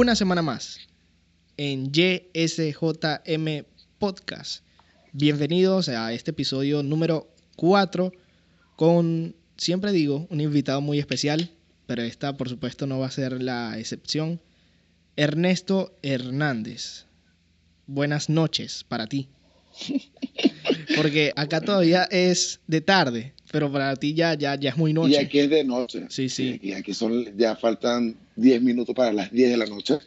una 0.00 0.16
semana 0.16 0.40
más 0.40 0.78
en 1.58 1.92
YSJM 1.92 3.66
Podcast. 3.98 4.64
Bienvenidos 5.12 5.90
a 5.90 6.14
este 6.14 6.30
episodio 6.30 6.82
número 6.82 7.28
4 7.56 8.10
con, 8.76 9.36
siempre 9.58 9.92
digo, 9.92 10.26
un 10.30 10.40
invitado 10.40 10.80
muy 10.80 10.98
especial, 10.98 11.50
pero 11.86 12.00
esta 12.00 12.34
por 12.38 12.48
supuesto 12.48 12.86
no 12.86 12.98
va 12.98 13.08
a 13.08 13.10
ser 13.10 13.42
la 13.42 13.78
excepción. 13.78 14.40
Ernesto 15.16 15.94
Hernández. 16.00 17.04
Buenas 17.86 18.30
noches 18.30 18.86
para 18.88 19.06
ti. 19.06 19.28
Porque 20.96 21.34
acá 21.36 21.60
todavía 21.60 22.04
es 22.04 22.60
de 22.66 22.80
tarde, 22.80 23.34
pero 23.50 23.70
para 23.70 23.96
ti 23.96 24.14
ya, 24.14 24.34
ya, 24.34 24.54
ya 24.54 24.70
es 24.70 24.76
muy 24.76 24.92
noche. 24.92 25.12
Y 25.12 25.16
aquí 25.16 25.38
es 25.40 25.50
de 25.50 25.64
noche. 25.64 26.06
Sí, 26.08 26.28
sí. 26.28 26.58
Y 26.62 26.72
aquí 26.72 26.94
son, 26.94 27.36
ya 27.36 27.56
faltan 27.56 28.16
10 28.36 28.62
minutos 28.62 28.94
para 28.94 29.12
las 29.12 29.32
10 29.32 29.50
de 29.50 29.56
la 29.56 29.66
noche. 29.66 29.98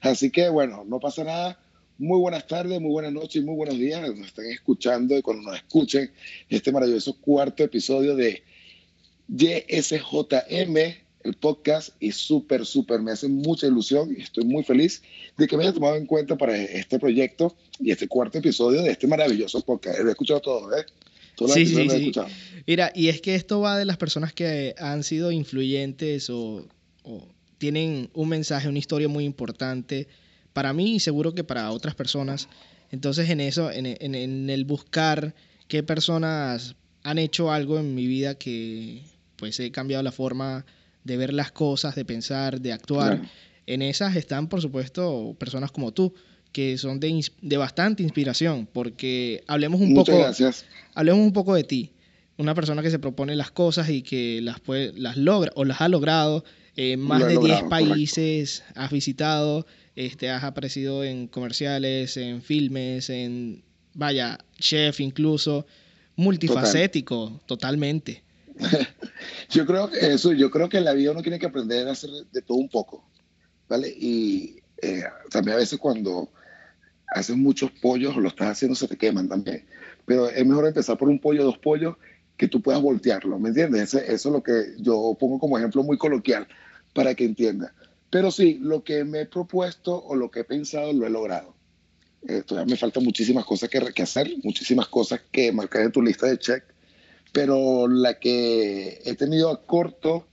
Así 0.00 0.30
que 0.30 0.48
bueno, 0.48 0.84
no 0.86 1.00
pasa 1.00 1.24
nada. 1.24 1.58
Muy 1.98 2.18
buenas 2.18 2.46
tardes, 2.46 2.80
muy 2.80 2.90
buenas 2.90 3.12
noches 3.12 3.36
y 3.36 3.44
muy 3.44 3.54
buenos 3.54 3.76
días. 3.76 4.00
Nos 4.00 4.26
están 4.26 4.46
escuchando 4.46 5.16
y 5.16 5.22
cuando 5.22 5.50
nos 5.50 5.56
escuchen 5.56 6.10
este 6.48 6.72
maravilloso 6.72 7.16
cuarto 7.20 7.64
episodio 7.64 8.14
de 8.16 8.42
YSJM, 9.28 10.76
el 11.24 11.34
podcast, 11.34 11.90
y 12.00 12.12
súper, 12.12 12.66
súper, 12.66 13.00
me 13.00 13.12
hace 13.12 13.28
mucha 13.28 13.66
ilusión 13.66 14.14
y 14.16 14.22
estoy 14.22 14.44
muy 14.44 14.64
feliz 14.64 15.02
de 15.38 15.46
que 15.46 15.56
me 15.56 15.64
haya 15.64 15.72
tomado 15.72 15.96
en 15.96 16.06
cuenta 16.06 16.36
para 16.36 16.56
este 16.56 16.98
proyecto 16.98 17.56
y 17.78 17.92
este 17.92 18.08
cuarto 18.08 18.38
episodio 18.38 18.82
de 18.82 18.90
este 18.90 19.06
maravilloso 19.06 19.60
podcast. 19.60 20.00
Lo 20.00 20.08
he 20.08 20.12
escuchado 20.12 20.40
todo, 20.40 20.76
¿eh? 20.76 20.84
Todos 21.36 21.50
los 21.50 21.54
Sí, 21.56 21.66
sí, 21.66 21.80
he 21.80 21.88
sí. 22.12 22.12
Mira, 22.66 22.92
y 22.94 23.08
es 23.08 23.20
que 23.20 23.34
esto 23.34 23.60
va 23.60 23.76
de 23.78 23.84
las 23.84 23.96
personas 23.96 24.32
que 24.32 24.74
han 24.78 25.02
sido 25.02 25.32
influyentes 25.32 26.30
o, 26.30 26.66
o 27.02 27.28
tienen 27.58 28.10
un 28.14 28.28
mensaje, 28.28 28.68
una 28.68 28.78
historia 28.78 29.08
muy 29.08 29.24
importante 29.24 30.08
para 30.52 30.72
mí 30.72 30.96
y 30.96 31.00
seguro 31.00 31.34
que 31.34 31.44
para 31.44 31.70
otras 31.70 31.94
personas. 31.94 32.48
Entonces 32.90 33.30
en 33.30 33.40
eso, 33.40 33.70
en, 33.70 33.86
en- 33.86 34.14
en 34.14 34.50
el 34.50 34.64
buscar 34.64 35.34
qué 35.68 35.82
personas 35.82 36.76
han 37.02 37.18
hecho 37.18 37.50
algo 37.50 37.78
en 37.78 37.94
mi 37.94 38.06
vida 38.06 38.34
que 38.34 39.02
pues 39.36 39.58
he 39.60 39.70
cambiado 39.72 40.02
la 40.02 40.12
forma 40.12 40.64
de 41.04 41.16
ver 41.16 41.32
las 41.32 41.50
cosas, 41.50 41.94
de 41.94 42.04
pensar, 42.04 42.60
de 42.60 42.72
actuar. 42.72 43.16
Claro. 43.18 43.28
En 43.66 43.82
esas 43.82 44.14
están, 44.16 44.48
por 44.48 44.60
supuesto, 44.60 45.34
personas 45.38 45.72
como 45.72 45.92
tú, 45.92 46.14
que 46.52 46.78
son 46.78 47.00
de, 47.00 47.24
de 47.40 47.56
bastante 47.56 48.02
inspiración, 48.02 48.68
porque 48.72 49.42
hablemos 49.46 49.80
un 49.80 49.92
Muchas 49.92 50.14
poco 50.14 50.24
gracias. 50.24 50.64
hablemos 50.94 51.20
un 51.24 51.32
poco 51.32 51.54
de 51.54 51.64
ti. 51.64 51.92
Una 52.38 52.54
persona 52.54 52.82
que 52.82 52.90
se 52.90 52.98
propone 52.98 53.36
las 53.36 53.50
cosas 53.50 53.88
y 53.90 54.02
que 54.02 54.40
las, 54.42 54.60
puede, 54.60 54.92
las 54.94 55.16
logra 55.16 55.52
o 55.54 55.64
las 55.64 55.80
ha 55.80 55.88
logrado. 55.88 56.44
En 56.76 57.00
más 57.00 57.20
Lo 57.20 57.26
de 57.26 57.32
10 57.32 57.40
logrado, 57.42 57.68
correcto. 57.68 57.90
países 57.94 58.62
has 58.74 58.90
visitado, 58.90 59.66
este, 59.94 60.30
has 60.30 60.42
aparecido 60.42 61.04
en 61.04 61.28
comerciales, 61.28 62.16
en 62.16 62.40
filmes, 62.40 63.10
en, 63.10 63.62
vaya, 63.92 64.38
chef 64.58 65.00
incluso, 65.00 65.66
multifacético, 66.16 67.40
totalmente. 67.46 68.22
Yo 69.50 69.66
creo 69.66 69.90
que 69.90 69.98
eso, 70.14 70.32
yo 70.32 70.50
creo 70.50 70.68
que 70.68 70.78
en 70.78 70.84
la 70.84 70.92
vida 70.92 71.10
uno 71.12 71.22
tiene 71.22 71.38
que 71.38 71.46
aprender 71.46 71.88
a 71.88 71.92
hacer 71.92 72.10
de 72.32 72.42
todo 72.42 72.58
un 72.58 72.68
poco, 72.68 73.04
¿vale? 73.68 73.88
Y 73.88 74.56
eh, 74.80 75.02
también 75.30 75.56
a 75.56 75.60
veces 75.60 75.78
cuando 75.78 76.30
haces 77.14 77.36
muchos 77.36 77.70
pollos 77.70 78.16
lo 78.16 78.28
estás 78.28 78.48
haciendo 78.48 78.74
se 78.74 78.88
te 78.88 78.96
queman 78.96 79.28
también. 79.28 79.66
Pero 80.06 80.28
es 80.28 80.44
mejor 80.46 80.66
empezar 80.66 80.98
por 80.98 81.08
un 81.08 81.18
pollo, 81.18 81.44
dos 81.44 81.58
pollos, 81.58 81.96
que 82.36 82.48
tú 82.48 82.60
puedas 82.62 82.80
voltearlo, 82.82 83.38
¿me 83.38 83.50
entiendes? 83.50 83.94
Ese- 83.94 84.12
eso 84.12 84.28
es 84.28 84.32
lo 84.32 84.42
que 84.42 84.74
yo 84.78 85.16
pongo 85.20 85.38
como 85.38 85.58
ejemplo 85.58 85.82
muy 85.82 85.98
coloquial 85.98 86.46
para 86.94 87.14
que 87.14 87.24
entienda. 87.24 87.74
Pero 88.10 88.30
sí, 88.30 88.58
lo 88.60 88.82
que 88.84 89.04
me 89.04 89.22
he 89.22 89.26
propuesto 89.26 89.96
o 90.04 90.16
lo 90.16 90.30
que 90.30 90.40
he 90.40 90.44
pensado 90.44 90.92
lo 90.92 91.06
he 91.06 91.10
logrado. 91.10 91.54
Eh, 92.28 92.42
todavía 92.46 92.70
me 92.72 92.76
faltan 92.78 93.04
muchísimas 93.04 93.44
cosas 93.44 93.68
que, 93.68 93.80
que 93.94 94.02
hacer, 94.02 94.30
muchísimas 94.44 94.88
cosas 94.88 95.20
que 95.32 95.52
marcar 95.52 95.82
en 95.82 95.92
tu 95.92 96.02
lista 96.02 96.26
de 96.26 96.38
check 96.38 96.64
pero 97.32 97.88
la 97.88 98.18
que 98.18 99.00
he 99.04 99.14
tenido 99.16 99.50
a 99.50 99.64
corto 99.64 100.26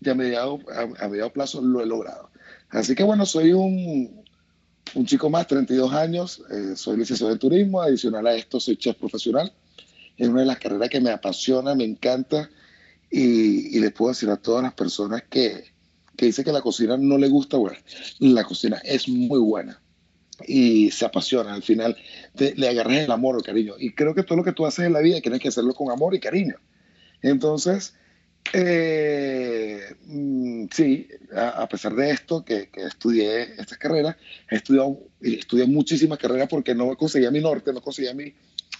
y 0.00 0.08
a 0.10 0.14
mediado, 0.14 0.58
a, 0.72 1.04
a 1.04 1.08
mediado 1.08 1.32
plazo 1.32 1.60
lo 1.60 1.80
he 1.82 1.86
logrado. 1.86 2.30
Así 2.70 2.94
que 2.94 3.02
bueno, 3.02 3.26
soy 3.26 3.52
un, 3.52 4.17
un 4.94 5.06
chico 5.06 5.30
más, 5.30 5.46
32 5.46 5.92
años, 5.92 6.42
eh, 6.50 6.74
soy 6.76 6.96
licenciado 6.96 7.32
en 7.32 7.38
turismo, 7.38 7.80
adicional 7.82 8.26
a 8.26 8.34
esto 8.34 8.60
soy 8.60 8.76
chef 8.76 8.96
profesional. 8.96 9.52
Es 10.16 10.28
una 10.28 10.40
de 10.40 10.46
las 10.46 10.58
carreras 10.58 10.88
que 10.90 11.00
me 11.00 11.10
apasiona, 11.10 11.74
me 11.74 11.84
encanta 11.84 12.50
y, 13.10 13.76
y 13.76 13.80
les 13.80 13.92
puedo 13.92 14.10
decir 14.12 14.28
a 14.30 14.36
todas 14.36 14.62
las 14.62 14.74
personas 14.74 15.22
que, 15.30 15.64
que 16.16 16.26
dicen 16.26 16.44
que 16.44 16.52
la 16.52 16.60
cocina 16.60 16.96
no 16.96 17.16
le 17.18 17.28
gusta, 17.28 17.56
bueno, 17.56 17.76
la 18.18 18.44
cocina 18.44 18.78
es 18.84 19.08
muy 19.08 19.38
buena 19.38 19.80
y 20.46 20.90
se 20.90 21.04
apasiona. 21.04 21.54
Al 21.54 21.62
final 21.62 21.96
te- 22.34 22.54
le 22.56 22.68
agarras 22.68 22.98
el 22.98 23.10
amor 23.10 23.36
o 23.36 23.40
cariño. 23.40 23.74
Y 23.78 23.92
creo 23.92 24.14
que 24.14 24.22
todo 24.22 24.38
lo 24.38 24.44
que 24.44 24.52
tú 24.52 24.66
haces 24.66 24.86
en 24.86 24.92
la 24.92 25.00
vida 25.00 25.20
tienes 25.20 25.40
que 25.40 25.48
hacerlo 25.48 25.74
con 25.74 25.90
amor 25.90 26.14
y 26.14 26.20
cariño. 26.20 26.56
Entonces, 27.22 27.94
eh, 28.52 29.94
mm, 30.06 30.66
sí, 30.72 31.08
a, 31.34 31.68
pesar 31.68 31.94
de 31.94 32.10
esto, 32.10 32.44
que, 32.44 32.68
que 32.70 32.82
estudié 32.82 33.42
estas 33.60 33.78
carreras, 33.78 34.16
he 34.50 34.56
estudiado 34.56 34.98
estudié 35.20 35.66
muchísimas 35.66 36.18
carreras 36.18 36.48
porque 36.48 36.74
no 36.74 36.96
conseguía 36.96 37.30
mi 37.30 37.40
norte, 37.40 37.72
no 37.72 37.80
conseguía 37.80 38.14
mi... 38.14 38.34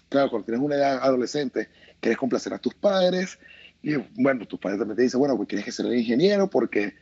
Claro, 0.08 0.30
cuando 0.30 0.46
tienes 0.46 0.64
una 0.64 0.76
edad 0.76 0.98
adolescente, 1.02 1.68
quieres 2.00 2.18
complacer 2.18 2.54
a 2.54 2.58
tus 2.58 2.74
padres 2.74 3.38
y 3.82 3.96
bueno, 4.14 4.46
tus 4.46 4.58
padres 4.58 4.78
también 4.78 4.96
te 4.96 5.02
dicen, 5.02 5.20
bueno, 5.20 5.36
pues 5.36 5.48
tienes 5.48 5.64
que 5.64 5.72
ser 5.72 5.86
ingeniero 5.92 6.48
porque 6.48 6.94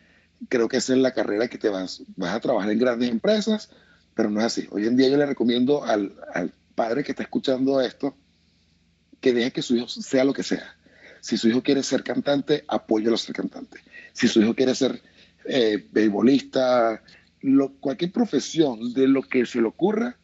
creo 0.48 0.68
que 0.68 0.78
esa 0.78 0.92
es 0.92 0.98
la 0.98 1.12
carrera 1.12 1.48
que 1.48 1.58
te 1.58 1.68
vas, 1.68 2.02
vas 2.16 2.34
a 2.34 2.40
trabajar 2.40 2.70
en 2.70 2.78
grandes 2.78 3.10
empresas, 3.10 3.70
pero 4.14 4.30
no 4.30 4.40
es 4.40 4.46
así. 4.46 4.66
Hoy 4.70 4.86
en 4.86 4.96
día 4.96 5.08
yo 5.08 5.16
le 5.16 5.26
recomiendo 5.26 5.84
al, 5.84 6.14
al 6.34 6.52
padre 6.74 7.04
que 7.04 7.12
está 7.12 7.22
escuchando 7.22 7.80
esto 7.80 8.16
que 9.20 9.32
deje 9.32 9.52
que 9.52 9.62
su 9.62 9.76
hijo 9.76 9.88
sea 9.88 10.24
lo 10.24 10.32
que 10.32 10.42
sea. 10.42 10.76
Si 11.20 11.36
su 11.36 11.48
hijo 11.48 11.62
quiere 11.62 11.82
ser 11.82 12.02
cantante, 12.02 12.64
apóyelo 12.68 13.14
a 13.14 13.18
ser 13.18 13.34
cantante. 13.34 13.78
Si 14.12 14.28
su 14.28 14.40
hijo 14.40 14.54
quiere 14.54 14.74
ser 14.74 15.02
eh, 15.44 15.86
beisbolista, 15.92 17.02
lo- 17.42 17.72
cualquier 17.74 18.12
profesión 18.12 18.92
de 18.94 19.06
lo 19.08 19.22
que 19.22 19.46
se 19.46 19.60
le 19.60 19.68
ocurra, 19.68 20.16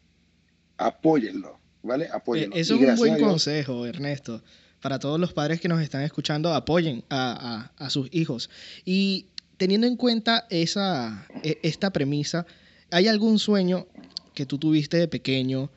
apóyenlo, 0.77 1.59
¿vale? 1.81 2.05
Eh, 2.05 2.09
Apóyenlo. 2.13 2.55
Eso 2.55 2.75
Y 2.75 2.83
es 2.83 2.89
un 2.91 2.95
buen 2.97 3.19
consejo, 3.19 3.85
Ernesto. 3.85 4.41
Para 4.81 4.99
todos 4.99 5.19
los 5.19 5.31
padres 5.31 5.61
que 5.61 5.69
nos 5.69 5.81
están 5.81 6.01
escuchando, 6.03 6.53
apoyen 6.53 7.03
a, 7.09 7.71
a- 7.77 7.85
a 7.85 7.89
sus 7.89 8.09
hijos. 8.11 8.49
Y 8.83 9.27
teniendo 9.57 9.87
en 9.87 9.95
cuenta 9.95 10.45
esa, 10.49 11.25
e- 11.41 11.59
esta 11.63 11.91
premisa, 11.93 12.45
¿hay 12.91 13.07
algún 13.07 13.39
sueño 13.39 13.87
que 14.33 14.45
tú 14.45 14.57
tuviste 14.57 14.97
de 14.97 15.07
pequeño 15.07 15.69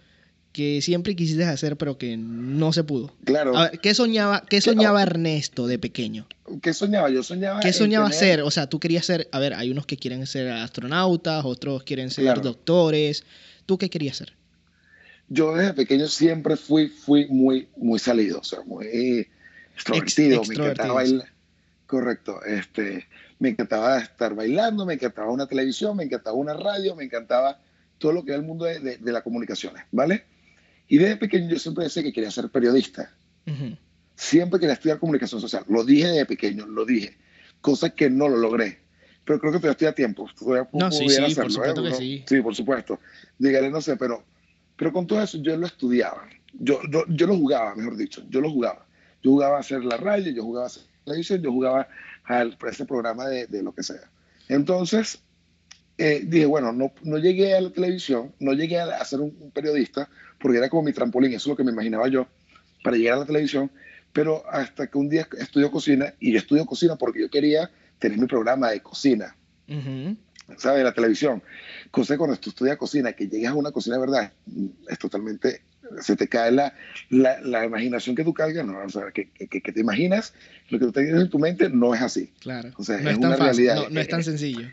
que 0.56 0.80
siempre 0.80 1.14
quisiste 1.14 1.44
hacer 1.44 1.76
pero 1.76 1.98
que 1.98 2.16
no 2.16 2.72
se 2.72 2.82
pudo? 2.82 3.12
Claro, 3.26 3.54
A 3.54 3.68
ver, 3.68 3.78
¿qué 3.80 3.92
soñaba, 3.92 4.42
qué 4.48 4.62
soñaba 4.62 5.02
Ernesto 5.02 5.66
de 5.66 5.78
pequeño? 5.78 6.26
¿qué 6.62 6.72
soñaba? 6.72 7.10
Yo 7.10 7.22
soñaba. 7.22 7.60
¿Qué 7.60 7.74
soñaba 7.74 8.06
tener- 8.06 8.18
ser? 8.18 8.40
O 8.42 8.50
sea, 8.50 8.66
tú 8.66 8.80
querías 8.80 9.04
ser, 9.04 9.28
a 9.32 9.38
ver, 9.38 9.52
hay 9.52 9.70
unos 9.70 9.84
que 9.84 9.98
quieren 9.98 10.26
ser 10.26 10.48
astronautas, 10.50 11.44
otros 11.44 11.82
quieren 11.82 12.08
ser 12.10 12.24
Claro. 12.24 12.40
doctores. 12.40 13.24
¿Tú 13.66 13.76
qué 13.76 13.90
querías 13.90 14.16
ser? 14.16 14.32
Yo 15.28 15.54
desde 15.54 15.74
pequeño 15.74 16.08
siempre 16.08 16.56
fui, 16.56 16.88
fui 16.88 17.26
muy, 17.28 17.68
muy 17.76 17.98
salido, 17.98 18.38
o 18.38 18.44
sea, 18.44 18.60
muy 18.64 19.28
extrovertido, 19.74 20.28
me 20.30 20.36
extrovertido, 20.36 20.64
encantaba 20.64 20.94
bailar. 20.94 21.28
Correcto, 21.86 22.42
este, 22.44 23.06
me 23.40 23.50
encantaba 23.50 23.98
estar 23.98 24.34
bailando, 24.34 24.86
me 24.86 24.94
encantaba 24.94 25.30
una 25.30 25.46
televisión, 25.46 25.96
me 25.98 26.04
encantaba 26.04 26.34
una 26.36 26.54
radio, 26.54 26.96
me 26.96 27.04
encantaba 27.04 27.60
todo 27.98 28.12
lo 28.12 28.24
que 28.24 28.30
era 28.30 28.40
el 28.40 28.46
mundo 28.46 28.64
de, 28.64 28.80
de- 28.80 28.96
de 28.96 29.12
las 29.12 29.22
comunicaciones, 29.22 29.84
¿vale? 29.92 30.24
Y 30.88 30.98
desde 30.98 31.16
pequeño 31.16 31.48
yo 31.48 31.58
siempre 31.58 31.84
decía 31.84 32.02
que 32.02 32.12
quería 32.12 32.30
ser 32.30 32.48
periodista, 32.50 33.12
Ujú. 33.46 33.76
siempre 34.14 34.58
quería 34.60 34.74
estudiar 34.74 34.98
comunicación 34.98 35.40
social, 35.40 35.64
lo 35.68 35.84
dije 35.84 36.06
desde 36.08 36.26
pequeño, 36.26 36.66
lo 36.66 36.84
dije, 36.84 37.16
cosa 37.60 37.90
que 37.90 38.08
no 38.08 38.28
lo 38.28 38.36
logré, 38.36 38.78
pero 39.24 39.40
creo 39.40 39.52
que 39.52 39.58
todavía 39.58 39.72
estoy 39.72 39.86
a 39.88 39.94
tiempo, 39.94 40.28
todavía 40.38 40.68
No, 40.72 40.90
sí, 40.90 41.08
sí, 41.08 41.16
por 41.16 41.28
hacerlo, 41.28 41.50
supuesto 41.50 41.82
que 41.82 41.88
Uno- 41.88 41.96
sí. 41.96 42.24
Sí, 42.26 42.40
por 42.40 42.54
supuesto, 42.54 43.00
llegaré, 43.38 43.70
no 43.70 43.80
sé, 43.80 43.96
pero, 43.96 44.24
pero 44.76 44.92
con 44.92 45.06
todo 45.06 45.20
eso 45.22 45.38
yo 45.38 45.56
lo 45.56 45.66
estudiaba, 45.66 46.28
yo, 46.52 46.80
yo, 46.90 47.04
yo 47.08 47.26
lo 47.26 47.36
jugaba, 47.36 47.74
mejor 47.74 47.96
dicho, 47.96 48.22
yo 48.30 48.40
lo 48.40 48.50
jugaba, 48.50 48.86
yo 49.22 49.32
jugaba 49.32 49.56
a 49.56 49.60
hacer 49.60 49.84
la 49.84 49.96
radio, 49.96 50.32
yo 50.32 50.42
jugaba 50.42 50.66
a 50.66 50.68
hacer 50.68 50.84
televisión, 51.04 51.42
yo 51.42 51.50
jugaba 51.52 51.88
a 52.24 52.42
ese 52.68 52.84
programa 52.84 53.26
de, 53.26 53.46
de 53.46 53.62
lo 53.62 53.72
que 53.72 53.82
sea. 53.82 54.10
Entonces, 54.48 55.20
eh, 55.98 56.22
dije, 56.24 56.46
bueno, 56.46 56.72
no, 56.72 56.92
no 57.02 57.18
llegué 57.18 57.54
a 57.56 57.60
la 57.60 57.70
televisión, 57.70 58.32
no 58.38 58.52
llegué 58.52 58.78
a, 58.78 59.04
ser 59.04 59.20
un, 59.20 59.34
un 59.40 59.50
periodista, 59.50 60.08
porque 60.38 60.58
era 60.58 60.68
como 60.68 60.82
mi 60.82 60.92
trampolín, 60.92 61.32
eso 61.32 61.44
es 61.44 61.46
lo 61.46 61.56
que 61.56 61.64
me 61.64 61.72
imaginaba 61.72 62.08
yo, 62.08 62.26
para 62.82 62.96
llegar 62.96 63.14
a 63.14 63.20
la 63.20 63.26
televisión, 63.26 63.70
pero 64.12 64.44
hasta 64.50 64.86
que 64.86 64.98
un 64.98 65.08
día 65.08 65.28
estudio 65.38 65.70
cocina, 65.70 66.14
y 66.20 66.32
yo 66.32 66.38
estudio 66.38 66.66
cocina 66.66 66.96
porque 66.96 67.20
yo 67.20 67.30
quería 67.30 67.70
tener 67.98 68.18
mi 68.18 68.26
programa 68.26 68.70
de 68.70 68.80
cocina, 68.80 69.36
Ujú. 69.68 70.16
¿sabes? 70.58 70.84
La 70.84 70.92
televisión. 70.92 71.42
Cosa 71.90 72.16
cuando 72.16 72.36
tú 72.36 72.50
estudias 72.50 72.76
cocina, 72.76 73.12
que 73.12 73.28
llegas 73.28 73.52
a 73.52 73.56
una 73.56 73.72
cocina 73.72 73.96
de 73.96 74.00
verdad, 74.00 74.32
es 74.88 74.98
totalmente, 74.98 75.62
se 76.00 76.14
te 76.16 76.28
cae 76.28 76.52
la, 76.52 76.74
la, 77.10 77.40
la 77.40 77.64
imaginación 77.64 78.14
que 78.14 78.24
tú 78.24 78.34
cargas, 78.34 78.66
¿no? 78.66 78.78
O 78.84 78.88
sea, 78.88 79.10
que, 79.12 79.30
que, 79.30 79.60
que 79.60 79.72
te 79.72 79.80
imaginas, 79.80 80.34
lo 80.68 80.78
que 80.78 80.84
tú 80.86 80.92
tienes 80.92 81.20
en 81.20 81.30
tu 81.30 81.38
mente 81.38 81.68
no 81.70 81.94
es 81.94 82.02
así. 82.02 82.32
Claro. 82.40 82.70
O 82.76 82.84
sea, 82.84 82.98
no 82.98 83.10
es 83.10 83.14
es 83.16 83.20
tan 83.20 83.28
una 83.30 83.38
fácil, 83.38 83.66
realidad. 83.66 83.88
no, 83.88 83.94
no 83.94 84.00
es 84.00 84.08
tan 84.08 84.22
sencillo. 84.22 84.68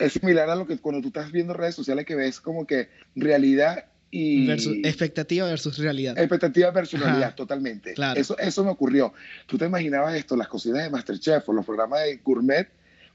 Es 0.00 0.14
similar 0.14 0.50
a 0.50 0.56
lo 0.56 0.66
que 0.66 0.78
cuando 0.78 1.00
tú 1.00 1.08
estás 1.08 1.30
viendo 1.30 1.54
redes 1.54 1.74
sociales 1.74 2.06
que 2.06 2.14
ves 2.14 2.40
como 2.40 2.66
que 2.66 2.88
realidad 3.14 3.84
y... 4.10 4.50
expectativa 4.50 5.46
versus 5.46 5.78
realidad. 5.78 6.18
Expectativa 6.18 6.70
versus 6.72 6.98
realidad, 6.98 7.34
totalmente. 7.34 7.94
Eso, 8.16 8.36
eso 8.38 8.64
me 8.64 8.70
ocurrió. 8.70 9.12
Tú 9.46 9.56
te 9.56 9.66
imaginabas 9.66 10.16
esto, 10.16 10.36
las 10.36 10.48
cocinas 10.48 10.82
de 10.82 10.90
Masterchef 10.90 11.48
o 11.48 11.52
los 11.52 11.64
programas 11.64 12.02
de 12.04 12.16
gourmet, 12.16 12.68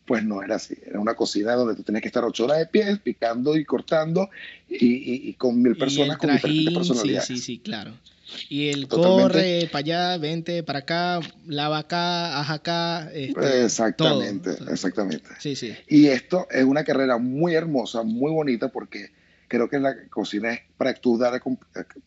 pues 0.05 0.23
no 0.23 0.41
era 0.41 0.55
así. 0.55 0.75
Era 0.85 0.99
una 0.99 1.15
cocina 1.15 1.53
donde 1.53 1.75
tú 1.75 1.83
tenías 1.83 2.01
que 2.01 2.07
estar 2.07 2.23
ocho 2.23 2.45
horas 2.45 2.59
de 2.59 2.67
pie, 2.67 2.97
picando 3.03 3.57
y 3.57 3.65
cortando 3.65 4.29
y, 4.69 5.33
con 5.33 5.61
mil 5.61 5.75
personas 5.75 6.17
con 6.17 6.31
diferentes 6.31 6.73
personalidades. 6.73 7.27
Sí, 7.27 7.37
sí, 7.37 7.43
sí, 7.43 7.59
claro. 7.59 7.91
Y 8.49 8.69
el 8.69 8.87
corre 8.87 9.69
para 9.71 9.79
allá, 9.79 10.17
vente 10.17 10.63
para 10.63 10.79
acá, 10.79 11.19
lava 11.45 11.79
acá, 11.79 12.39
haz 12.39 12.49
acá. 12.49 13.11
Este, 13.13 13.63
exactamente, 13.63 14.51
exactamente. 14.69 15.29
Sí, 15.39 15.55
sí. 15.55 15.75
Y 15.87 16.07
esto 16.07 16.47
es 16.49 16.63
una 16.63 16.83
carrera 16.83 17.17
muy 17.17 17.53
hermosa, 17.53 18.03
muy 18.03 18.31
bonita, 18.31 18.69
porque 18.69 19.11
creo 19.47 19.69
que 19.69 19.79
la 19.79 19.95
cocina 20.09 20.53
es 20.53 20.61
para 20.77 20.93
tú 20.93 21.17
dar, 21.17 21.41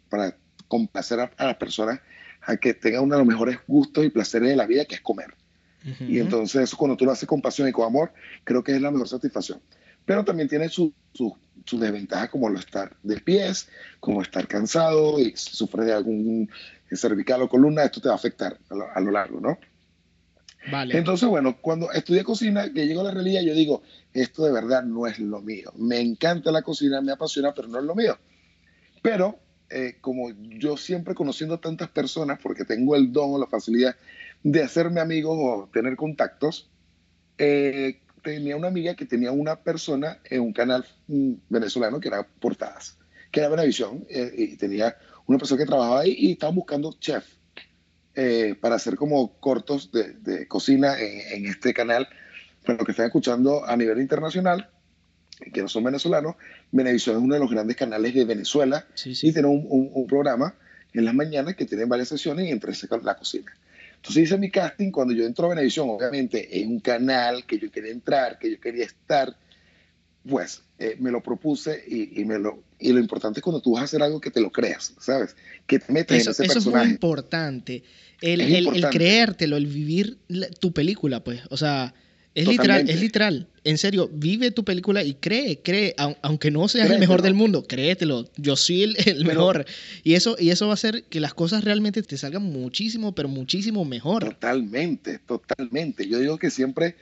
para 0.09 0.37
complacer 0.67 1.21
a, 1.21 1.31
las 1.39 1.57
personas 1.57 2.01
a 2.43 2.57
que 2.57 2.75
tengan 2.75 3.05
uno 3.05 3.15
de 3.15 3.21
los 3.21 3.29
mejores 3.29 3.59
gustos 3.67 4.05
y 4.05 4.11
placeres 4.11 4.49
de 4.49 4.57
la 4.57 4.67
vida, 4.67 4.85
que 4.85 4.97
es 4.97 5.01
comer. 5.01 5.35
Y 6.01 6.19
entonces 6.19 6.63
eso 6.63 6.77
cuando 6.77 6.97
tú 6.97 7.07
lo 7.07 7.13
haces 7.13 7.27
con 7.27 7.41
pasión 7.41 7.69
y 7.69 7.73
con 7.73 7.87
amor, 7.87 8.13
creo 8.45 8.63
que 8.63 8.73
es 8.73 8.83
la 8.83 8.91
mejor 8.91 9.09
satisfacción. 9.09 9.61
Pero 10.05 10.25
también 10.25 10.49
tiene 10.49 10.69
sus 11.19 11.33
su, 11.65 11.79
desventajas 11.79 12.31
como 12.31 12.49
lo 12.49 12.59
estar 12.59 12.97
de 13.03 13.21
pies, 13.21 13.69
como 14.01 14.23
estar 14.23 14.47
cansado 14.47 15.19
y 15.19 15.33
si 15.37 15.57
sufres 15.57 15.87
de 15.87 15.93
algún 15.93 16.51
cervical 16.91 17.43
o 17.43 17.49
columna, 17.49 17.85
esto 17.85 18.01
te 18.01 18.09
va 18.09 18.15
a 18.15 18.17
afectar 18.17 18.59
a 18.71 19.01
lo, 19.01 19.11
largo, 19.11 19.41
¿no? 19.41 19.59
Vale. 20.71 20.97
Entonces, 20.97 21.29
bueno, 21.29 21.59
cuando 21.61 21.93
estudié 21.93 22.25
cocina, 22.25 22.73
que 22.73 22.87
llego 22.87 23.03
a 23.03 23.05
la 23.05 23.11
realidad, 23.11 23.43
yo 23.43 23.55
digo, 23.55 23.83
esto 24.13 24.45
de 24.45 24.53
verdad 24.53 24.83
no 24.83 25.07
es 25.07 25.19
lo 25.19 25.41
mío. 25.41 25.73
Me 25.77 26.01
encanta 26.01 26.51
la 26.51 26.63
cocina, 26.63 27.01
me 27.01 27.13
apasiona, 27.13 27.53
pero 27.55 27.69
no 27.69 27.79
es 27.79 27.85
lo 27.85 27.95
mío. 27.95 28.19
Pero 29.03 29.39
eh, 29.71 29.99
como 30.01 30.31
yo 30.31 30.77
siempre 30.77 31.15
conociendo 31.15 31.57
a 31.57 31.61
tantas 31.61 31.89
personas, 31.89 32.39
porque 32.43 32.65
tengo 32.65 32.97
el 32.97 33.13
don 33.13 33.35
o 33.35 33.39
la 33.39 33.47
facilidad 33.47 33.97
de 34.43 34.63
hacerme 34.63 35.01
amigos 35.01 35.37
o 35.39 35.69
tener 35.73 35.97
contactos, 35.97 36.71
eh, 37.37 38.01
tenía 38.35 38.57
una 38.57 38.69
amiga 38.69 38.95
que 38.95 39.07
tenía 39.07 39.33
una 39.33 39.57
persona 39.57 40.19
en 40.25 40.41
un 40.41 40.53
canal 40.53 40.85
mm, 41.07 41.33
venezolano 41.49 42.01
que 42.01 42.09
era 42.09 42.27
Portadas, 42.27 42.99
que 43.31 43.41
era 43.41 43.49
Venevisión, 43.49 44.05
eh, 44.09 44.33
y 44.37 44.57
tenía 44.57 44.97
una 45.27 45.39
persona 45.39 45.59
que 45.59 45.67
trabajaba 45.67 46.01
ahí 46.01 46.15
y 46.17 46.33
estaba 46.33 46.53
buscando 46.53 46.95
chef 46.99 47.25
eh, 48.15 48.55
para 48.61 48.77
hacer 48.77 48.97
como 48.97 49.39
cortos 49.39 49.91
de, 49.93 50.47
cocina 50.49 50.99
en, 50.99 51.47
este 51.47 51.73
canal. 51.73 52.09
Pero 52.65 52.79
lo 52.79 52.85
que 52.85 52.93
están 52.93 53.07
escuchando 53.07 53.65
a 53.65 53.77
nivel 53.77 54.01
internacional, 54.01 54.69
que 55.53 55.63
no 55.63 55.69
son 55.69 55.85
venezolanos, 55.85 56.37
Venevisión 56.73 57.17
es 57.17 57.23
uno 57.23 57.35
de 57.35 57.41
los 57.41 57.51
grandes 57.51 57.77
canales 57.77 58.15
de 58.15 58.25
Venezuela 58.25 58.87
y 59.05 59.33
tiene 59.33 59.49
un, 59.49 59.67
un, 59.71 60.07
programa 60.07 60.55
en 60.93 61.05
las 61.05 61.15
mañanas 61.15 61.55
que 61.55 61.65
tiene 61.65 61.85
varias 61.85 62.09
sesiones 62.09 62.47
y 62.47 62.51
entre 62.51 62.73
la 63.03 63.17
cocina. 63.17 63.53
Entonces 63.99 64.25
hice 64.25 64.39
mi 64.39 64.51
casting 64.51 64.91
cuando 64.91 65.13
yo 65.13 65.25
entro 65.25 65.47
a 65.47 65.49
Venevisión, 65.51 65.91
obviamente 65.91 66.61
en 66.61 66.71
un 66.71 66.81
canal 66.81 67.45
que 67.45 67.59
yo 67.59 67.71
quería 67.71 67.91
entrar, 67.91 68.39
que 68.39 68.53
yo 68.53 68.61
quería 68.61 68.85
estar, 68.85 69.37
pues 70.29 70.63
eh, 70.79 70.97
me 71.01 71.11
lo 71.11 71.21
propuse 71.21 71.83
y, 71.87 72.25
me 72.25 72.39
lo, 72.39 72.63
y 72.79 72.93
lo 72.93 73.01
importante 73.01 73.41
es 73.41 73.45
cuando 73.45 73.61
tú 73.61 73.73
vas 73.73 73.83
a 73.83 73.85
hacer 73.85 74.03
algo 74.03 74.21
que 74.21 74.31
te 74.31 74.41
lo 74.41 74.51
creas, 74.51 74.95
¿sabes? 75.01 75.35
Que 75.67 75.81
te 75.81 75.93
metas 75.93 76.15
en 76.15 76.31
ese 76.31 76.45
personaje. 76.45 76.59
Eso 76.59 76.71
es 76.71 76.75
muy 76.75 76.91
importante. 76.93 77.83
El, 78.21 78.41
el, 78.41 78.89
creértelo, 78.89 79.57
el 79.57 79.67
vivir 79.67 80.19
tu 80.61 80.73
película, 80.73 81.23
pues. 81.25 81.43
O 81.51 81.57
sea, 81.57 81.93
es 82.39 82.49
literal, 82.49 82.89
es 82.89 83.01
literal. 83.01 83.49
En 83.65 83.79
serio, 83.79 84.09
vive 84.13 84.51
tu 84.51 84.65
película 84.65 85.03
y 85.03 85.15
cree, 85.15 85.61
cree, 85.61 85.95
aunque 86.23 86.51
no 86.51 86.69
seas 86.69 86.91
el 86.91 86.99
mejor 86.99 87.21
del 87.21 87.35
mundo, 87.35 87.67
créetelo. 87.67 88.29
Yo 88.37 88.57
soy 88.57 88.95
el, 89.05 89.25
mejor. 89.25 89.67
Y 90.05 90.15
eso, 90.15 90.37
y 90.39 90.51
eso 90.51 90.67
va 90.67 90.73
a 90.73 90.75
hacer 90.75 91.05
que 91.05 91.21
las 91.21 91.35
cosas 91.35 91.65
realmente 91.65 92.03
te 92.03 92.17
salgan 92.17 92.45
muchísimo, 92.45 93.15
pero 93.15 93.29
muchísimo 93.29 93.85
mejor. 93.85 94.25
Totalmente, 94.25 95.19
totalmente. 95.19 96.09
Yo 96.09 96.19
digo 96.21 96.39
que 96.39 96.51
siempre 96.51 96.95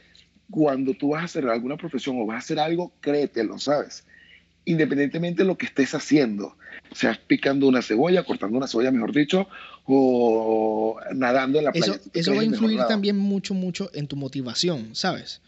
cuando 0.50 0.94
tú 0.94 1.11
vas 1.11 1.23
a 1.23 1.25
hacer 1.27 1.49
alguna 1.49 1.77
profesión 1.77 2.21
o 2.21 2.27
vas 2.27 2.37
a 2.37 2.39
hacer 2.39 2.59
algo, 2.59 2.93
créetelo, 3.00 3.59
¿sabes? 3.59 4.05
Independientemente 4.67 5.43
de 5.43 5.47
lo 5.47 5.57
que 5.57 5.67
estés 5.67 5.95
haciendo 5.95 6.57
seas 6.93 7.19
picando 7.19 7.67
una 7.67 7.83
cebolla, 7.83 8.25
cortando 8.25 8.59
una 8.59 8.69
cebolla, 8.69 8.91
mejor 8.91 9.13
dicho, 9.13 9.49
o 9.87 10.99
nadando 11.15 11.59
en 11.59 11.65
la 11.65 11.73
playa. 11.73 12.01
Eso, 12.13 12.35
va 12.35 12.43
a 12.43 12.45
influir 12.45 12.81
también 12.89 13.17
mucho, 13.17 13.55
mucho 13.55 13.91
en 13.95 14.07
tu 14.07 14.17
motivación, 14.17 14.95
¿sabes? 14.95 15.41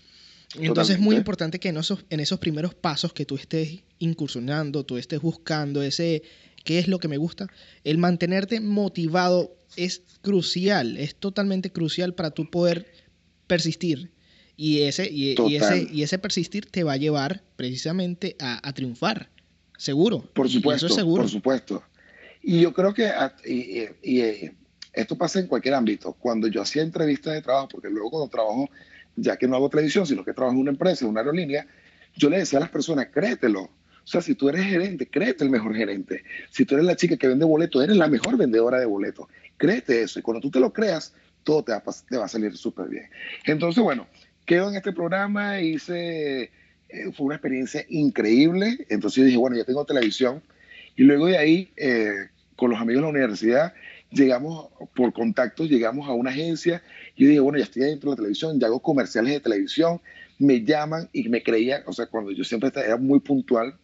Entonces 0.59 0.97
es 0.97 1.01
muy 1.01 1.17
importante 1.17 1.61
que 1.61 1.69
en 1.69 1.77
esos, 1.77 2.05
en 2.09 2.21
esos 2.21 2.39
primeros 2.39 2.75
pasos 2.75 3.13
que 3.13 3.27
tú 3.27 3.37
estés 3.37 3.83
incursionando, 3.99 4.85
tú 4.85 4.97
estés 4.97 5.21
buscando 5.21 5.83
ese 5.83 6.23
qué 6.65 6.79
es 6.79 6.89
lo 6.89 6.99
que 6.99 7.09
me 7.09 7.17
gusta, 7.17 7.49
el 7.85 7.99
mantenerte 7.99 8.61
motivado 8.61 9.57
es 9.77 10.03
crucial, 10.23 10.97
es 10.97 11.15
totalmente 11.15 11.71
crucial 11.71 12.15
para 12.15 12.31
tú 12.31 12.51
poder 12.51 12.91
persistir. 13.47 14.11
Y 14.59 14.83
ese, 14.83 15.09
y, 15.11 15.37
ese, 15.55 15.89
y 15.91 16.03
ese 16.03 16.19
persistir 16.19 16.67
te 16.67 16.83
va 16.83 16.93
a 16.93 16.97
llevar 16.97 17.43
precisamente 17.57 18.37
a 18.39 18.73
triunfar. 18.75 19.31
Seguro. 19.79 20.25
Por 20.35 20.51
supuesto. 20.51 20.89
seguro. 20.89 21.23
Por 21.23 21.31
supuesto. 21.31 21.83
Y 22.43 22.61
yo 22.61 22.73
creo 22.73 22.93
que 22.93 23.07
ah, 23.07 23.35
y, 23.45 23.79
eh, 23.79 24.55
esto 24.93 25.17
pasa 25.17 25.39
en 25.39 25.47
cualquier 25.47 25.75
ámbito. 25.75 26.13
Cuando 26.15 26.49
yo 26.49 26.61
hacía 26.61 26.83
entrevistas 26.83 27.35
de 27.35 27.43
trabajo, 27.43 27.69
porque 27.69 27.89
luego 27.89 28.11
cuando 28.11 28.29
trabajo, 28.29 28.69
ya 29.15 29.37
que 29.37 29.47
no 29.47 29.55
hago 29.55 29.71
televisión, 29.71 30.05
sino 30.05 30.25
que 30.25 30.35
trabajo 30.35 30.55
en 30.55 30.63
una 30.63 30.73
empresa, 30.73 31.05
en 31.05 31.13
una 31.13 31.21
aerolínea, 31.21 31.67
yo 32.17 32.29
le 32.29 32.39
decía 32.39 32.59
a 32.59 32.61
las 32.61 32.71
personas, 32.71 33.07
créetelo. 33.13 33.63
O 33.63 34.11
sea, 34.11 34.21
si 34.21 34.35
tú 34.35 34.49
eres 34.49 34.65
gerente, 34.65 35.07
créete 35.07 35.45
el 35.45 35.51
mejor 35.51 35.77
gerente. 35.77 36.25
Si 36.51 36.65
tú 36.65 36.75
eres 36.75 36.87
la 36.87 36.97
chica 36.97 37.17
que 37.17 37.29
vende 37.29 37.45
boletos, 37.45 37.85
eres 37.85 37.97
la 37.97 38.09
mejor 38.09 38.37
vendedora 38.37 38.81
de 38.81 38.87
boletos. 38.87 39.29
Créete 39.57 40.03
eso. 40.03 40.19
Y 40.19 40.23
cuando 40.23 40.41
tú 40.41 40.51
te 40.51 40.59
lo 40.59 40.73
creas, 40.73 41.15
todo 41.45 41.63
te 41.63 41.73
va, 41.73 41.83
te 42.09 42.17
va 42.17 42.25
a 42.25 42.29
salir 42.29 42.57
súper 42.57 42.89
bien. 42.89 43.09
Entonces, 43.45 43.85
bueno, 43.85 44.09
quedo 44.49 44.71
en 44.71 44.77
este 44.77 44.93
programa, 44.93 45.61
hice 45.61 46.51
eh, 46.89 47.13
fue 47.15 47.27
una 47.27 47.35
experiencia 47.37 47.85
increíble. 47.91 48.87
Entonces 48.89 49.19
yo 49.19 49.25
dije, 49.25 49.37
bueno, 49.37 49.57
ya 49.57 49.65
tengo 49.65 49.85
televisión. 49.85 50.43
Y 50.97 51.05
luego 51.05 51.27
de 51.27 51.37
ahí, 51.37 51.71
eh, 51.77 52.29
con 52.57 52.71
los 52.71 52.81
amigos 52.81 53.03
de 53.03 53.07
la 53.07 53.11
universidad, 53.11 53.75
llegamos, 54.11 54.69
por 54.95 55.13
contactos, 55.13 55.69
llegamos 55.69 56.09
a 56.09 56.13
una 56.13 56.31
agencia. 56.31 56.83
Y 57.15 57.25
yo 57.25 57.29
dije, 57.29 57.41
bueno, 57.41 57.59
ya 57.59 57.65
estoy 57.65 57.83
dentro 57.83 58.11
de 58.11 58.15
la 58.15 58.17
televisión, 58.17 58.59
ya 58.59 58.69
hago 58.69 58.81
comerciales 58.81 59.35
de 59.35 59.41
televisión. 59.41 60.01
Me 60.39 60.65
llaman 60.65 61.11
y 61.13 61.29
me 61.29 61.43
creían, 61.43 61.83
o 61.87 61.93
sea, 61.93 62.07
cuando 62.07 62.31
yo 62.31 62.43
siempre 62.43 62.73
era 62.75 62.97
muy 62.97 63.21
puntual, 63.21 63.77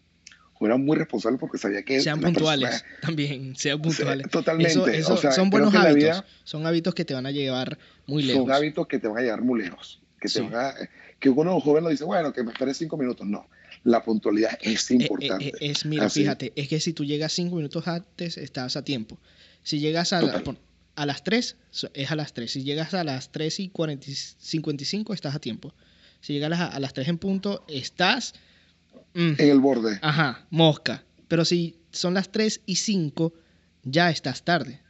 o 0.59 0.66
era 0.66 0.78
muy 0.78 0.97
responsable 0.97 1.37
porque 1.37 1.59
sabía 1.59 1.83
que... 1.83 2.00
Sean 2.00 2.21
puntuales 2.21 2.85
también, 3.02 3.54
sean 3.56 3.83
puntuales. 3.83 4.30
totalmente. 4.30 5.02
son 5.02 5.50
buenos 5.50 5.75
hábitos. 5.75 6.25
son 6.44 6.66
hábitos 6.66 6.94
que 6.94 7.04
te 7.04 7.12
van 7.12 7.26
a 7.26 7.33
llevar 7.33 7.76
muy 8.06 8.23
lejos. 8.23 8.44
Son 8.44 8.52
hábitos 8.52 8.87
que 8.87 8.99
te 8.99 9.09
van 9.09 9.18
a 9.18 9.21
llevar 9.21 9.42
muy 9.42 9.61
lejos. 9.61 10.00
Que 10.25 10.31
te 10.31 10.40
van 10.40 10.54
a, 10.54 10.75
que 11.19 11.28
uno 11.28 11.61
joven 11.61 11.85
lo 11.85 11.90
dice, 11.90 12.04
bueno, 12.04 12.33
que 12.33 12.43
me 12.43 12.52
espere 12.52 12.73
cinco 12.73 12.97
minutos. 12.97 13.26
No, 13.26 13.47
la 13.83 14.02
puntualidad 14.02 14.59
es 14.62 14.90
eh, 14.90 14.95
eh, 14.95 15.02
importante. 15.02 15.52
es, 15.61 15.85
mira, 15.85 16.09
fíjate, 16.09 16.54
es 16.57 16.66
que 16.66 16.81
si 16.81 16.95
tú 16.95 17.04
llegas 17.04 17.33
cinco 17.35 17.57
minutos 17.57 17.87
antes, 17.87 18.38
estás 18.38 18.76
a 18.76 18.85
tiempo. 18.85 19.19
Si 19.62 19.81
llegas 19.81 20.14
a, 20.14 20.21
a 20.97 21.07
las 21.07 21.25
tres, 21.25 21.57
es 21.93 22.11
a 22.11 22.16
las 22.16 22.33
tres. 22.33 22.52
Si 22.52 22.62
llegas 22.62 22.95
a 22.95 23.04
las 23.04 23.33
tres 23.33 23.61
y 23.61 23.71
55, 23.71 25.12
estás 25.12 25.35
a 25.35 25.40
tiempo. 25.40 25.75
Si 26.21 26.33
llegas 26.33 26.59
a, 26.59 26.81
las 26.81 26.95
tres 26.95 27.09
en 27.09 27.19
punto, 27.19 27.64
estás... 27.69 28.33
Mm, 29.12 29.35
en 29.38 29.50
el 29.50 29.61
borde. 29.61 29.99
Ajá, 30.00 30.47
mosca. 30.49 31.04
Pero 31.28 31.45
si 31.45 31.76
son 31.93 32.14
las 32.14 32.33
tres 32.33 32.62
y 32.64 32.76
cinco, 32.76 33.35
ya 33.83 34.11
estás 34.11 34.43
tarde. 34.43 34.81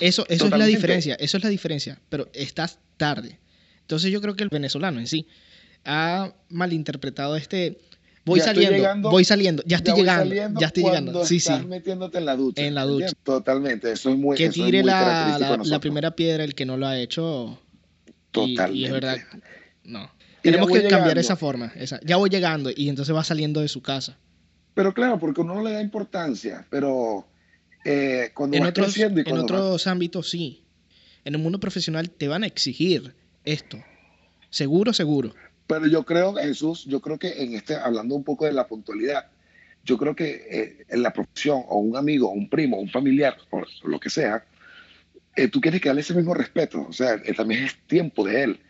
Eso, 0.00 0.26
eso 0.28 0.44
es 0.46 0.50
la 0.50 0.66
diferencia, 0.66 1.14
eso 1.14 1.36
es 1.36 1.44
la 1.44 1.48
diferencia, 1.48 2.00
pero 2.08 2.28
estás 2.34 2.78
tarde. 2.96 3.38
Entonces 3.86 4.10
yo 4.10 4.20
creo 4.20 4.34
que 4.34 4.42
el 4.42 4.48
venezolano 4.48 4.98
en 4.98 5.06
sí 5.06 5.28
ha 5.84 6.34
malinterpretado 6.48 7.36
este... 7.36 7.78
Voy 8.24 8.40
saliendo, 8.40 9.08
voy 9.08 9.24
saliendo, 9.24 9.62
ya 9.66 9.76
estoy 9.76 9.94
llegando, 9.94 10.34
ya 10.34 10.66
estoy 10.66 10.82
llegando. 10.82 11.24
Sí, 11.24 11.36
estás 11.36 11.64
metiéndote 11.64 12.18
en 12.18 12.24
la 12.24 12.34
ducha. 12.34 12.60
En 12.60 12.74
la 12.74 12.82
ducha. 12.82 13.12
Totalmente, 13.22 13.92
eso 13.92 14.10
es 14.10 14.18
muy 14.18 14.36
Que 14.36 14.50
tire 14.50 14.82
la, 14.82 15.60
la, 15.62 15.78
primera 15.78 16.10
piedra 16.10 16.42
el 16.42 16.56
que 16.56 16.66
no 16.66 16.76
lo 16.76 16.88
ha 16.88 16.98
hecho. 16.98 17.60
Totalmente. 18.32 18.78
Y, 18.78 18.84
es 18.86 18.90
verdad, 18.90 19.18
no. 19.84 20.10
Tenemos 20.42 20.68
que 20.68 20.88
cambiar 20.88 21.18
esa 21.18 21.36
forma. 21.36 21.72
Esa. 21.76 22.00
Ya 22.02 22.16
voy 22.16 22.28
llegando 22.28 22.70
y 22.74 22.88
entonces 22.88 23.14
va 23.14 23.22
saliendo 23.22 23.60
de 23.60 23.68
su 23.68 23.80
casa. 23.80 24.18
Pero 24.74 24.92
claro, 24.92 25.20
porque 25.20 25.42
uno 25.42 25.54
no 25.54 25.62
le 25.62 25.70
da 25.70 25.80
importancia, 25.80 26.66
pero 26.68 27.28
eh, 27.84 28.32
cuando 28.34 28.56
en 28.56 28.66
otros, 28.66 28.96
y 28.98 29.02
En 29.02 29.38
otros 29.38 29.86
ámbitos 29.86 30.28
sí. 30.28 30.64
En 31.24 31.34
el 31.34 31.40
mundo 31.40 31.60
profesional 31.60 32.10
te 32.10 32.26
van 32.26 32.42
a 32.42 32.46
exigir 32.46 33.14
esto. 33.46 33.78
Seguro, 34.50 34.92
seguro. 34.92 35.34
Pero 35.66 35.86
yo 35.86 36.04
creo, 36.04 36.34
Jesús, 36.34 36.84
yo 36.84 37.00
creo 37.00 37.18
que 37.18 37.42
en 37.42 37.54
este, 37.54 37.74
hablando 37.74 38.14
un 38.14 38.24
poco 38.24 38.44
de 38.44 38.52
la 38.52 38.66
puntualidad, 38.66 39.30
yo 39.84 39.96
creo 39.96 40.14
que 40.14 40.46
eh, 40.50 40.84
en 40.88 41.02
la 41.02 41.12
profesión, 41.12 41.62
o 41.68 41.78
un 41.78 41.96
amigo, 41.96 42.30
un 42.30 42.50
primo, 42.50 42.78
un 42.78 42.90
familiar, 42.90 43.36
o 43.50 43.62
lo 43.84 43.98
que 43.98 44.10
sea, 44.10 44.44
eh, 45.36 45.48
tú 45.48 45.60
quieres 45.60 45.80
que 45.80 45.88
darle 45.88 46.02
ese 46.02 46.14
mismo 46.14 46.34
respeto. 46.34 46.86
O 46.88 46.92
sea, 46.92 47.14
eh, 47.24 47.34
también 47.34 47.64
es 47.64 47.76
tiempo 47.86 48.26
de 48.26 48.42
él. 48.42 48.60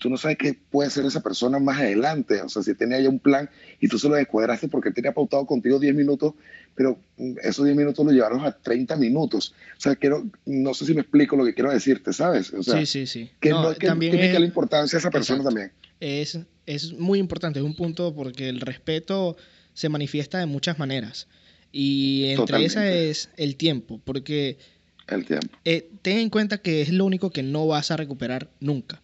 tú, 0.00 0.08
no 0.08 0.16
sabes 0.16 0.38
qué 0.38 0.54
puede 0.54 0.90
ser 0.90 1.04
esa 1.04 1.22
persona 1.22 1.58
más 1.58 1.78
adelante. 1.78 2.40
O 2.42 2.48
sea, 2.48 2.62
si 2.62 2.74
tenía 2.74 3.00
ya 3.00 3.08
un 3.08 3.18
plan 3.18 3.50
y 3.80 3.88
tú 3.88 3.98
se 3.98 4.08
lo 4.08 4.14
descuadraste 4.14 4.68
porque 4.68 4.92
tenía 4.92 5.12
pautado 5.12 5.46
contigo 5.46 5.80
10 5.80 5.94
minutos, 5.94 6.34
pero 6.74 6.98
esos 7.42 7.64
10 7.64 7.76
minutos 7.76 8.04
lo 8.04 8.12
llevaron 8.12 8.44
a 8.44 8.52
30 8.52 8.96
minutos. 8.96 9.54
O 9.76 9.80
sea, 9.80 9.94
quiero, 9.96 10.26
no 10.44 10.74
sé 10.74 10.86
si 10.86 10.94
me 10.94 11.02
explico 11.02 11.36
lo 11.36 11.44
que 11.44 11.54
quiero 11.54 11.70
decirte, 11.70 12.12
¿sabes? 12.12 12.52
O 12.52 12.62
sea, 12.62 12.78
sí, 12.78 12.86
sí, 12.86 13.06
sí. 13.06 13.30
Que, 13.40 13.50
no, 13.50 13.74
que 13.74 13.86
también 13.86 14.12
tiene 14.12 14.32
que 14.32 14.38
la 14.38 14.46
importancia 14.46 14.96
de 14.96 15.00
esa 15.00 15.10
persona 15.10 15.44
también. 15.44 15.72
Es, 16.00 16.38
es 16.66 16.92
muy 16.94 17.18
importante, 17.18 17.60
es 17.60 17.64
un 17.64 17.76
punto 17.76 18.14
porque 18.14 18.48
el 18.48 18.60
respeto 18.60 19.36
se 19.72 19.88
manifiesta 19.88 20.38
de 20.38 20.46
muchas 20.46 20.78
maneras. 20.78 21.28
Y 21.70 22.26
entre 22.26 22.64
esas 22.64 22.84
es 22.84 23.30
el 23.36 23.56
tiempo, 23.56 24.00
porque... 24.04 24.58
El 25.06 25.24
tiempo. 25.26 25.48
Eh, 25.64 25.90
ten 26.02 26.18
en 26.18 26.30
cuenta 26.30 26.58
que 26.58 26.82
es 26.82 26.90
lo 26.90 27.04
único 27.04 27.30
que 27.30 27.42
no 27.42 27.66
vas 27.66 27.90
a 27.90 27.96
recuperar 27.96 28.50
nunca. 28.60 29.02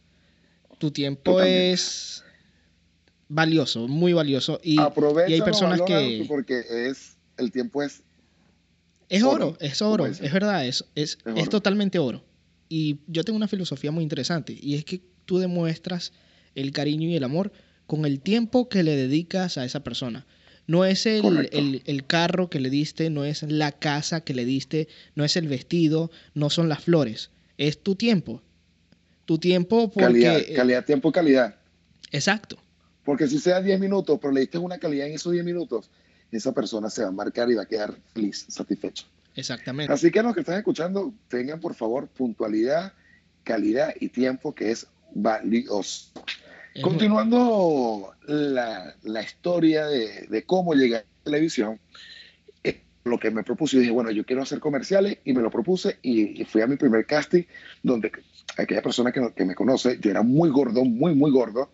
Tu 0.79 0.91
tiempo 0.91 1.43
es 1.43 2.25
valioso, 3.29 3.87
muy 3.87 4.12
valioso. 4.12 4.61
Y, 4.62 4.77
y 4.77 5.33
hay 5.33 5.43
personas 5.43 5.83
que... 5.83 6.25
Porque 6.27 6.62
es, 6.69 7.17
el 7.40 7.50
tiempo 7.52 7.82
es... 7.82 8.02
Es 9.09 9.25
oro, 9.25 9.56
es 9.59 9.82
oro, 9.82 10.06
es 10.06 10.20
verdad, 10.32 10.64
es, 10.64 10.85
es, 10.94 11.18
es 11.35 11.49
totalmente 11.49 11.99
oro. 11.99 12.23
Y 12.68 13.00
yo 13.09 13.25
tengo 13.25 13.37
una 13.37 13.49
filosofía 13.49 13.90
muy 13.90 14.04
interesante, 14.04 14.56
y 14.61 14.76
es 14.76 14.85
que 14.85 15.00
tú 15.25 15.38
demuestras 15.38 16.12
el 16.54 16.70
cariño 16.70 17.09
y 17.09 17.16
el 17.16 17.25
amor 17.25 17.50
con 17.87 18.04
el 18.04 18.20
tiempo 18.20 18.68
que 18.68 18.85
le 18.85 18.94
dedicas 18.94 19.59
a 19.59 19.64
esa 19.64 19.80
persona. 19.80 20.26
No 20.68 20.85
es 20.85 21.06
el, 21.06 21.82
el, 21.85 22.06
carro 22.06 22.49
que 22.49 22.61
le 22.61 22.70
diste, 22.70 23.11
no 23.11 23.25
es 23.25 23.42
la 23.42 23.73
casa 23.73 24.20
que 24.20 24.35
le 24.35 24.44
diste, 24.44 24.87
no 25.16 25.25
es 25.25 25.37
el 25.37 25.49
vestido, 25.49 26.12
no 26.35 26.49
son 26.49 26.68
las 26.68 26.85
flores, 26.85 27.30
es 27.59 27.82
tu 27.82 27.97
tiempo. 27.97 28.42
Tu 29.25 29.38
tiempo 29.38 29.90
porque... 29.90 30.23
Calidad, 30.23 30.40
calidad 30.54 30.85
tiempo, 30.85 31.11
calidad. 31.11 31.56
Exacto. 32.12 32.56
Porque 33.04 33.26
si 33.26 33.40
sea 33.40 33.61
10 33.61 33.80
minutos, 33.80 34.18
pero 34.20 34.32
le 34.32 34.42
diste 34.42 34.59
una 34.59 34.78
calidad 34.78 35.09
en 35.09 35.14
esos 35.14 35.32
10 35.32 35.44
minutos, 35.44 35.90
esa 36.37 36.52
persona 36.52 36.90
se 36.90 37.02
va 37.02 37.08
a 37.08 37.12
marcar 37.12 37.50
y 37.50 37.54
va 37.54 37.62
a 37.62 37.66
quedar 37.66 37.94
feliz, 38.14 38.46
satisfecho. 38.49 39.06
Exactamente. 39.34 39.92
Así 39.92 40.10
que 40.10 40.22
los 40.22 40.34
que 40.34 40.40
están 40.40 40.58
escuchando, 40.58 41.12
tengan 41.28 41.60
por 41.60 41.75
favor 41.75 42.08
puntualidad, 42.08 42.92
calidad 43.44 43.94
y 43.99 44.08
tiempo 44.08 44.54
que 44.54 44.70
es 44.70 44.87
valioso. 45.14 46.12
Continuando 46.82 48.14
la, 48.26 48.94
la 49.02 49.22
historia 49.22 49.87
de, 49.87 50.26
de, 50.28 50.44
cómo 50.44 50.75
llegué 50.75 50.96
a 50.96 50.99
la 51.00 51.25
televisión, 51.25 51.80
eh, 52.62 52.82
lo 53.04 53.18
que 53.18 53.30
me 53.30 53.42
propuse, 53.42 53.76
yo 53.76 53.80
dije, 53.80 53.92
bueno, 53.92 54.10
yo 54.10 54.25
quiero 54.25 54.42
hacer 54.42 54.60
comerciales 54.60 55.18
y 55.25 55.32
me 55.32 55.42
lo 55.42 55.50
propuse 55.50 55.99
y, 56.02 56.44
fui 56.44 56.62
a 56.62 56.68
mi 56.68 56.76
primer 56.76 57.06
casting 57.06 57.42
donde 57.82 58.12
aquella 58.56 58.82
persona 58.82 59.10
que, 59.10 59.32
que, 59.34 59.44
me 59.44 59.54
conoce, 59.54 59.99
yo 60.00 60.10
era 60.10 60.22
muy 60.22 60.50
gordo, 60.50 60.84
muy, 60.84 61.14
muy 61.14 61.30
gordo. 61.32 61.70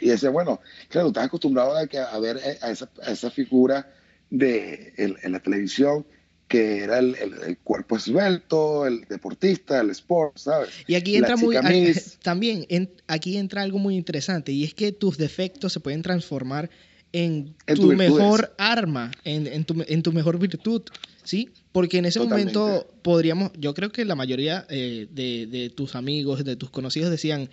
Y 0.00 0.08
decía, 0.08 0.30
bueno, 0.30 0.60
claro, 0.88 1.08
estás 1.08 1.24
acostumbrado 1.24 1.74
a, 1.76 1.80
a 1.80 2.18
ver 2.20 2.38
eh, 2.44 2.58
a 2.62 2.70
esa, 2.70 2.90
a 3.02 3.10
esa 3.10 3.30
figura 3.30 3.92
de, 4.30 4.92
en 4.96 5.32
la 5.32 5.40
televisión 5.40 6.04
que 6.50 6.82
era 6.82 6.98
el, 6.98 7.14
el, 7.14 7.58
cuerpo 7.58 7.96
esbelto, 7.96 8.84
el 8.84 9.02
deportista, 9.08 9.80
el 9.80 9.90
sport, 9.90 10.36
¿sabes? 10.36 10.70
Y 10.88 10.96
aquí 10.96 11.14
entra 11.14 11.36
muy, 11.36 11.56
también, 12.24 12.66
aquí 13.06 13.36
entra 13.36 13.62
algo 13.62 13.78
muy 13.78 13.94
interesante, 13.94 14.50
y 14.50 14.64
es 14.64 14.74
que 14.74 14.90
tus 14.90 15.16
defectos 15.16 15.72
se 15.72 15.78
pueden 15.78 16.02
transformar 16.02 16.68
en, 17.12 17.54
tu, 17.76 17.92
mejor 17.92 18.52
arma, 18.58 19.12
en, 19.22 19.46
en, 19.46 19.64
tu, 19.64 19.84
en, 19.86 20.02
tu, 20.02 20.12
mejor 20.12 20.40
virtud, 20.40 20.82
¿sí? 21.22 21.50
Porque 21.70 21.98
en 21.98 22.06
ese 22.06 22.18
momento 22.18 22.92
podríamos, 23.02 23.52
yo 23.56 23.72
creo 23.72 23.92
que 23.92 24.04
la 24.04 24.16
mayoría 24.16 24.66
eh, 24.70 25.06
de, 25.08 25.46
de, 25.46 25.70
tus 25.70 25.94
amigos, 25.94 26.44
de 26.44 26.56
tus 26.56 26.70
conocidos 26.70 27.12
decían, 27.12 27.48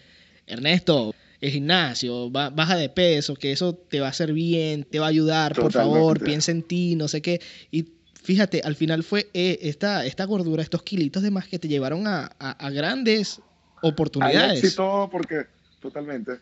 Ernesto, 0.47 1.13
el 1.39 1.51
gimnasio, 1.51 2.29
baja 2.31 2.75
de 2.75 2.89
peso, 2.89 3.35
que 3.35 3.51
eso 3.51 3.75
te 3.75 3.99
va 3.99 4.07
a 4.07 4.09
hacer 4.09 4.33
bien, 4.33 4.83
te 4.83 4.99
va 4.99 5.05
a 5.05 5.09
ayudar, 5.09 5.53
por 5.53 5.71
favor, 5.71 6.23
piensa 6.23 6.51
en 6.51 6.63
ti, 6.63 6.95
no 6.95 7.07
sé 7.07 7.21
qué. 7.21 7.41
Y 7.71 7.85
fíjate, 8.23 8.61
al 8.63 8.75
final 8.75 9.03
fue 9.03 9.29
eh, 9.33 9.59
esta, 9.61 10.05
esta 10.05 10.25
gordura, 10.25 10.63
estos 10.63 10.83
kilitos 10.83 11.21
de 11.23 11.31
más 11.31 11.47
que 11.47 11.59
te 11.59 11.67
llevaron 11.67 12.07
a, 12.07 12.25
a, 12.39 12.69
grandes 12.71 13.41
oportunidades. 13.81 14.61
Sí, 14.61 14.75
todo 14.75 15.09
porque, 15.09 15.45
totalmente. 15.79 16.33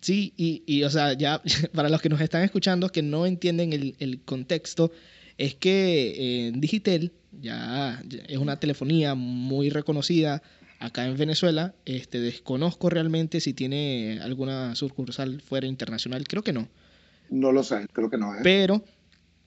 Sí, 0.00 0.34
y, 0.36 0.62
y, 0.66 0.82
o 0.84 0.90
sea, 0.90 1.14
ya 1.14 1.40
para 1.74 1.88
los 1.88 2.02
que 2.02 2.10
nos 2.10 2.20
están 2.20 2.42
escuchando 2.42 2.90
que 2.90 3.02
no 3.02 3.24
entienden 3.24 3.72
el, 3.72 3.96
el 3.98 4.20
contexto, 4.20 4.92
es 5.38 5.54
que 5.54 6.48
en 6.48 6.60
Digitel 6.60 7.12
ya, 7.40 8.02
es 8.28 8.38
una 8.38 8.60
telefonía 8.60 9.14
muy 9.14 9.70
reconocida 9.70 10.42
acá 10.82 11.06
en 11.06 11.16
Venezuela. 11.16 11.74
Este, 11.84 12.20
desconozco 12.20 12.90
realmente 12.90 13.40
si 13.40 13.52
tiene 13.54 14.20
alguna 14.22 14.74
sucursal 14.74 15.40
fuera 15.40 15.66
internacional, 15.66 16.26
creo 16.28 16.42
que 16.42 16.52
no. 16.52 16.68
No 17.30 17.52
lo 17.52 17.62
sé, 17.62 17.86
creo 17.92 18.10
que 18.10 18.18
no. 18.18 18.34
¿eh? 18.34 18.40
Pero 18.42 18.84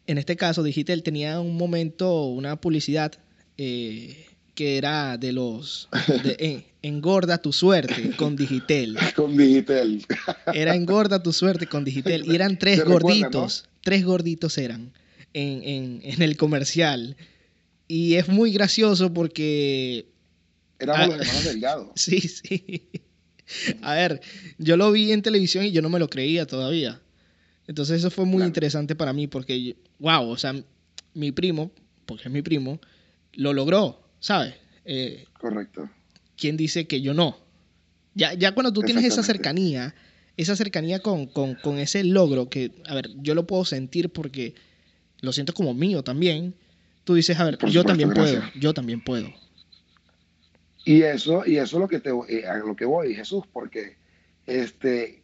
en 0.07 0.17
este 0.17 0.35
caso, 0.35 0.63
Digital 0.63 1.03
tenía 1.03 1.39
un 1.39 1.57
momento, 1.57 2.25
una 2.25 2.55
publicidad 2.55 3.13
eh, 3.57 4.25
que 4.53 4.77
era 4.77 5.17
de 5.17 5.33
los 5.33 5.89
de, 6.23 6.65
engorda 6.81 7.37
tu 7.37 7.51
suerte 7.51 8.11
con 8.15 8.35
Digital. 8.35 8.97
con 9.15 9.35
Digital. 9.35 10.05
era 10.53 10.75
engorda 10.75 11.21
tu 11.21 11.33
suerte 11.33 11.67
con 11.67 11.83
Digital. 11.83 12.25
Y 12.25 12.35
eran 12.35 12.57
tres 12.57 12.83
gorditos, 12.83 13.67
tres 13.81 14.05
gorditos 14.05 14.57
eran 14.57 14.93
en, 15.33 15.63
en, 15.63 15.99
en, 16.03 16.21
el 16.21 16.37
comercial. 16.37 17.17
Y 17.87 18.15
es 18.15 18.27
muy 18.29 18.51
gracioso 18.51 19.13
porque... 19.13 20.07
Éramos 20.79 21.07
los 21.07 21.19
hermanos 21.19 21.43
delgados. 21.45 21.87
Sí, 21.95 22.19
sí. 22.19 22.89
A 23.81 23.93
ver, 23.93 24.21
yo 24.57 24.75
lo 24.75 24.91
vi 24.91 25.11
en 25.11 25.21
televisión 25.21 25.65
y 25.65 25.71
yo 25.71 25.81
no 25.81 25.89
me 25.89 25.99
lo 25.99 26.09
creía 26.09 26.47
todavía. 26.47 26.99
Entonces 27.67 27.99
eso 27.99 28.09
fue 28.09 28.25
muy 28.25 28.43
interesante 28.43 28.95
para 28.95 29.13
mí 29.13 29.27
porque, 29.27 29.75
wow, 29.99 30.27
o 30.27 30.37
sea, 30.37 30.55
mi 31.13 31.31
primo, 31.31 31.71
porque 32.05 32.23
es 32.25 32.31
mi 32.31 32.41
primo, 32.41 32.79
lo 33.33 33.53
logró, 33.53 34.01
¿sabes? 34.19 34.55
Eh, 34.85 35.25
Correcto. 35.39 35.89
¿Quién 36.37 36.57
dice 36.57 36.87
que 36.87 37.01
yo 37.01 37.13
no? 37.13 37.37
Ya, 38.13 38.33
ya 38.33 38.53
cuando 38.53 38.71
tú 38.71 38.81
tienes 38.81 39.03
esa 39.03 39.23
cercanía, 39.23 39.95
esa 40.37 40.55
cercanía 40.55 40.99
con, 40.99 41.27
con, 41.27 41.55
con, 41.55 41.79
ese 41.79 42.03
logro, 42.03 42.49
que, 42.49 42.71
a 42.87 42.93
ver, 42.93 43.09
yo 43.21 43.35
lo 43.35 43.47
puedo 43.47 43.65
sentir 43.65 44.09
porque 44.09 44.55
lo 45.21 45.33
siento 45.33 45.53
como 45.53 45.73
mío 45.73 46.03
también, 46.03 46.55
tú 47.03 47.15
dices, 47.15 47.39
a 47.39 47.45
ver, 47.45 47.57
yo 47.69 47.83
también 47.83 48.13
puedo, 48.13 48.41
yo 48.59 48.73
también 48.73 49.01
puedo. 49.01 49.33
Y 50.85 51.01
eso, 51.01 51.43
y 51.45 51.57
eso 51.57 51.77
es 51.77 51.81
lo 51.81 51.87
que 51.87 51.99
te, 51.99 52.11
eh, 52.29 52.45
a 52.47 52.57
lo 52.57 52.75
que 52.75 52.85
voy, 52.85 53.15
Jesús, 53.15 53.43
porque 53.51 53.97
este, 54.45 55.23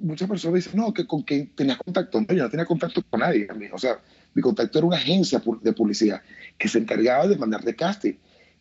muchas 0.00 0.28
personas 0.28 0.64
dicen, 0.64 0.80
no, 0.80 0.94
que 0.94 1.06
con 1.06 1.22
quién 1.22 1.54
tenías 1.54 1.76
contacto. 1.76 2.20
No, 2.20 2.26
yo 2.34 2.42
no 2.42 2.50
tenía 2.50 2.64
contacto 2.64 3.02
con 3.08 3.20
nadie. 3.20 3.46
O 3.70 3.78
sea, 3.78 4.00
mi 4.32 4.40
contacto 4.40 4.78
era 4.78 4.86
una 4.86 4.96
agencia 4.96 5.42
de 5.60 5.72
publicidad 5.74 6.22
que 6.56 6.68
se 6.68 6.78
encargaba 6.78 7.28
de 7.28 7.36
mandar 7.36 7.62
de 7.62 7.76
casting. 7.76 8.14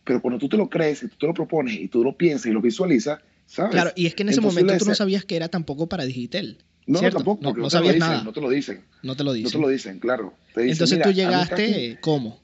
Pero 0.03 0.21
cuando 0.21 0.37
tú 0.37 0.49
te 0.49 0.57
lo 0.57 0.69
crees 0.69 1.01
y 1.03 1.07
tú 1.07 1.15
te 1.17 1.27
lo 1.27 1.33
propones 1.33 1.75
y 1.75 1.87
tú 1.87 2.03
lo 2.03 2.17
piensas 2.17 2.47
y 2.47 2.51
lo 2.51 2.61
visualizas, 2.61 3.19
¿sabes? 3.45 3.71
Claro, 3.71 3.91
y 3.95 4.05
es 4.05 4.13
que 4.13 4.23
en 4.23 4.29
ese 4.29 4.41
momento 4.41 4.77
tú 4.77 4.85
no 4.85 4.95
sabías 4.95 5.23
que 5.23 5.37
era 5.37 5.47
tampoco 5.47 5.87
para 5.87 6.05
Digital. 6.05 6.57
No, 6.85 7.01
no 7.01 7.09
tampoco, 7.09 7.43
no, 7.43 7.53
no 7.53 7.69
sabías 7.69 7.97
nada. 7.97 8.23
No 8.23 8.33
te 8.33 8.41
lo 8.41 8.49
dicen. 8.49 8.81
No 9.01 9.15
te 9.15 9.23
lo 9.23 9.33
dicen. 9.33 9.45
No 9.45 9.51
te 9.51 9.59
lo 9.59 9.69
dicen, 9.69 9.99
claro. 9.99 10.33
Entonces 10.55 11.01
tú 11.01 11.11
llegaste, 11.11 11.97
¿cómo? 12.01 12.39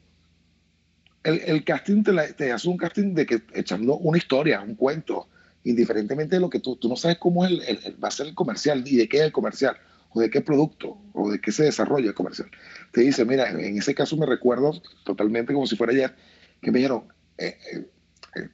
El, 1.23 1.41
el 1.45 1.63
casting 1.63 2.03
te, 2.03 2.33
te, 2.33 2.51
hace 2.51 2.67
un 2.67 2.77
casting 2.77 3.13
de 3.13 3.25
que 3.25 3.41
echando 3.53 3.97
una 3.97 4.17
historia, 4.17 4.61
un 4.61 4.75
cuento, 4.75 5.27
indiferentemente 5.63 6.35
de 6.35 6.41
lo 6.41 6.49
que 6.49 6.59
tú, 6.59 6.75
tú 6.75 6.89
no 6.89 6.95
sabes 6.95 7.17
cómo 7.17 7.45
es 7.45 7.51
el, 7.67 8.03
va 8.03 8.09
a 8.09 8.11
ser 8.11 8.27
el 8.27 8.35
comercial 8.35 8.83
y 8.85 8.97
de 8.97 9.07
qué 9.07 9.17
es 9.17 9.23
el 9.23 9.31
comercial 9.31 9.77
o 10.13 10.19
de 10.19 10.29
qué 10.29 10.41
producto 10.41 10.97
o 11.13 11.31
de 11.31 11.39
qué 11.39 11.51
se 11.51 11.63
desarrolla 11.63 12.09
el 12.09 12.13
comercial. 12.13 12.49
Te 12.91 13.01
dice, 13.01 13.25
mira, 13.25 13.49
en 13.49 13.77
ese 13.77 13.95
caso 13.95 14.17
me 14.17 14.25
recuerdo 14.25 14.81
totalmente 15.03 15.53
como 15.53 15.65
si 15.65 15.75
fuera 15.75 15.93
ayer, 15.93 16.15
que 16.61 16.71
me 16.71 16.79
dijeron, 16.79 17.05
eh, 17.37 17.57
eh, 17.73 17.87
eh, 18.35 18.49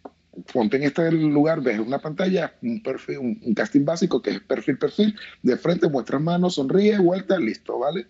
ponte 0.53 0.77
en 0.77 0.83
este 0.83 1.11
lugar, 1.11 1.61
ves 1.61 1.79
una 1.79 1.99
pantalla, 1.99 2.53
un 2.61 2.81
perfil, 2.81 3.17
un, 3.17 3.53
casting 3.53 3.83
básico 3.83 4.21
que 4.21 4.31
es 4.31 4.39
perfil, 4.41 4.77
perfil, 4.77 5.15
de 5.43 5.57
frente 5.57 5.89
muestras 5.89 6.21
manos, 6.21 6.55
sonríe, 6.55 6.97
vuelta, 6.97 7.37
listo, 7.37 7.79
¿vale? 7.79 8.07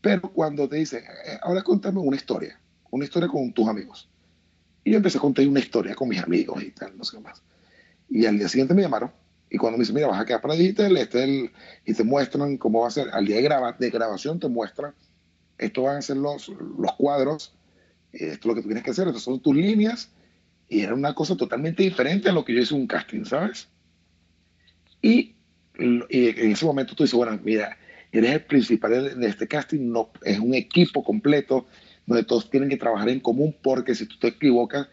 Pero 0.00 0.20
cuando 0.32 0.68
te 0.68 0.76
dicen, 0.76 1.02
ahora 1.42 1.62
contame 1.62 1.98
una 1.98 2.16
historia, 2.16 2.60
una 2.94 3.04
historia 3.04 3.28
con 3.28 3.52
tus 3.52 3.68
amigos. 3.68 4.08
Y 4.84 4.92
yo 4.92 4.98
empecé 4.98 5.18
a 5.18 5.20
contar 5.20 5.46
una 5.48 5.58
historia 5.58 5.94
con 5.94 6.08
mis 6.08 6.22
amigos 6.22 6.62
y 6.62 6.70
tal, 6.70 6.96
no 6.96 7.04
sé 7.04 7.16
qué 7.16 7.22
más. 7.22 7.42
Y 8.08 8.24
al 8.26 8.38
día 8.38 8.48
siguiente 8.48 8.72
me 8.72 8.82
llamaron. 8.82 9.10
Y 9.50 9.56
cuando 9.56 9.78
me 9.78 9.82
dicen, 9.82 9.96
mira, 9.96 10.06
vas 10.06 10.20
a 10.20 10.24
quedar 10.24 10.40
para 10.40 10.54
digital, 10.54 10.96
este 10.96 11.24
el, 11.24 11.50
y 11.84 11.94
te 11.94 12.04
muestran 12.04 12.56
cómo 12.56 12.82
va 12.82 12.88
a 12.88 12.90
ser. 12.90 13.08
Al 13.12 13.26
día 13.26 13.36
de, 13.36 13.42
graba, 13.42 13.72
de 13.72 13.90
grabación 13.90 14.38
te 14.38 14.48
muestran, 14.48 14.94
esto 15.58 15.82
van 15.82 15.96
a 15.96 16.02
ser 16.02 16.18
los, 16.18 16.48
los 16.48 16.92
cuadros, 16.96 17.54
esto 18.12 18.32
es 18.32 18.44
lo 18.44 18.54
que 18.54 18.62
tú 18.62 18.68
tienes 18.68 18.84
que 18.84 18.90
hacer, 18.90 19.08
estas 19.08 19.22
son 19.22 19.40
tus 19.40 19.56
líneas. 19.56 20.10
Y 20.68 20.80
era 20.80 20.94
una 20.94 21.14
cosa 21.14 21.36
totalmente 21.36 21.82
diferente 21.82 22.28
a 22.28 22.32
lo 22.32 22.44
que 22.44 22.54
yo 22.54 22.60
hice 22.60 22.74
un 22.74 22.86
casting, 22.86 23.24
¿sabes? 23.24 23.68
Y, 25.02 25.34
y 25.78 26.28
en 26.28 26.52
ese 26.52 26.64
momento 26.64 26.94
tú 26.94 27.02
dices, 27.02 27.16
bueno, 27.16 27.38
mira, 27.42 27.76
eres 28.12 28.30
el 28.30 28.44
principal 28.44 29.18
de 29.18 29.26
este 29.26 29.48
casting, 29.48 29.90
no, 29.90 30.10
es 30.22 30.38
un 30.38 30.54
equipo 30.54 31.02
completo 31.02 31.66
donde 32.06 32.24
todos 32.24 32.50
tienen 32.50 32.68
que 32.68 32.76
trabajar 32.76 33.08
en 33.08 33.20
común 33.20 33.54
porque 33.62 33.94
si 33.94 34.06
tú 34.06 34.18
te 34.18 34.28
equivocas, 34.28 34.88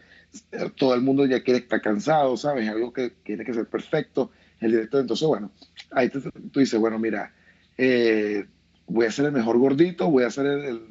todo 0.76 0.94
el 0.94 1.02
mundo 1.02 1.26
ya 1.26 1.42
quiere 1.42 1.60
estar 1.60 1.80
cansado, 1.80 2.36
¿sabes? 2.36 2.68
Algo 2.68 2.92
que 2.92 3.10
tiene 3.10 3.44
que 3.44 3.52
ser 3.52 3.66
perfecto. 3.66 4.30
el 4.60 4.70
director. 4.70 5.00
Entonces, 5.00 5.26
bueno, 5.26 5.50
ahí 5.90 6.08
tú 6.08 6.20
dices, 6.54 6.78
bueno, 6.78 6.98
mira, 6.98 7.32
eh, 7.76 8.46
voy 8.86 9.06
a 9.06 9.10
ser 9.10 9.26
el 9.26 9.32
mejor 9.32 9.58
gordito, 9.58 10.10
voy 10.10 10.24
a 10.24 10.30
ser 10.30 10.46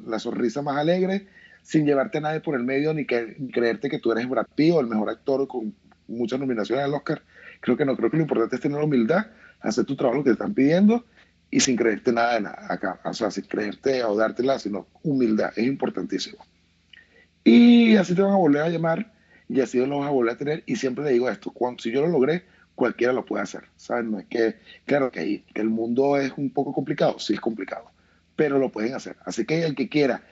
la 0.06 0.18
sonrisa 0.18 0.62
más 0.62 0.76
alegre, 0.76 1.26
sin 1.62 1.86
llevarte 1.86 2.18
a 2.18 2.20
nadie 2.20 2.40
por 2.40 2.54
el 2.54 2.64
medio 2.64 2.92
ni, 2.92 3.04
que, 3.06 3.36
creerte 3.52 3.88
que 3.88 3.98
tú 3.98 4.12
eres 4.12 4.28
Brad 4.28 4.46
Pitt 4.54 4.74
o 4.74 4.80
el 4.80 4.86
mejor 4.86 5.10
actor 5.10 5.46
con 5.48 5.74
muchas 6.06 6.38
nominaciones 6.38 6.84
al 6.84 6.94
Oscar. 6.94 7.22
Creo 7.60 7.76
que 7.76 7.84
no, 7.84 7.96
creo 7.96 8.10
que 8.10 8.16
lo 8.16 8.24
importante 8.24 8.56
es 8.56 8.62
tener 8.62 8.80
humildad, 8.80 9.26
hacer 9.60 9.84
tu 9.84 9.96
trabajo 9.96 10.22
que 10.22 10.30
te 10.30 10.34
están 10.34 10.54
pidiendo 10.54 11.04
y 11.52 11.60
sin 11.60 11.76
creerte 11.76 12.12
nada 12.12 12.34
de 12.34 12.40
nada 12.40 12.66
acá, 12.70 12.98
o 13.04 13.12
sea, 13.12 13.30
sin 13.30 13.44
creerte 13.44 14.02
o 14.02 14.16
dártela, 14.16 14.58
sino 14.58 14.88
humildad, 15.02 15.52
es 15.54 15.66
importantísimo. 15.66 16.38
Y 17.44 17.94
así 17.96 18.14
te 18.14 18.22
van 18.22 18.32
a 18.32 18.36
volver 18.36 18.62
a 18.62 18.70
llamar 18.70 19.12
y 19.50 19.60
así 19.60 19.78
lo 19.78 19.98
vas 19.98 20.08
a 20.08 20.12
volver 20.12 20.34
a 20.34 20.38
tener 20.38 20.62
y 20.64 20.76
siempre 20.76 21.04
le 21.04 21.12
digo 21.12 21.28
esto, 21.28 21.50
cuando, 21.50 21.82
si 21.82 21.92
yo 21.92 22.00
lo 22.00 22.08
logré, 22.08 22.44
cualquiera 22.74 23.12
lo 23.12 23.26
puede 23.26 23.42
hacer, 23.42 23.64
¿sabes? 23.76 24.06
No 24.06 24.18
es 24.18 24.26
que, 24.26 24.56
claro 24.86 25.12
que, 25.12 25.44
que 25.52 25.60
el 25.60 25.68
mundo 25.68 26.16
es 26.16 26.32
un 26.38 26.48
poco 26.48 26.72
complicado, 26.72 27.18
sí 27.18 27.34
es 27.34 27.40
complicado, 27.40 27.84
pero 28.34 28.58
lo 28.58 28.72
pueden 28.72 28.94
hacer. 28.94 29.16
Así 29.26 29.44
que 29.44 29.62
el 29.62 29.74
que 29.74 29.90
quiera 29.90 30.24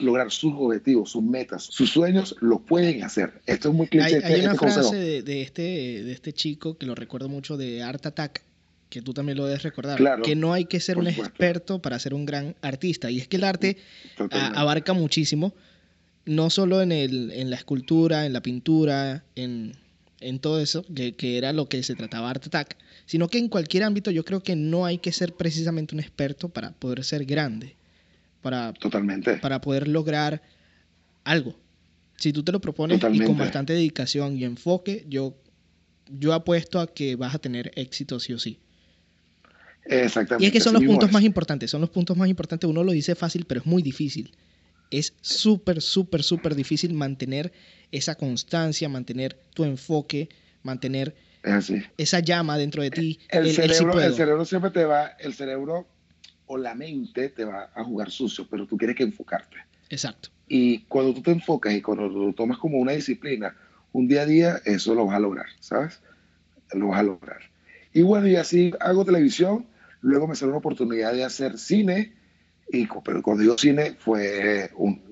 lograr 0.00 0.32
sus 0.32 0.54
objetivos, 0.54 1.10
sus 1.10 1.22
metas, 1.22 1.62
sus 1.62 1.90
sueños, 1.90 2.34
lo 2.40 2.58
pueden 2.58 3.04
hacer. 3.04 3.40
Esto 3.46 3.68
es 3.68 3.74
muy 3.76 3.86
cliché. 3.86 4.24
Hay, 4.24 4.40
una 4.40 4.54
este 4.54 4.58
frase 4.58 5.22
de, 5.22 5.42
este, 5.42 5.62
de 5.62 6.10
este 6.10 6.32
chico 6.32 6.76
que 6.76 6.86
lo 6.86 6.96
recuerdo 6.96 7.28
mucho 7.28 7.56
de 7.56 7.80
Art 7.84 8.04
Attack, 8.04 8.42
que 8.88 9.02
tú 9.02 9.12
también 9.12 9.38
lo 9.38 9.46
debes 9.46 9.62
recordar, 9.62 10.22
que 10.22 10.36
no 10.36 10.52
hay 10.52 10.66
que 10.66 10.80
ser 10.80 10.98
un 10.98 11.06
experto 11.06 11.80
para 11.80 11.98
ser 11.98 12.14
un 12.14 12.26
gran 12.26 12.54
artista. 12.62 13.10
Y 13.10 13.18
es 13.18 13.28
que 13.28 13.36
el 13.36 13.44
arte 13.44 13.78
abarca 14.54 14.92
muchísimo, 14.92 15.54
no 16.26 16.50
solo 16.50 16.80
en, 16.80 16.92
el, 16.92 17.30
en 17.32 17.50
la 17.50 17.56
escultura, 17.56 18.26
en 18.26 18.32
la 18.32 18.40
pintura, 18.40 19.24
en, 19.34 19.72
en 20.20 20.38
todo 20.38 20.60
eso, 20.60 20.84
que, 20.94 21.14
que, 21.14 21.38
era 21.38 21.52
lo 21.52 21.68
que 21.68 21.82
se 21.82 21.94
trataba 21.94 22.30
Art 22.30 22.46
Attack, 22.46 22.76
sino 23.06 23.28
que 23.28 23.38
en 23.38 23.48
cualquier 23.48 23.82
ámbito 23.82 24.10
yo 24.10 24.24
creo 24.24 24.42
que 24.42 24.56
no 24.56 24.86
hay 24.86 24.98
que 24.98 25.12
ser 25.12 25.34
precisamente 25.34 25.94
un 25.94 26.00
experto 26.00 26.48
para 26.48 26.72
poder 26.72 27.04
ser 27.04 27.24
grande, 27.24 27.76
para, 28.40 28.72
Totalmente. 28.74 29.36
para 29.38 29.60
poder 29.60 29.88
lograr 29.88 30.42
algo. 31.24 31.54
Si 32.16 32.32
tú 32.32 32.42
te 32.42 32.52
lo 32.52 32.60
propones 32.60 33.00
y 33.12 33.20
con 33.20 33.36
bastante 33.36 33.72
dedicación 33.72 34.38
y 34.38 34.44
enfoque, 34.44 35.04
yo, 35.08 35.34
yo 36.08 36.32
apuesto 36.32 36.78
a 36.80 36.86
que 36.86 37.16
vas 37.16 37.34
a 37.34 37.38
tener 37.38 37.72
éxito 37.74 38.20
sí 38.20 38.32
o 38.32 38.38
sí. 38.38 38.58
Exactamente. 39.86 40.44
Y 40.44 40.46
es 40.46 40.52
que 40.52 40.60
son 40.60 40.74
los 40.74 40.84
puntos 40.84 41.12
más 41.12 41.22
importantes, 41.22 41.70
son 41.70 41.80
los 41.80 41.90
puntos 41.90 42.16
más 42.16 42.28
importantes. 42.28 42.68
Uno 42.68 42.84
lo 42.84 42.92
dice 42.92 43.14
fácil, 43.14 43.44
pero 43.46 43.60
es 43.60 43.66
muy 43.66 43.82
difícil. 43.82 44.32
Es 44.90 45.14
súper, 45.20 45.82
súper, 45.82 46.22
súper 46.22 46.54
difícil 46.54 46.94
mantener 46.94 47.52
esa 47.90 48.14
constancia, 48.14 48.88
mantener 48.88 49.36
tu 49.54 49.64
enfoque, 49.64 50.28
mantener 50.62 51.14
esa 51.96 52.20
llama 52.20 52.56
dentro 52.56 52.82
de 52.82 52.90
ti. 52.90 53.20
El, 53.28 53.52
cerebro, 53.52 54.00
el 54.00 54.14
cerebro 54.14 54.44
siempre 54.44 54.70
te 54.70 54.84
va, 54.84 55.08
el 55.18 55.34
cerebro 55.34 55.86
o 56.46 56.56
la 56.56 56.74
mente 56.74 57.28
te 57.28 57.44
va 57.44 57.70
a 57.74 57.84
jugar 57.84 58.10
sucio, 58.10 58.46
pero 58.50 58.66
tú 58.66 58.76
quieres 58.76 58.96
que 58.96 59.02
enfocarte. 59.02 59.56
Exacto. 59.90 60.30
Y 60.48 60.80
cuando 60.80 61.14
tú 61.14 61.22
te 61.22 61.30
enfocas 61.30 61.74
y 61.74 61.80
cuando 61.80 62.08
lo 62.08 62.32
tomas 62.32 62.58
como 62.58 62.78
una 62.78 62.92
disciplina, 62.92 63.56
un 63.92 64.08
día 64.08 64.22
a 64.22 64.26
día, 64.26 64.60
eso 64.64 64.94
lo 64.94 65.06
vas 65.06 65.16
a 65.16 65.20
lograr, 65.20 65.46
¿sabes? 65.60 66.00
Lo 66.72 66.88
vas 66.88 67.00
a 67.00 67.02
lograr. 67.04 67.40
Y 67.92 68.02
bueno, 68.02 68.26
y 68.26 68.36
así 68.36 68.72
hago 68.80 69.04
televisión, 69.04 69.66
luego 70.04 70.28
me 70.28 70.36
salió 70.36 70.50
una 70.50 70.58
oportunidad 70.58 71.12
de 71.12 71.24
hacer 71.24 71.58
cine, 71.58 72.12
y, 72.68 72.86
pero 73.04 73.22
cuando 73.22 73.42
digo 73.42 73.58
cine 73.58 73.96
fue 73.98 74.70
un 74.76 75.02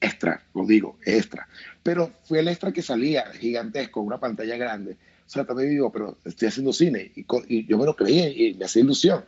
extra, 0.00 0.44
lo 0.54 0.66
digo, 0.66 0.98
extra. 1.04 1.48
Pero 1.82 2.12
fue 2.24 2.40
el 2.40 2.48
extra 2.48 2.70
que 2.70 2.82
salía 2.82 3.24
gigantesco, 3.32 4.02
una 4.02 4.20
pantalla 4.20 4.56
grande. 4.56 4.98
O 5.26 5.28
sea, 5.28 5.46
también 5.46 5.70
digo, 5.70 5.90
pero 5.90 6.18
estoy 6.24 6.48
haciendo 6.48 6.74
cine 6.74 7.10
y, 7.16 7.24
y 7.48 7.66
yo 7.66 7.78
me 7.78 7.86
lo 7.86 7.96
creí 7.96 8.48
y 8.48 8.54
me 8.54 8.66
hacía 8.66 8.82
ilusión. 8.82 9.24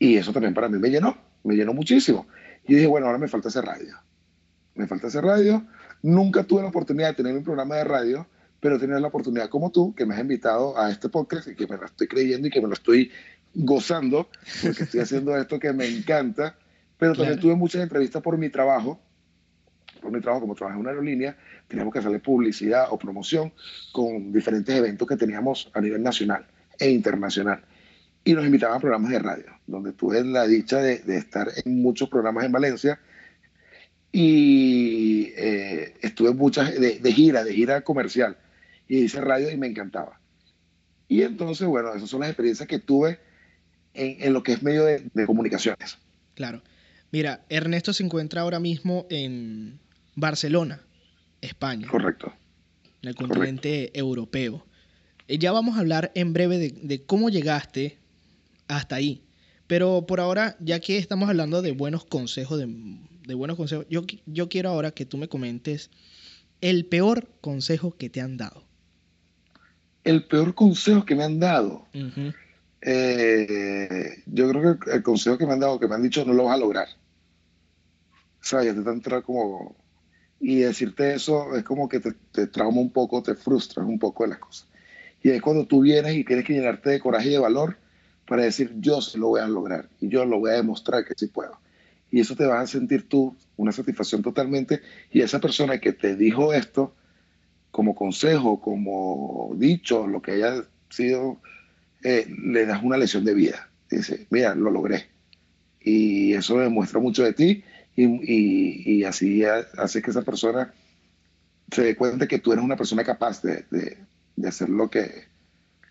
Y 0.00 0.16
eso 0.16 0.32
también 0.32 0.52
para 0.52 0.68
mí 0.68 0.78
me 0.78 0.90
llenó, 0.90 1.16
me 1.44 1.54
llenó 1.54 1.72
muchísimo. 1.72 2.26
Y 2.66 2.74
dije, 2.74 2.88
bueno, 2.88 3.06
ahora 3.06 3.18
me 3.18 3.28
falta 3.28 3.48
hacer 3.48 3.64
radio. 3.64 3.96
Me 4.74 4.88
falta 4.88 5.06
hacer 5.06 5.22
radio. 5.22 5.64
Nunca 6.02 6.42
tuve 6.42 6.62
la 6.62 6.68
oportunidad 6.68 7.10
de 7.10 7.14
tener 7.14 7.36
un 7.36 7.44
programa 7.44 7.76
de 7.76 7.84
radio, 7.84 8.26
pero 8.58 8.80
tener 8.80 9.00
la 9.00 9.08
oportunidad 9.08 9.48
como 9.48 9.70
tú, 9.70 9.94
que 9.94 10.06
me 10.06 10.14
has 10.14 10.20
invitado 10.20 10.76
a 10.76 10.90
este 10.90 11.08
podcast 11.08 11.46
y 11.46 11.54
que 11.54 11.68
me 11.68 11.76
lo 11.76 11.86
estoy 11.86 12.08
creyendo 12.08 12.48
y 12.48 12.50
que 12.50 12.60
me 12.60 12.66
lo 12.66 12.74
estoy 12.74 13.12
gozando, 13.54 14.28
porque 14.62 14.84
estoy 14.84 15.00
haciendo 15.00 15.36
esto 15.36 15.58
que 15.58 15.72
me 15.72 15.86
encanta. 15.86 16.56
Pero 16.98 17.14
también 17.14 17.40
tuve 17.40 17.54
muchas 17.54 17.82
entrevistas 17.82 18.22
por 18.22 18.36
mi 18.36 18.50
trabajo, 18.50 19.00
por 20.00 20.12
mi 20.12 20.20
trabajo 20.20 20.42
como 20.42 20.54
trabajo 20.54 20.76
en 20.76 20.80
una 20.80 20.90
aerolínea, 20.90 21.36
teníamos 21.66 21.92
que 21.92 21.98
hacerle 21.98 22.18
publicidad 22.18 22.88
o 22.90 22.98
promoción 22.98 23.52
con 23.92 24.32
diferentes 24.32 24.74
eventos 24.74 25.08
que 25.08 25.16
teníamos 25.16 25.70
a 25.72 25.80
nivel 25.80 26.02
nacional 26.02 26.46
e 26.78 26.90
internacional 26.90 27.64
y 28.24 28.34
nos 28.34 28.44
invitaban 28.44 28.76
a 28.76 28.80
programas 28.80 29.10
de 29.10 29.18
radio, 29.18 29.46
donde 29.66 29.92
tuve 29.92 30.22
la 30.24 30.46
dicha 30.46 30.78
de, 30.78 31.02
estar 31.16 31.48
en 31.64 31.80
muchos 31.80 32.08
programas 32.08 32.44
en 32.44 32.52
Valencia 32.52 33.00
y 34.12 35.32
eh, 35.36 35.94
estuve 36.02 36.32
muchas 36.34 36.78
de, 36.78 37.12
gira, 37.12 37.44
de 37.44 37.54
gira 37.54 37.80
comercial 37.82 38.36
y 38.88 38.98
hice 39.04 39.20
radio 39.20 39.50
y 39.50 39.56
me 39.56 39.68
encantaba. 39.68 40.20
Y 41.08 41.22
entonces, 41.22 41.66
bueno, 41.66 41.94
esas 41.94 42.10
son 42.10 42.20
las 42.20 42.28
experiencias 42.28 42.68
que 42.68 42.78
tuve 42.78 43.18
en, 43.94 44.32
lo 44.32 44.42
que 44.42 44.52
es 44.52 44.62
medio 44.62 44.84
de, 44.84 45.26
comunicaciones. 45.26 45.98
Claro. 46.34 46.62
Mira, 47.12 47.44
Ernesto 47.48 47.92
se 47.92 48.04
encuentra 48.04 48.42
ahora 48.42 48.60
mismo 48.60 49.06
en 49.10 49.80
Barcelona, 50.14 50.80
España. 51.40 51.88
Correcto. 51.88 52.32
En 53.02 53.08
el 53.08 53.14
continente 53.14 53.90
europeo. 53.98 54.64
Eh, 55.26 55.38
ya 55.38 55.52
vamos 55.52 55.76
a 55.76 55.80
hablar 55.80 56.12
en 56.14 56.32
breve 56.32 56.58
de 56.58 57.02
cómo 57.04 57.30
llegaste 57.30 57.98
hasta 58.68 58.96
ahí. 58.96 59.22
Pero 59.70 60.04
por 60.04 60.18
ahora, 60.18 60.56
ya 60.58 60.80
que 60.80 60.98
estamos 60.98 61.28
hablando 61.28 61.62
de 61.62 61.70
buenos 61.70 62.04
consejos, 62.04 62.58
de, 62.58 63.34
buenos 63.34 63.56
consejos, 63.56 63.86
yo, 63.88 64.02
yo 64.26 64.48
quiero 64.48 64.70
ahora 64.70 64.90
que 64.90 65.06
tú 65.06 65.16
me 65.16 65.28
comentes 65.28 65.90
el 66.60 66.86
peor 66.86 67.28
consejo 67.40 67.96
que 67.96 68.10
te 68.10 68.20
han 68.20 68.36
dado. 68.36 68.64
El 70.02 70.24
peor 70.24 70.56
consejo 70.56 71.04
que 71.04 71.14
me 71.14 71.22
han 71.22 71.38
dado. 71.38 71.86
Eh, 72.82 74.22
yo 74.26 74.48
creo 74.50 74.78
que 74.78 74.90
el 74.92 75.02
consejo 75.02 75.38
que 75.38 75.46
me 75.46 75.52
han 75.52 75.60
dado, 75.60 75.78
que 75.78 75.88
me 75.88 75.94
han 75.94 76.02
dicho, 76.02 76.24
no 76.24 76.32
lo 76.32 76.44
vas 76.44 76.54
a 76.54 76.60
lograr. 76.60 76.88
O 78.40 78.44
sea, 78.44 78.62
ya 78.62 78.74
te 78.74 78.90
entrar 78.90 79.22
como... 79.22 79.76
Y 80.42 80.60
decirte 80.60 81.14
eso 81.14 81.54
es 81.54 81.64
como 81.64 81.86
que 81.88 82.00
te, 82.00 82.12
te 82.32 82.46
trauma 82.46 82.80
un 82.80 82.90
poco, 82.90 83.22
te 83.22 83.34
frustras 83.34 83.86
un 83.86 83.98
poco 83.98 84.24
de 84.24 84.30
las 84.30 84.38
cosas. 84.38 84.68
Y 85.22 85.30
es 85.30 85.42
cuando 85.42 85.66
tú 85.66 85.82
vienes 85.82 86.14
y 86.14 86.24
tienes 86.24 86.46
que 86.46 86.54
llenarte 86.54 86.90
de 86.90 87.00
coraje 87.00 87.28
y 87.28 87.32
de 87.32 87.38
valor 87.38 87.76
para 88.26 88.44
decir 88.44 88.72
yo 88.78 89.02
se 89.02 89.18
lo 89.18 89.28
voy 89.28 89.40
a 89.40 89.48
lograr 89.48 89.88
y 90.00 90.08
yo 90.08 90.24
lo 90.24 90.38
voy 90.38 90.52
a 90.52 90.54
demostrar 90.54 91.04
que 91.04 91.14
sí 91.16 91.26
puedo. 91.26 91.58
Y 92.10 92.20
eso 92.20 92.34
te 92.36 92.46
va 92.46 92.60
a 92.60 92.66
sentir 92.66 93.08
tú 93.08 93.36
una 93.56 93.72
satisfacción 93.72 94.22
totalmente 94.22 94.80
y 95.10 95.20
esa 95.20 95.40
persona 95.40 95.78
que 95.78 95.92
te 95.92 96.16
dijo 96.16 96.54
esto 96.54 96.94
como 97.70 97.94
consejo, 97.94 98.60
como 98.60 99.52
dicho, 99.56 100.06
lo 100.06 100.22
que 100.22 100.32
haya 100.32 100.64
sido, 100.88 101.40
eh, 102.02 102.26
le 102.42 102.66
das 102.66 102.82
una 102.82 102.96
lección 102.96 103.24
de 103.24 103.34
vida. 103.34 103.68
Dice, 103.90 104.26
mira, 104.30 104.54
lo 104.54 104.70
logré. 104.70 105.06
Y 105.80 106.34
eso 106.34 106.58
demuestra 106.58 107.00
mucho 107.00 107.22
de 107.22 107.32
ti 107.32 107.64
y, 107.96 109.00
y, 109.00 109.04
así 109.04 109.42
hace 109.44 110.02
que 110.02 110.10
esa 110.10 110.22
persona 110.22 110.72
se 111.72 111.82
dé 111.82 111.96
cuenta 111.96 112.26
que 112.26 112.38
tú 112.38 112.52
eres 112.52 112.64
una 112.64 112.76
persona 112.76 113.02
capaz 113.02 113.42
de, 113.42 113.64
de, 113.70 113.98
de 114.36 114.48
hacer 114.48 114.68
lo 114.68 114.90
que, 114.90 115.24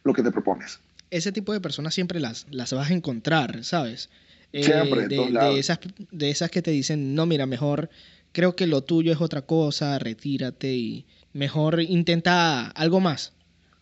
lo 0.03 0.13
que 0.13 0.23
te 0.23 0.31
propones 0.31 0.79
ese 1.11 1.31
tipo 1.31 1.53
de 1.53 1.61
personas 1.61 1.93
siempre 1.93 2.19
las, 2.19 2.45
las 2.51 2.73
vas 2.73 2.89
a 2.89 2.93
encontrar, 2.93 3.63
¿sabes? 3.63 4.09
Eh, 4.51 4.63
siempre, 4.63 5.07
de, 5.07 5.59
esas, 5.59 5.79
de 6.11 6.29
esas 6.29 6.49
que 6.49 6.61
te 6.61 6.71
dicen, 6.71 7.15
no, 7.15 7.25
mira, 7.25 7.45
mejor 7.45 7.89
creo 8.31 8.55
que 8.55 8.67
lo 8.67 8.83
tuyo 8.83 9.11
es 9.11 9.21
otra 9.21 9.41
cosa, 9.43 9.99
retírate 9.99 10.73
y 10.73 11.05
mejor 11.33 11.81
intenta 11.81 12.67
algo 12.67 12.99
más, 12.99 13.33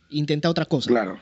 intenta 0.10 0.50
otra 0.50 0.66
cosa. 0.66 0.90
Claro. 0.90 1.20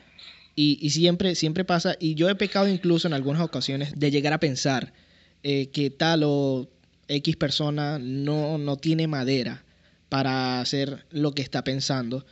Y, 0.56 0.78
y 0.80 0.90
siempre, 0.90 1.34
siempre 1.34 1.64
pasa, 1.64 1.96
y 2.00 2.14
yo 2.14 2.28
he 2.30 2.34
pecado 2.34 2.66
incluso 2.66 3.06
en 3.06 3.14
algunas 3.14 3.42
ocasiones 3.42 3.92
de 3.94 4.10
llegar 4.10 4.32
a 4.32 4.40
pensar 4.40 4.94
eh, 5.42 5.68
que 5.68 5.90
tal 5.90 6.22
o 6.24 6.68
X 7.08 7.36
persona 7.36 7.98
no, 7.98 8.58
no 8.58 8.76
tiene 8.76 9.06
madera 9.06 9.64
para 10.08 10.60
hacer 10.60 11.06
lo 11.10 11.32
que 11.32 11.42
está 11.42 11.62
pensando 11.62 12.24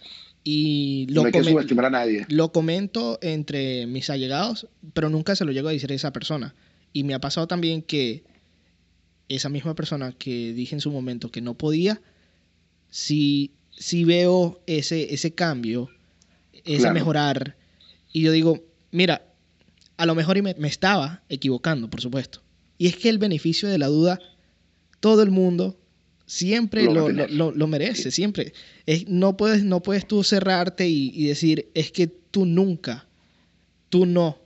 y 0.43 1.07
lo, 1.11 1.25
no 1.25 1.87
a 1.87 1.91
nadie. 1.91 2.27
lo 2.29 2.53
comento 2.53 3.19
entre 3.23 3.87
mis 3.87 4.11
allegados, 4.11 4.69
pero 4.93 5.09
nunca 5.09 5.37
se 5.37 5.45
lo 5.45 5.53
llego 5.53 5.69
a 5.69 5.73
decir 5.73 5.91
a 5.91 5.95
esa 5.95 6.13
persona. 6.13 6.55
Y 6.93 7.05
me 7.05 7.15
ha 7.15 7.19
pasado 7.19 7.47
también 7.47 7.83
que 7.83 8.25
esa 9.29 9.49
misma 9.49 9.75
persona 9.75 10.13
que 10.13 10.53
dije 10.53 10.75
en 10.75 10.81
su 10.81 10.91
momento 10.91 11.31
que 11.31 11.41
no 11.41 11.55
podía, 11.55 12.01
si, 12.91 13.53
si 13.71 14.05
veo 14.05 14.61
ese, 14.67 15.15
ese 15.15 15.33
cambio, 15.33 15.89
ese 16.65 16.91
mejorar, 16.93 17.57
y 18.15 18.23
yo 18.23 18.33
digo, 18.33 18.65
mira, 18.93 19.27
a 19.99 20.07
lo 20.07 20.15
mejor 20.15 20.41
me, 20.41 20.55
me 20.55 20.69
estaba 20.69 21.23
equivocando, 21.29 21.91
por 21.91 22.01
supuesto. 22.01 22.41
Y 22.79 22.87
es 22.87 22.97
que 22.97 23.09
el 23.09 23.19
beneficio 23.19 23.69
de 23.69 23.77
la 23.77 23.89
duda, 23.89 24.21
todo 25.01 25.23
el 25.23 25.33
mundo 25.33 25.77
siempre 26.27 26.85
lo, 26.85 27.11
lo, 27.11 27.67
merece, 27.67 28.13
siempre. 28.13 28.53
Es, 28.87 29.09
no, 29.09 29.37
puedes, 29.37 29.65
no 29.65 29.83
puedes 29.83 30.07
tú 30.07 30.23
cerrarte 30.23 30.89
y, 30.89 31.27
decir, 31.27 31.69
es 31.75 31.91
que 31.91 32.07
tú 32.07 32.47
nunca, 32.47 33.07
tú 33.89 34.07
no. 34.07 34.39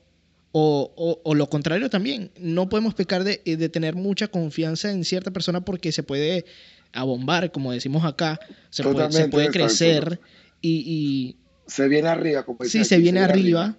O, 0.51 1.21
o, 1.23 1.35
lo 1.35 1.49
contrario 1.51 1.91
también, 1.91 2.31
no 2.41 2.71
podemos 2.71 2.95
pecar 2.95 3.23
de, 3.23 3.43
de, 3.45 3.69
tener 3.69 3.95
mucha 3.95 4.29
confianza 4.29 4.91
en 4.91 5.05
cierta 5.05 5.31
persona 5.31 5.61
porque 5.61 5.93
se 5.93 6.03
puede 6.03 6.47
abombar, 6.93 7.53
como 7.53 7.71
decimos 7.71 8.05
acá, 8.05 8.41
se 8.71 8.83
puede, 8.83 9.13
se 9.13 9.29
puede, 9.29 9.51
crecer 9.51 10.19
y, 10.63 11.37
Se 11.69 11.87
viene 11.87 12.09
arriba, 12.09 12.45
como 12.45 12.65
Sí, 12.65 12.85
se, 12.85 12.99
viene, 12.99 13.21
arriba. 13.21 13.77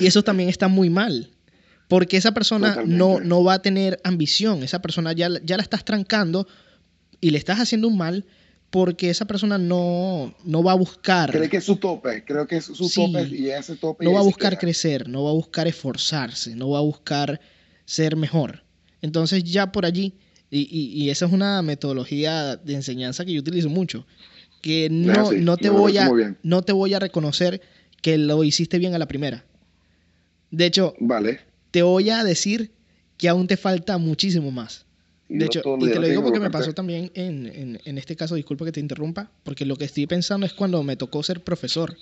y 0.00 0.06
eso 0.06 0.24
también 0.24 0.48
está 0.48 0.66
muy 0.66 0.90
mal. 0.90 1.30
Porque 1.86 2.16
esa 2.16 2.32
persona 2.32 2.82
no, 2.86 3.20
no 3.20 3.44
va 3.44 3.54
a 3.54 3.62
tener 3.62 4.00
ambición, 4.02 4.62
esa 4.62 4.80
persona 4.80 5.12
ya, 5.12 5.28
ya 5.44 5.56
la 5.56 5.62
estás 5.62 5.84
trancando 5.84 6.48
y 7.20 7.30
le 7.30 7.38
estás 7.38 7.60
haciendo 7.60 7.86
un 7.86 7.98
mal 7.98 8.24
porque 8.72 9.10
esa 9.10 9.26
persona 9.26 9.58
no, 9.58 10.34
no 10.44 10.62
va 10.62 10.72
a 10.72 10.76
buscar. 10.76 11.30
Cree 11.30 11.50
que 11.50 11.58
es 11.58 11.64
su 11.64 11.76
tope, 11.76 12.24
creo 12.24 12.46
que 12.46 12.56
es 12.56 12.64
su 12.64 12.88
tope 12.88 13.28
y 13.28 13.50
ese 13.50 13.76
tope. 13.76 14.02
No 14.02 14.14
va 14.14 14.20
a 14.20 14.22
buscar 14.22 14.58
crecer, 14.58 15.10
no 15.10 15.24
va 15.24 15.30
a 15.30 15.34
buscar 15.34 15.68
esforzarse, 15.68 16.56
no 16.56 16.70
va 16.70 16.78
a 16.78 16.82
buscar 16.82 17.38
ser 17.84 18.16
mejor. 18.16 18.64
Entonces 19.02 19.44
ya 19.44 19.70
por 19.72 19.84
allí, 19.84 20.14
y, 20.48 20.60
y, 20.70 21.10
esa 21.10 21.26
es 21.26 21.32
una 21.32 21.60
metodología 21.60 22.56
de 22.56 22.74
enseñanza 22.74 23.26
que 23.26 23.34
yo 23.34 23.40
utilizo 23.40 23.68
mucho, 23.68 24.06
que 24.62 24.88
no, 24.90 25.12
ah, 25.12 25.30
no, 25.36 25.56
te 25.58 25.68
voy 25.68 25.98
a, 25.98 26.08
no 26.42 26.62
te 26.62 26.72
voy 26.72 26.94
a 26.94 26.98
reconocer 26.98 27.60
que 28.00 28.16
lo 28.16 28.42
hiciste 28.44 28.78
bien 28.78 28.94
a 28.94 28.98
la 28.98 29.06
primera. 29.06 29.44
De 30.50 30.66
hecho, 30.66 30.94
vale. 31.00 31.40
te 31.70 31.82
voy 31.82 32.08
a 32.10 32.24
decir 32.24 32.70
que 33.18 33.28
aún 33.28 33.46
te 33.46 33.56
falta 33.56 33.98
muchísimo 33.98 34.50
más. 34.50 34.86
De 35.28 35.46
hecho, 35.46 35.62
y 35.80 35.88
te 35.88 35.98
lo 35.98 36.06
digo 36.06 36.22
porque 36.22 36.40
me 36.40 36.50
pasó 36.50 36.74
también 36.74 37.10
en, 37.14 37.80
en, 37.84 37.98
este 37.98 38.16
caso, 38.16 38.34
disculpa 38.34 38.64
que 38.66 38.72
te 38.72 38.80
interrumpa, 38.80 39.30
porque 39.44 39.64
lo 39.64 39.76
que 39.76 39.86
estoy 39.86 40.06
pensando 40.06 40.46
es 40.46 40.52
cuando 40.52 40.82
me 40.82 40.96
tocó 40.96 41.22
ser 41.22 41.42
profesor, 41.42 41.96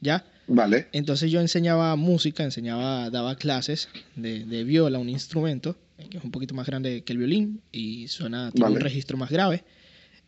¿ya? 0.00 0.24
Vale. 0.48 0.88
Entonces 0.92 1.30
yo 1.30 1.40
enseñaba 1.40 1.94
música, 1.94 2.42
enseñaba, 2.42 3.10
daba 3.10 3.36
clases 3.36 3.88
de, 4.16 4.44
de 4.44 4.64
viola, 4.64 4.98
un 4.98 5.08
instrumento, 5.08 5.76
que 6.10 6.18
es 6.18 6.24
un 6.24 6.32
poquito 6.32 6.54
más 6.54 6.66
grande 6.66 7.02
que 7.04 7.12
el 7.12 7.18
violín 7.18 7.60
y 7.70 8.08
suena, 8.08 8.50
tiene 8.50 8.70
un 8.70 8.80
registro 8.80 9.16
más 9.16 9.30
grave. 9.30 9.62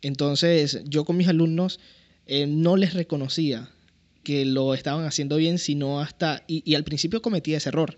Entonces 0.02 0.82
yo 0.84 1.04
con 1.04 1.16
mis 1.16 1.28
alumnos 1.28 1.80
eh, 2.26 2.46
no 2.46 2.76
les 2.76 2.94
reconocía 2.94 3.68
que 4.22 4.44
lo 4.44 4.74
estaban 4.74 5.04
haciendo 5.04 5.36
bien, 5.36 5.58
sino 5.58 6.00
hasta, 6.00 6.42
y, 6.46 6.62
y 6.70 6.74
al 6.74 6.84
principio 6.84 7.22
cometía 7.22 7.56
ese 7.56 7.70
error 7.70 7.96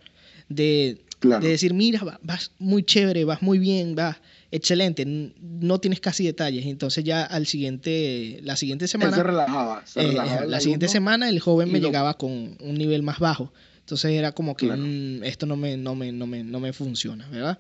de 0.49 1.01
de 1.23 1.49
decir, 1.49 1.75
mira, 1.75 2.01
vas 2.23 2.53
muy 2.59 2.83
chévere, 2.83 3.25
vas 3.25 3.43
muy 3.43 3.59
bien, 3.59 3.95
vas 3.95 4.17
excelente, 4.51 5.05
no 5.07 5.79
tienes 5.81 6.01
casi 6.01 6.25
detalles. 6.25 6.67
Entonces 6.67 7.05
ya 7.05 7.25
al 7.25 7.47
siguiente, 7.47 8.41
la 8.43 8.57
siguiente 8.57 8.89
semana... 8.89 9.17
se 9.17 9.23
relajaba. 9.23 9.85
Eh, 9.97 10.13
la 10.47 10.61
siguiente 10.61 10.89
semana 10.89 11.29
el 11.29 11.41
joven 11.41 11.71
me 11.71 11.81
llegaba 11.81 12.15
con 12.15 12.57
un 12.61 12.75
nivel 12.75 13.03
más 13.03 13.19
bajo. 13.19 13.53
Entonces 13.81 14.13
era 14.13 14.33
como 14.33 14.57
que 14.57 14.67
mm, 14.67 15.25
esto 15.25 15.47
no 15.47 15.57
me, 15.57 15.77
no, 15.77 15.95
me, 15.95 16.13
no, 16.13 16.27
me, 16.27 16.45
no 16.45 16.61
me 16.61 16.73
funciona, 16.73 17.29
¿verdad? 17.29 17.59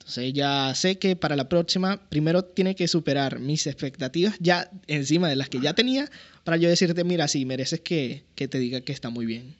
Entonces 0.00 0.32
ya 0.32 0.74
sé 0.74 0.98
que 0.98 1.14
para 1.14 1.36
la 1.36 1.48
próxima, 1.48 2.08
primero 2.08 2.42
tiene 2.42 2.74
que 2.74 2.88
superar 2.88 3.38
mis 3.38 3.66
expectativas 3.66 4.34
ya 4.40 4.70
encima 4.88 5.28
de 5.28 5.36
las 5.36 5.48
que 5.48 5.60
ya 5.60 5.74
tenía, 5.74 6.10
para 6.42 6.56
yo 6.56 6.68
decirte, 6.68 7.04
mira, 7.04 7.28
sí, 7.28 7.44
mereces 7.44 7.80
que, 7.80 8.24
que 8.34 8.48
te 8.48 8.58
diga 8.58 8.80
que 8.80 8.92
está 8.92 9.10
muy 9.10 9.26
bien. 9.26 9.54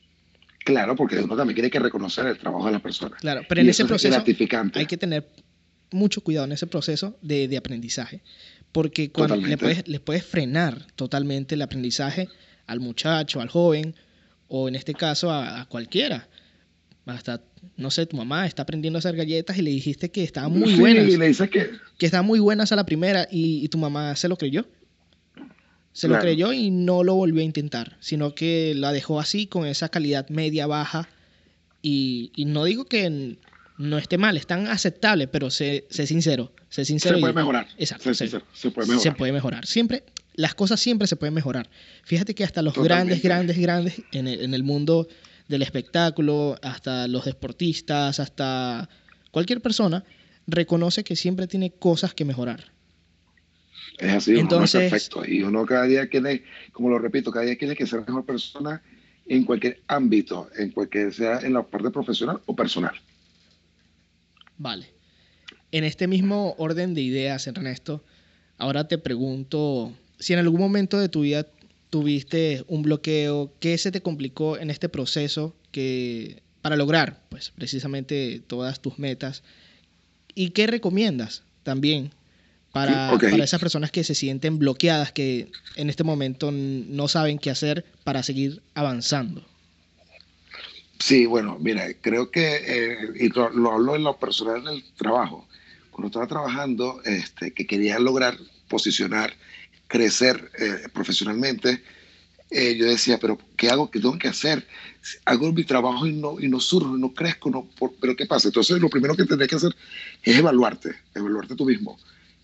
Claro, 0.64 0.96
porque 0.96 1.18
uno 1.18 1.36
también 1.36 1.54
tiene 1.54 1.70
que 1.70 1.78
reconocer 1.78 2.26
el 2.26 2.38
trabajo 2.38 2.66
de 2.66 2.72
la 2.72 2.78
persona. 2.80 3.16
Claro, 3.18 3.42
pero 3.48 3.60
en 3.60 3.68
ese 3.68 3.84
proceso 3.84 4.22
hay 4.74 4.86
que 4.86 4.96
tener 4.96 5.28
mucho 5.92 6.22
cuidado 6.22 6.46
en 6.46 6.52
ese 6.52 6.66
proceso 6.66 7.16
de, 7.22 7.48
de 7.48 7.56
aprendizaje, 7.56 8.22
porque 8.72 9.10
cuando 9.10 9.36
le 9.36 9.56
puedes, 9.56 9.88
le 9.88 10.00
puedes 10.00 10.24
frenar 10.24 10.86
totalmente 10.96 11.54
el 11.54 11.62
aprendizaje 11.62 12.28
al 12.66 12.80
muchacho, 12.80 13.40
al 13.40 13.48
joven, 13.48 13.94
o 14.48 14.68
en 14.68 14.74
este 14.74 14.94
caso 14.94 15.30
a, 15.32 15.66
cualquiera. 15.68 16.28
Hasta, 17.06 17.42
no 17.76 17.90
sé, 17.90 18.06
tu 18.06 18.16
mamá 18.16 18.46
está 18.46 18.62
aprendiendo 18.62 18.98
a 18.98 19.00
hacer 19.00 19.16
galletas 19.16 19.58
y 19.58 19.62
le 19.62 19.70
dijiste 19.70 20.10
que 20.10 20.22
estaban 20.22 20.52
muy 20.52 20.74
buenas. 20.76 21.08
Y 21.08 21.16
le 21.16 21.28
dices 21.28 21.50
que... 21.50 21.70
Que 21.98 22.06
estaban 22.06 22.26
muy 22.26 22.38
buenas 22.38 22.70
a 22.72 22.76
la 22.76 22.84
primera 22.84 23.26
y 23.30 23.68
tu 23.68 23.78
mamá 23.78 24.14
se 24.16 24.28
lo 24.28 24.36
creyó 24.36 24.66
se 25.92 26.08
lo 26.08 26.18
creyó 26.18 26.52
y 26.52 26.70
no 26.70 27.02
lo 27.04 27.14
volvió 27.14 27.40
a 27.40 27.44
intentar, 27.44 27.96
sino 28.00 28.34
que 28.34 28.74
la 28.76 28.92
dejó 28.92 29.20
así 29.20 29.46
con 29.46 29.66
esa 29.66 29.88
calidad 29.88 30.28
media 30.28 30.66
baja 30.66 31.08
y, 31.82 32.32
no 32.46 32.64
digo 32.64 32.84
que 32.84 33.36
no 33.78 33.98
esté 33.98 34.18
mal, 34.18 34.36
es 34.36 34.46
tan 34.46 34.66
aceptable, 34.68 35.26
pero 35.26 35.50
sé, 35.50 35.86
sincero, 35.90 36.52
sé 36.68 36.84
sincero. 36.84 37.16
Se 37.16 37.20
puede 37.20 37.32
mejorar. 37.32 37.68
Exacto. 37.78 38.14
se, 38.14 38.28
puede 38.70 38.86
mejorar. 38.86 39.02
Se 39.02 39.12
puede 39.12 39.32
mejorar. 39.32 39.66
Siempre, 39.66 40.04
las 40.34 40.54
cosas 40.54 40.78
siempre 40.80 41.08
se 41.08 41.16
pueden 41.16 41.34
mejorar. 41.34 41.68
Fíjate 42.04 42.34
que 42.34 42.44
hasta 42.44 42.62
los 42.62 42.74
grandes, 42.74 43.22
grandes, 43.22 43.58
grandes 43.58 44.02
en 44.12 44.28
el, 44.28 44.42
en 44.42 44.54
el 44.54 44.62
mundo 44.62 45.08
del 45.50 45.62
espectáculo, 45.62 46.56
hasta 46.62 47.08
los 47.08 47.24
deportistas, 47.24 48.20
hasta 48.20 48.88
cualquier 49.32 49.60
persona, 49.60 50.04
reconoce 50.46 51.02
que 51.02 51.16
siempre 51.16 51.48
tiene 51.48 51.72
cosas 51.72 52.14
que 52.14 52.24
mejorar. 52.24 52.72
Es 53.98 54.12
así, 54.12 54.38
Entonces, 54.38 54.80
uno 54.80 54.90
perfecto. 54.90 55.24
Y 55.26 55.42
uno 55.42 55.66
cada 55.66 55.84
día 55.84 56.08
tiene, 56.08 56.44
como 56.70 56.88
lo 56.88 57.00
repito, 57.00 57.32
cada 57.32 57.44
día 57.44 57.58
tiene 57.58 57.74
que 57.74 57.84
ser 57.84 58.00
mejor 58.06 58.24
persona 58.24 58.80
en 59.26 59.44
cualquier 59.44 59.80
ámbito, 59.88 60.48
en 60.56 60.70
cualquier 60.70 61.12
sea 61.12 61.40
en 61.40 61.54
la 61.54 61.64
parte 61.64 61.90
profesional 61.90 62.40
o 62.46 62.54
personal. 62.54 62.94
Vale. 64.56 64.86
En 65.72 65.82
este 65.82 66.06
mismo 66.06 66.54
orden 66.58 66.94
de 66.94 67.00
ideas, 67.00 67.46
Ernesto, 67.48 68.04
ahora 68.56 68.86
te 68.86 68.98
pregunto 68.98 69.92
si 70.20 70.32
en 70.32 70.38
algún 70.38 70.60
momento 70.60 70.96
de 70.96 71.08
tu 71.08 71.22
vida 71.22 71.44
tuviste 71.90 72.64
un 72.68 72.82
bloqueo, 72.82 73.52
¿qué 73.60 73.76
se 73.78 73.92
te 73.92 74.00
complicó 74.00 74.56
en 74.56 74.70
este 74.70 74.88
proceso 74.88 75.54
que 75.72 76.42
para 76.62 76.76
lograr, 76.76 77.22
pues, 77.28 77.50
precisamente 77.50 78.40
todas 78.46 78.80
tus 78.80 78.98
metas? 78.98 79.42
¿Y 80.34 80.50
qué 80.50 80.66
recomiendas 80.66 81.42
también 81.62 82.12
para, 82.72 83.14
esas 83.42 83.60
personas 83.60 83.90
que 83.90 84.04
se 84.04 84.14
sienten 84.14 84.58
bloqueadas, 84.58 85.12
que 85.12 85.50
en 85.76 85.90
este 85.90 86.04
momento 86.04 86.50
no 86.52 87.08
saben 87.08 87.38
qué 87.38 87.50
hacer 87.50 87.84
para 88.04 88.22
seguir 88.22 88.62
avanzando. 88.74 89.44
Sí, 90.98 91.26
bueno, 91.26 91.58
mira, 91.58 91.86
creo 92.00 92.30
que, 92.30 92.56
eh, 92.66 92.96
y 93.18 93.28
lo, 93.30 93.72
hablo 93.72 93.96
en 93.96 94.04
lo 94.04 94.16
personal 94.18 94.62
del 94.64 94.84
trabajo, 94.96 95.48
cuando 95.90 96.08
estaba 96.08 96.26
trabajando, 96.26 97.00
este, 97.04 97.52
que 97.52 97.66
quería 97.66 97.98
lograr 97.98 98.36
posicionar, 98.68 99.34
crecer 99.90 100.50
eh, 100.56 100.88
profesionalmente, 100.92 101.82
eh, 102.48 102.76
yo 102.76 102.86
decía, 102.86 103.18
pero 103.18 103.38
¿qué 103.56 103.70
hago? 103.70 103.90
¿Qué 103.90 103.98
tengo 103.98 104.18
que 104.18 104.28
hacer? 104.28 104.66
Hago 105.24 105.52
mi 105.52 105.64
trabajo 105.64 106.06
y 106.06 106.12
no, 106.12 106.38
y 106.40 106.48
no 106.48 106.60
surjo, 106.60 106.96
no 106.96 107.12
crezco, 107.12 107.50
no, 107.50 107.68
pero 108.00 108.14
¿qué 108.14 108.26
pasa? 108.26 108.48
Entonces 108.48 108.80
lo 108.80 108.88
primero 108.88 109.16
que 109.16 109.24
tendré 109.24 109.48
que 109.48 109.56
hacer 109.56 109.74
es 110.22 110.36
evaluarte, 110.36 110.94
evaluarte 111.14 111.56
tú 111.56 111.64
mismo 111.64 111.98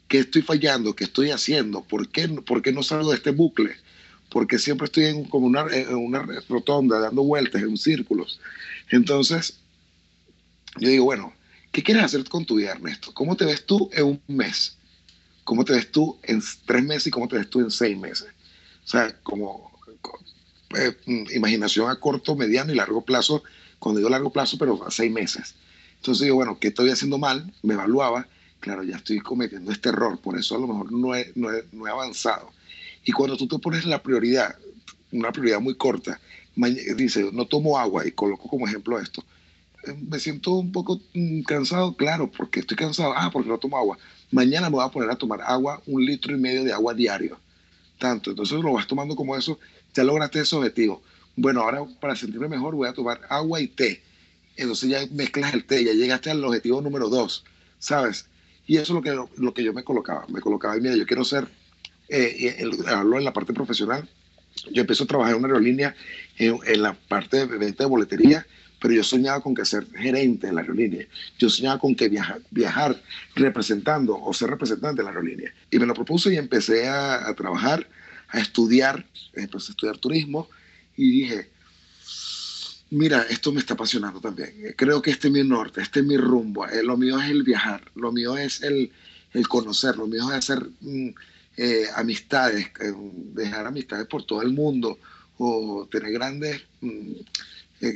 ¿Qué 0.09 0.19
estoy 0.19 0.43
fallando? 0.43 0.95
¿Qué 0.95 1.05
estoy 1.05 1.31
haciendo? 1.31 1.83
¿Por 1.83 2.09
qué, 2.09 2.29
por 2.29 2.63
qué 2.63 2.73
no 2.73 2.83
salgo 2.83 3.11
de 3.11 3.17
este 3.17 3.31
bucle? 3.31 3.75
Porque 4.31 4.59
siempre 4.59 4.87
estoy 4.87 5.07
en 5.07 5.25
como 5.25 5.47
una, 5.47 5.65
una 5.91 6.23
rotonda, 6.49 7.01
dando 7.01 7.23
vueltas 7.23 7.63
en 7.63 7.77
círculos. 7.77 8.41
Entonces, 8.91 9.59
yo 10.79 10.89
digo, 10.89 11.05
bueno, 11.05 11.33
¿qué 11.73 11.83
quieres 11.83 12.05
hacer 12.05 12.25
con 12.29 12.45
tu 12.45 12.57
vida, 12.57 12.73
Ernesto? 12.73 13.13
¿Cómo 13.15 13.37
te 13.37 13.45
ves 13.45 13.67
tú 13.67 13.91
en 13.93 14.05
un 14.05 14.23
mes? 14.29 14.76
¿Cómo 15.47 15.65
te 15.65 15.73
ves 15.73 15.91
tú 15.91 16.19
en 16.25 16.43
tres 16.67 16.85
meses 16.85 17.07
y 17.07 17.11
cómo 17.11 17.27
te 17.27 17.39
ves 17.39 17.49
tú 17.49 17.61
en 17.61 17.71
seis 17.71 17.97
meses? 17.97 18.29
O 18.85 18.89
sea, 18.89 19.17
como 19.23 19.73
eh, 20.77 20.95
imaginación 21.35 21.89
a 21.89 21.99
corto, 21.99 22.37
mediano 22.37 22.71
y 22.71 22.77
largo 22.77 23.01
plazo, 23.01 23.43
cuando 23.79 24.01
digo 24.01 24.11
largo 24.11 24.31
plazo, 24.31 24.59
pero 24.59 24.87
a 24.87 24.91
seis 24.91 25.11
meses. 25.11 25.55
Entonces 25.95 26.25
digo, 26.25 26.37
bueno, 26.37 26.59
¿qué 26.61 26.69
estoy 26.69 26.91
haciendo 26.91 27.17
mal? 27.17 27.55
Me 27.63 27.73
evaluaba 27.73 28.29
claro, 28.67 28.83
ya 28.83 28.97
estoy 28.97 29.21
cometiendo 29.21 29.71
este 29.71 29.91
error, 29.91 30.19
por 30.19 30.37
eso 30.37 30.57
a 30.57 30.59
lo 30.59 30.67
mejor 30.67 30.93
no 30.93 31.15
he, 31.15 31.33
no 31.37 31.53
he, 31.53 31.91
avanzado. 31.91 32.51
Y 33.05 33.13
cuando 33.13 33.37
tú 33.37 33.47
te 33.47 33.59
pones 33.61 33.85
la 33.85 34.03
prioridad, 34.03 34.57
una 35.13 35.31
prioridad 35.31 35.61
muy 35.61 35.77
corta, 35.77 36.21
dice, 36.97 37.31
no 37.33 37.47
tomo 37.47 37.79
agua, 37.79 38.07
y 38.07 38.11
coloco 38.11 38.49
como 38.49 38.67
ejemplo 38.67 38.99
esto, 38.99 39.25
eh, 39.85 39.95
me 40.11 40.19
siento 40.19 40.55
un 40.55 40.73
poco 40.73 41.01
mm, 41.15 41.43
cansado, 41.43 41.95
claro, 41.95 42.29
porque 42.29 42.61
estoy 42.61 42.77
cansado, 42.77 43.15
ah, 43.17 43.31
porque 43.33 43.49
no 43.49 43.59
tomo 43.59 43.77
agua. 43.77 43.99
Mañana 44.37 44.69
me 44.69 44.77
voy 44.77 44.85
a 44.85 44.91
poner 44.91 45.11
a 45.11 45.17
tomar 45.17 45.41
agua, 45.41 45.81
un 45.87 46.05
litro 46.05 46.37
y 46.37 46.39
medio 46.39 46.63
de 46.63 46.71
agua 46.71 46.93
diario. 46.93 47.39
Tanto, 47.99 48.29
entonces 48.29 48.61
lo 48.61 48.75
vas 48.75 48.87
tomando 48.87 49.17
como 49.17 49.35
eso, 49.35 49.59
ya 49.95 50.05
lograste 50.05 50.41
ese 50.41 50.55
objetivo. 50.55 51.03
Bueno, 51.37 51.63
ahora 51.63 51.87
para 51.99 52.15
sentirme 52.15 52.47
mejor 52.47 52.75
voy 52.75 52.87
a 52.87 52.93
tomar 52.93 53.23
agua 53.31 53.63
y 53.63 53.69
té. 53.69 54.03
Entonces 54.55 54.91
ya 54.91 55.01
mezclas 55.11 55.55
el 55.55 55.65
té, 55.65 55.83
ya 55.83 55.95
llegaste 55.95 56.31
al 56.31 56.45
objetivo 56.45 56.83
número 56.83 57.09
dos, 57.09 57.45
¿sabes? 57.79 58.27
Y 58.67 58.77
eso 58.77 58.83
es 58.83 58.91
lo 58.91 59.01
que, 59.01 59.41
lo 59.43 59.55
que 59.55 59.65
yo 59.65 59.73
me 59.73 59.83
colocaba. 59.83 60.27
Me 60.29 60.43
colocaba, 60.43 60.77
y 60.77 60.83
mira, 60.83 60.97
yo 60.97 61.07
quiero 61.07 61.25
ser, 61.25 61.49
eh, 62.11 62.63
hablo 62.89 63.17
en 63.17 63.25
la 63.25 63.33
parte 63.33 63.55
profesional, 63.55 64.07
yo 64.71 64.83
empecé 64.83 65.05
a 65.05 65.07
trabajar 65.07 65.33
en 65.33 65.39
una 65.39 65.49
aerolínea 65.49 65.97
en, 66.37 66.83
la 66.83 66.93
parte 66.93 67.47
de 67.47 67.57
venta 67.57 67.85
de 67.85 67.89
boletería, 67.89 68.47
pero 68.87 68.99
yo 68.99 69.03
soñaba 69.03 69.41
con 69.41 69.53
que 69.53 69.65
ser 69.65 69.85
gerente 69.97 70.47
de 70.47 70.53
la 70.53 70.61
aerolínea. 70.61 71.05
Yo 71.41 71.51
soñaba 71.51 71.81
con 71.81 71.97
que 71.97 72.09
viajar, 72.09 72.41
viajar 72.53 73.03
representando 73.35 74.17
o 74.17 74.33
ser 74.33 74.49
representante 74.49 74.99
de 74.99 75.03
la 75.03 75.11
aerolínea. 75.11 75.53
Y 75.73 75.81
me 75.81 75.87
lo 75.87 75.93
propuse 75.93 76.33
y 76.33 76.37
empecé 76.37 76.87
a, 76.87 77.35
trabajar, 77.35 77.89
a 78.29 78.39
estudiar, 78.39 79.05
empecé 79.35 79.71
a 79.71 79.73
estudiar 79.73 79.99
turismo 79.99 80.49
y 80.97 81.23
dije, 81.23 81.51
mira, 82.91 83.27
esto 83.29 83.51
me 83.51 83.59
está 83.59 83.75
apasionando 83.75 84.21
también. 84.21 84.55
Creo 84.77 85.03
que 85.03 85.11
este 85.11 85.27
es 85.27 85.35
mi 85.35 85.43
norte, 85.43 85.83
este 85.83 85.99
es 85.99 86.07
mi 86.07 86.17
rumbo. 86.17 86.65
Eh, 86.69 86.85
lo 86.85 86.97
mío 86.97 87.21
es 87.21 87.29
el 87.29 87.43
viajar, 87.43 87.91
lo 87.97 88.13
mío 88.13 88.39
es 88.39 88.63
el, 88.63 88.93
el 89.33 89.49
conocer, 89.49 89.97
lo 89.97 90.07
mío 90.07 90.31
es 90.31 90.37
hacer 90.37 90.65
mm, 90.81 91.09
eh, 91.57 91.87
amistades, 91.97 92.67
eh, 92.79 92.95
dejar 93.35 93.67
amistades 93.67 94.07
por 94.07 94.23
todo 94.25 94.43
el 94.43 94.53
mundo 94.53 94.97
o 95.39 95.89
tener 95.91 96.13
grandes 96.13 96.63
mm, 96.83 97.15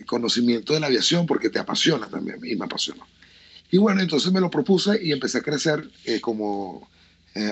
conocimientos 0.06 0.74
de 0.74 0.80
la 0.80 0.86
aviación 0.86 1.26
porque 1.26 1.50
te 1.50 1.58
apasiona 1.58 2.08
también 2.08 2.38
y 2.44 2.56
me 2.56 2.64
apasiona. 2.64 3.04
Y 3.70 3.78
bueno, 3.78 4.00
entonces 4.00 4.32
me 4.32 4.40
lo 4.40 4.50
propuse 4.50 5.02
y 5.02 5.12
empecé 5.12 5.38
a 5.38 5.42
crecer 5.42 5.88
como 6.20 6.88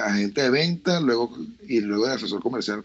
agente 0.05 0.43
de 0.43 0.51
venta 0.51 1.01
luego, 1.01 1.39
y 1.67 1.81
luego 1.81 2.07
de 2.07 2.15
asesor 2.15 2.43
comercial. 2.43 2.85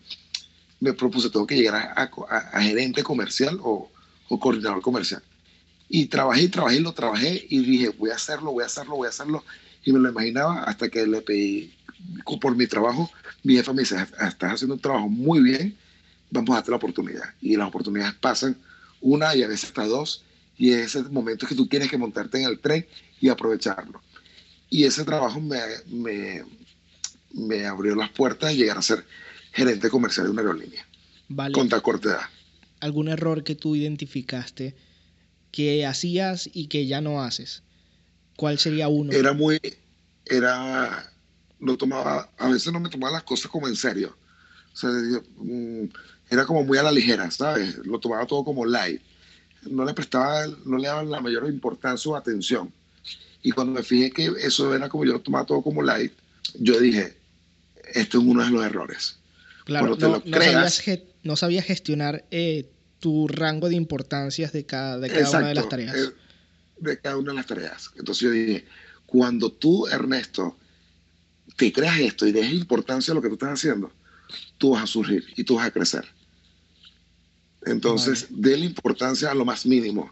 Me 0.80 0.94
propuse, 0.94 1.30
tengo 1.30 1.48
que 1.48 1.56
llegar 1.56 1.76
a, 1.76 2.10
a 2.54 2.62
gerente 2.62 3.04
comercial 3.04 3.60
o, 3.64 3.90
o 4.30 4.40
coordinador 4.40 4.82
comercial. 4.82 5.24
Y 5.90 6.08
trabajé, 6.08 6.50
trabajé, 6.50 6.80
lo 6.80 6.94
trabajé 6.94 7.46
y 7.50 7.60
dije, 7.60 7.90
voy 7.90 8.10
a 8.10 8.16
hacerlo, 8.16 8.52
voy 8.52 8.64
a 8.64 8.68
hacerlo, 8.68 8.96
voy 8.96 9.06
a 9.06 9.10
hacerlo. 9.10 9.44
Y 9.84 9.92
me 9.92 10.00
lo 10.00 10.10
imaginaba 10.10 10.64
hasta 10.64 10.90
que 10.90 11.06
le 11.06 11.22
pedí 11.22 11.74
por 12.42 12.56
mi 12.56 12.68
trabajo. 12.68 13.12
Mi 13.44 13.56
jefa 13.56 13.74
me 13.74 13.82
dice, 13.82 13.98
estás 14.02 14.54
haciendo 14.54 14.76
un 14.76 14.82
trabajo 14.82 15.08
muy 15.10 15.42
bien, 15.42 15.78
vamos 16.32 16.52
a 16.52 16.56
darte 16.56 16.72
la 16.72 16.78
oportunidad. 16.78 17.26
Y 17.42 17.56
las 17.58 17.68
oportunidades 17.68 18.16
pasan 18.16 18.58
una 19.04 19.36
y 19.36 19.44
a 19.44 19.48
veces 19.48 19.66
hasta 19.66 19.86
dos. 19.86 20.24
Y 20.58 20.72
es 20.72 20.96
ese 20.96 21.04
momento 21.10 21.48
que 21.48 21.56
tú 21.56 21.68
tienes 21.68 21.90
que 21.90 21.98
montarte 21.98 22.42
en 22.42 22.50
el 22.50 22.60
tren 22.60 22.88
y 23.20 23.30
aprovecharlo. 23.30 24.02
Y 24.70 24.86
ese 24.86 25.04
trabajo 25.04 25.40
me, 25.40 25.60
me, 25.88 26.44
me 27.32 27.66
abrió 27.66 27.96
las 27.96 28.10
puertas 28.10 28.50
de 28.50 28.58
llegar 28.58 28.78
a 28.78 28.82
ser 28.82 29.06
gerente 29.52 29.90
comercial 29.90 30.26
de 30.26 30.32
una 30.32 30.42
aerolínea. 30.42 30.88
Vale. 31.30 31.54
Con 31.54 31.70
corta 31.70 32.10
edad 32.10 32.30
algún 32.84 33.08
error 33.08 33.44
que 33.44 33.56
tú 33.56 33.76
identificaste 33.76 34.76
que 35.52 35.86
hacías 35.86 36.50
y 36.52 36.68
que 36.68 36.86
ya 36.86 37.00
no 37.00 37.24
haces? 37.24 37.64
¿Cuál 38.36 38.60
sería 38.60 38.90
uno? 38.90 39.14
Era 39.14 39.32
muy, 39.32 39.60
era, 40.26 41.10
no 41.60 41.78
tomaba, 41.78 42.30
a 42.38 42.50
veces 42.50 42.74
no 42.74 42.82
me 42.82 42.90
tomaba 42.90 43.14
las 43.14 43.24
cosas 43.24 43.50
como 43.50 43.70
en 43.70 43.78
serio. 43.78 44.18
O 44.74 44.76
sea, 44.76 44.90
mm, 44.90 45.86
era 46.34 46.46
como 46.46 46.64
muy 46.64 46.78
a 46.78 46.84
la 46.84 46.92
ligera, 46.92 47.30
¿sabes? 47.30 47.78
Lo 47.86 48.00
tomaba 48.00 48.26
todo 48.26 48.44
como 48.44 48.66
light. 48.66 49.02
No 49.70 49.86
le 49.86 49.94
prestaba, 49.94 50.48
no 50.66 50.78
le 50.78 50.88
daba 50.88 51.04
la 51.04 51.22
mayor 51.22 51.48
importancia 51.48 52.12
o 52.12 52.16
atención. 52.16 52.74
Y 53.44 53.52
cuando 53.52 53.74
me 53.74 53.84
fijé 53.84 54.12
que 54.12 54.32
eso 54.42 54.74
era 54.74 54.90
como 54.90 55.06
yo 55.06 55.14
lo 55.14 55.22
tomaba 55.22 55.46
todo 55.46 55.62
como 55.62 55.84
light, 55.84 56.12
yo 56.56 56.80
dije, 56.80 57.16
esto 57.94 58.18
es 58.18 58.24
uno 58.24 58.44
de 58.44 58.50
los 58.50 58.66
errores. 58.66 59.18
Claro, 59.66 59.96
no, 59.96 59.98
sabías, 60.00 60.84
no, 61.22 61.36
sabías, 61.36 61.66
gestionar 61.66 62.26
eh, 62.32 62.70
tu 63.00 63.28
rango 63.28 63.70
de 63.70 63.76
importancias 63.76 64.52
de 64.52 64.66
cada, 64.66 65.00
de 65.00 65.10
cada 65.10 65.30
una 65.30 65.48
de 65.50 65.56
las 65.56 65.70
tareas. 65.70 65.96
Eh, 65.96 66.12
de 66.80 67.00
cada 67.00 67.18
una 67.18 67.32
de 67.32 67.38
las 67.38 67.46
tareas. 67.46 67.92
Entonces 67.96 68.24
yo 68.24 68.32
dije, 68.32 68.66
cuando 69.06 69.52
tú, 69.52 69.88
Ernesto, 69.88 70.58
te 71.56 71.72
creas 71.72 72.00
esto 72.00 72.28
y 72.28 72.32
des 72.32 72.52
importancia 72.52 73.12
a 73.12 73.16
lo 73.16 73.22
que 73.22 73.30
tú 73.30 73.36
estás 73.36 73.52
haciendo, 73.52 73.92
tú 74.58 74.72
vas 74.72 74.84
a 74.84 74.88
surgir 74.88 75.24
y 75.36 75.44
tú 75.44 75.56
vas 75.56 75.68
a 75.68 75.72
crecer. 75.72 76.06
Entonces, 77.66 78.28
dé 78.30 78.58
la 78.58 78.66
importancia 78.66 79.32
a 79.32 79.36
lo 79.36 79.46
más 79.46 79.66
mínimo. 79.66 80.10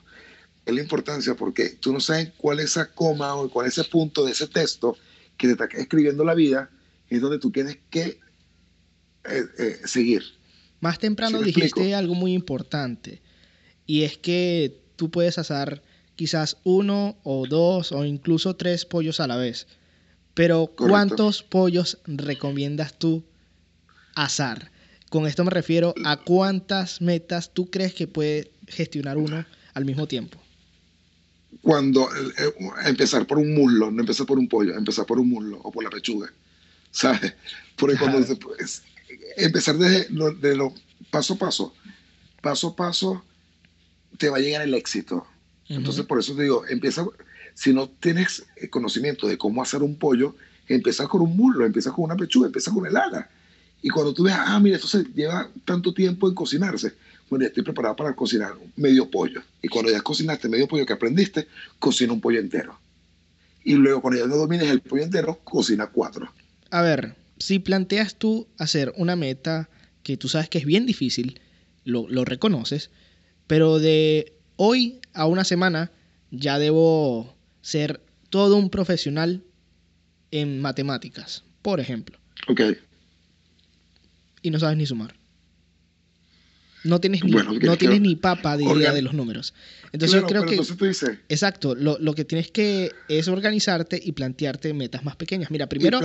Dé 0.65 0.73
la 0.73 0.81
importancia 0.81 1.35
porque 1.35 1.69
tú 1.69 1.91
no 1.93 1.99
sabes 1.99 2.31
cuál 2.37 2.59
es 2.59 2.71
esa 2.71 2.91
coma 2.93 3.35
o 3.35 3.49
cuál 3.49 3.67
es 3.67 3.77
ese 3.77 3.89
punto 3.89 4.25
de 4.25 4.31
ese 4.31 4.47
texto 4.47 4.97
que 5.37 5.47
te 5.47 5.53
está 5.53 5.65
escribiendo 5.77 6.23
la 6.23 6.35
vida, 6.35 6.69
es 7.09 7.19
donde 7.19 7.39
tú 7.39 7.51
tienes 7.51 7.77
que 7.89 8.19
eh, 9.23 9.43
eh, 9.57 9.79
seguir. 9.85 10.23
Más 10.79 10.97
temprano 10.97 11.41
dijiste 11.41 11.93
algo 11.93 12.15
muy 12.15 12.33
importante 12.33 13.21
y 13.85 14.03
es 14.03 14.17
que 14.17 14.81
tú 14.95 15.11
puedes 15.11 15.37
asar 15.37 15.83
quizás 16.15 16.57
uno 16.63 17.17
o 17.23 17.47
dos 17.47 17.91
o 17.91 18.05
incluso 18.05 18.55
tres 18.55 18.85
pollos 18.85 19.19
a 19.19 19.27
la 19.27 19.37
vez. 19.37 19.67
Pero 20.33 20.67
¿cuántos 20.75 21.43
pollos 21.43 21.99
recomiendas 22.05 22.97
tú 22.97 23.23
asar? 24.15 24.70
Con 25.11 25.27
esto 25.27 25.43
me 25.43 25.51
refiero 25.51 25.93
a 26.05 26.15
cuántas 26.15 27.01
metas 27.01 27.51
tú 27.53 27.69
crees 27.69 27.93
que 27.93 28.07
puede 28.07 28.49
gestionar 28.65 29.17
uno 29.17 29.45
al 29.73 29.83
mismo 29.83 30.07
tiempo. 30.07 30.41
Cuando 31.61 32.07
eh, 32.15 32.31
eh, 32.37 32.53
empezar 32.85 33.27
por 33.27 33.37
un 33.37 33.53
muslo, 33.53 33.91
no 33.91 33.99
empezar 33.99 34.25
por 34.25 34.39
un 34.39 34.47
pollo, 34.47 34.73
empezar 34.73 35.05
por 35.05 35.19
un 35.19 35.29
muslo 35.29 35.59
o 35.63 35.69
por 35.69 35.83
la 35.83 35.89
pechuga. 35.89 36.31
¿Sabes? 36.91 37.33
Porque 37.75 37.97
cuando 37.97 38.25
empezar 39.35 39.77
desde 39.77 40.09
lo, 40.11 40.31
de 40.31 40.55
lo 40.55 40.73
paso 41.09 41.33
a 41.33 41.37
paso, 41.37 41.73
paso 42.41 42.69
a 42.69 42.75
paso, 42.77 43.21
te 44.17 44.29
va 44.29 44.37
a 44.37 44.39
llegar 44.39 44.61
el 44.61 44.73
éxito. 44.73 45.27
Entonces, 45.67 46.05
por 46.05 46.19
eso 46.19 46.33
te 46.37 46.43
digo, 46.43 46.65
empieza, 46.69 47.05
si 47.53 47.73
no 47.73 47.89
tienes 47.89 48.45
conocimiento 48.69 49.27
de 49.27 49.37
cómo 49.37 49.61
hacer 49.61 49.83
un 49.83 49.97
pollo, 49.97 50.37
empieza 50.69 51.05
con 51.09 51.19
un 51.19 51.35
muslo, 51.35 51.65
empieza 51.65 51.91
con 51.91 52.05
una 52.05 52.15
pechuga, 52.15 52.45
empieza 52.47 52.71
con 52.71 52.85
el 52.85 52.95
ala. 52.95 53.29
Y 53.81 53.89
cuando 53.89 54.13
tú 54.13 54.23
ves, 54.23 54.35
ah, 54.37 54.59
mira, 54.59 54.75
esto 54.75 54.87
se 54.87 55.03
lleva 55.03 55.49
tanto 55.65 55.93
tiempo 55.93 56.27
en 56.27 56.35
cocinarse, 56.35 56.93
bueno, 57.29 57.43
ya 57.43 57.47
estoy 57.47 57.63
preparado 57.63 57.95
para 57.95 58.13
cocinar 58.13 58.53
medio 58.75 59.09
pollo. 59.09 59.41
Y 59.61 59.67
cuando 59.69 59.91
ya 59.91 60.01
cocinaste 60.01 60.49
medio 60.49 60.67
pollo 60.67 60.85
que 60.85 60.93
aprendiste, 60.93 61.47
cocina 61.79 62.13
un 62.13 62.21
pollo 62.21 62.39
entero. 62.39 62.77
Y 63.63 63.75
luego, 63.75 64.01
cuando 64.01 64.19
ya 64.19 64.27
no 64.27 64.35
domines 64.35 64.69
el 64.69 64.81
pollo 64.81 65.03
entero, 65.03 65.39
cocina 65.43 65.87
cuatro. 65.87 66.31
A 66.71 66.81
ver, 66.81 67.15
si 67.37 67.59
planteas 67.59 68.15
tú 68.15 68.47
hacer 68.57 68.93
una 68.97 69.15
meta 69.15 69.69
que 70.03 70.17
tú 70.17 70.27
sabes 70.27 70.49
que 70.49 70.57
es 70.57 70.65
bien 70.65 70.85
difícil, 70.85 71.39
lo, 71.83 72.25
reconoces, 72.25 72.91
pero 73.47 73.79
de 73.79 74.33
hoy 74.57 74.99
a 75.13 75.25
una 75.25 75.43
semana 75.43 75.91
ya 76.31 76.59
debo 76.59 77.35
ser 77.61 78.01
todo 78.29 78.57
un 78.57 78.69
profesional 78.69 79.43
en 80.31 80.61
matemáticas, 80.61 81.43
por 81.61 81.79
ejemplo. 81.79 82.17
Ok. 82.47 82.61
Y 84.41 84.49
no 84.49 84.59
sabes 84.59 84.77
ni 84.77 84.85
sumar. 84.85 85.15
No 86.83 86.99
tienes 86.99 87.23
ni, 87.23 87.31
no 87.31 87.77
tienes 87.77 88.01
ni 88.01 88.15
papa 88.15 88.57
de 88.57 88.63
idea 88.63 88.91
de 88.91 89.03
los 89.03 89.13
números. 89.13 89.53
Entonces 89.91 90.21
yo 90.21 90.27
creo 90.27 90.45
que... 90.45 90.59
Exacto, 91.29 91.75
lo, 91.75 92.13
que 92.15 92.25
tienes 92.25 92.49
que 92.49 92.91
es 93.07 93.27
organizarte 93.27 94.01
y 94.03 94.13
plantearte 94.13 94.73
metas 94.73 95.03
más 95.03 95.15
pequeñas. 95.15 95.51
Mira, 95.51 95.67
primero 95.67 95.99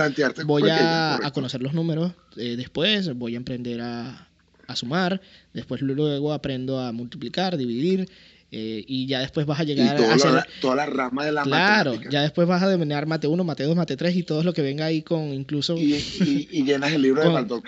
voy 0.45 0.63
a, 0.69 1.31
conocer 1.33 1.61
los 1.61 1.73
números, 1.73 2.13
eh, 2.35 2.55
después 2.57 3.13
voy 3.15 3.33
a 3.33 3.37
emprender 3.37 3.81
a, 3.81 4.27
sumar, 4.75 5.21
después 5.53 5.81
luego 5.81 6.33
aprendo 6.33 6.79
a 6.79 6.91
multiplicar, 6.91 7.57
dividir, 7.57 8.07
eh, 8.51 8.83
y 8.87 9.07
ya 9.07 9.19
después 9.19 9.45
vas 9.45 9.59
a 9.59 9.63
llegar 9.63 10.01
a 10.01 10.13
hacer... 10.13 10.47
toda 10.61 10.75
la 10.75 10.85
rama 10.85 11.25
de 11.25 11.31
la 11.33 11.43
Claro, 11.43 11.99
ya 12.09 12.21
después 12.21 12.47
vas 12.47 12.63
a 12.63 12.69
dominar 12.69 13.05
mate 13.05 13.27
1, 13.27 13.43
mate 13.43 13.63
2, 13.63 13.75
mate 13.75 13.97
3 13.97 14.15
y 14.15 14.23
todo 14.23 14.43
lo 14.43 14.53
que 14.53 14.61
venga 14.61 14.85
ahí 14.85 15.01
con 15.01 15.33
incluso... 15.33 15.75
Y, 15.77 16.63
llenas 16.63 16.93
el 16.93 17.01
libro 17.01 17.21
de 17.23 17.29
Baldock. 17.33 17.67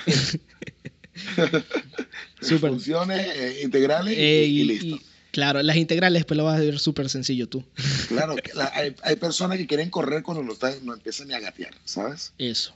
Funciones 2.59 3.27
eh, 3.35 3.61
integrales 3.63 4.17
y, 4.17 4.21
y, 4.21 4.63
listo. 4.63 4.99
Claro, 5.31 5.61
las 5.61 5.75
integrales 5.75 6.21
después 6.21 6.37
lo 6.37 6.45
vas 6.45 6.57
a 6.57 6.61
ver 6.61 6.79
súper 6.79 7.09
sencillo 7.09 7.47
tú. 7.47 7.63
Claro, 8.07 8.35
hay, 8.73 8.95
hay, 9.03 9.15
personas 9.17 9.57
que 9.57 9.67
quieren 9.67 9.89
correr 9.89 10.23
cuando 10.23 10.43
no, 10.43 10.53
están, 10.53 10.73
no 10.83 10.93
empiezan 10.93 11.31
a 11.31 11.39
gatear, 11.39 11.75
¿sabes? 11.85 12.33
Eso. 12.37 12.73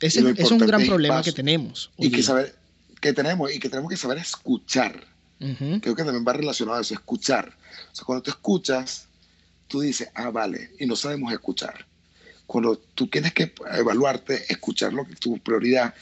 Ese 0.00 0.20
es 0.36 0.50
un 0.50 0.58
gran 0.58 0.86
problema 0.86 1.22
que 1.22 1.32
tenemos. 1.32 1.90
Y 1.98 2.10
que, 2.10 2.22
saber, 2.22 2.54
que 3.00 3.12
tenemos, 3.12 3.52
y 3.52 3.58
que 3.58 3.68
tenemos 3.68 3.90
que 3.90 3.96
saber 3.96 4.18
escuchar. 4.18 5.04
Creo 5.38 5.94
que 5.94 6.02
también 6.02 6.24
va 6.26 6.32
relacionado 6.32 6.78
a 6.78 6.80
eso, 6.80 6.94
escuchar. 6.94 7.52
O 7.92 7.94
sea, 7.94 8.04
cuando 8.04 8.22
tú 8.22 8.30
escuchas, 8.30 9.06
tú 9.68 9.80
dices, 9.80 10.08
ah, 10.14 10.30
vale, 10.30 10.70
y 10.78 10.86
no 10.86 10.96
sabemos 10.96 11.32
escuchar. 11.32 11.86
Cuando 12.46 12.76
tú 12.76 13.06
tienes 13.06 13.32
que 13.34 13.52
evaluarte, 13.72 14.44
escuchar 14.48 14.92
lo 14.92 15.06
que 15.06 15.14
tu 15.14 15.38
prioridad, 15.38 15.94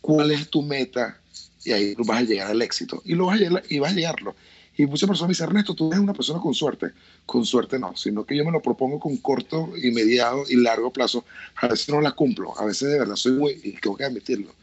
cuál 0.00 0.30
es 0.30 0.48
tu 0.48 0.62
meta, 0.62 1.18
y 1.64 1.72
ahí 1.72 1.94
vas 1.98 2.18
a 2.18 2.22
llegar 2.22 2.50
al 2.50 2.62
éxito. 2.62 3.02
Y, 3.04 3.14
lo 3.14 3.26
vas, 3.26 3.40
a 3.40 3.62
y 3.68 3.78
vas 3.78 3.92
a 3.92 3.94
llegarlo. 3.94 4.36
Y 4.76 4.86
muchas 4.86 5.08
personas 5.08 5.28
me 5.28 5.32
dicen, 5.32 5.48
Ernesto, 5.48 5.74
tú 5.74 5.88
eres 5.88 5.98
una 5.98 6.12
persona 6.12 6.40
con 6.40 6.54
suerte. 6.54 6.92
Con 7.26 7.44
suerte 7.44 7.80
no, 7.80 7.96
sino 7.96 8.24
que 8.24 8.36
yo 8.36 8.44
me 8.44 8.52
lo 8.52 8.62
propongo 8.62 9.00
con 9.00 9.16
corto 9.16 9.72
y 9.76 9.90
mediado 9.90 10.44
y 10.48 10.54
largo 10.54 10.92
plazo. 10.92 11.24
A 11.56 11.66
veces 11.66 11.88
no 11.88 12.00
la 12.00 12.12
cumplo, 12.12 12.56
a 12.58 12.64
veces 12.64 12.88
de 12.92 12.98
verdad 12.98 13.16
soy 13.16 13.32
muy, 13.32 13.60
y 13.64 13.72
tengo 13.72 13.96
que 13.96 14.04
admitirlo. 14.04 14.54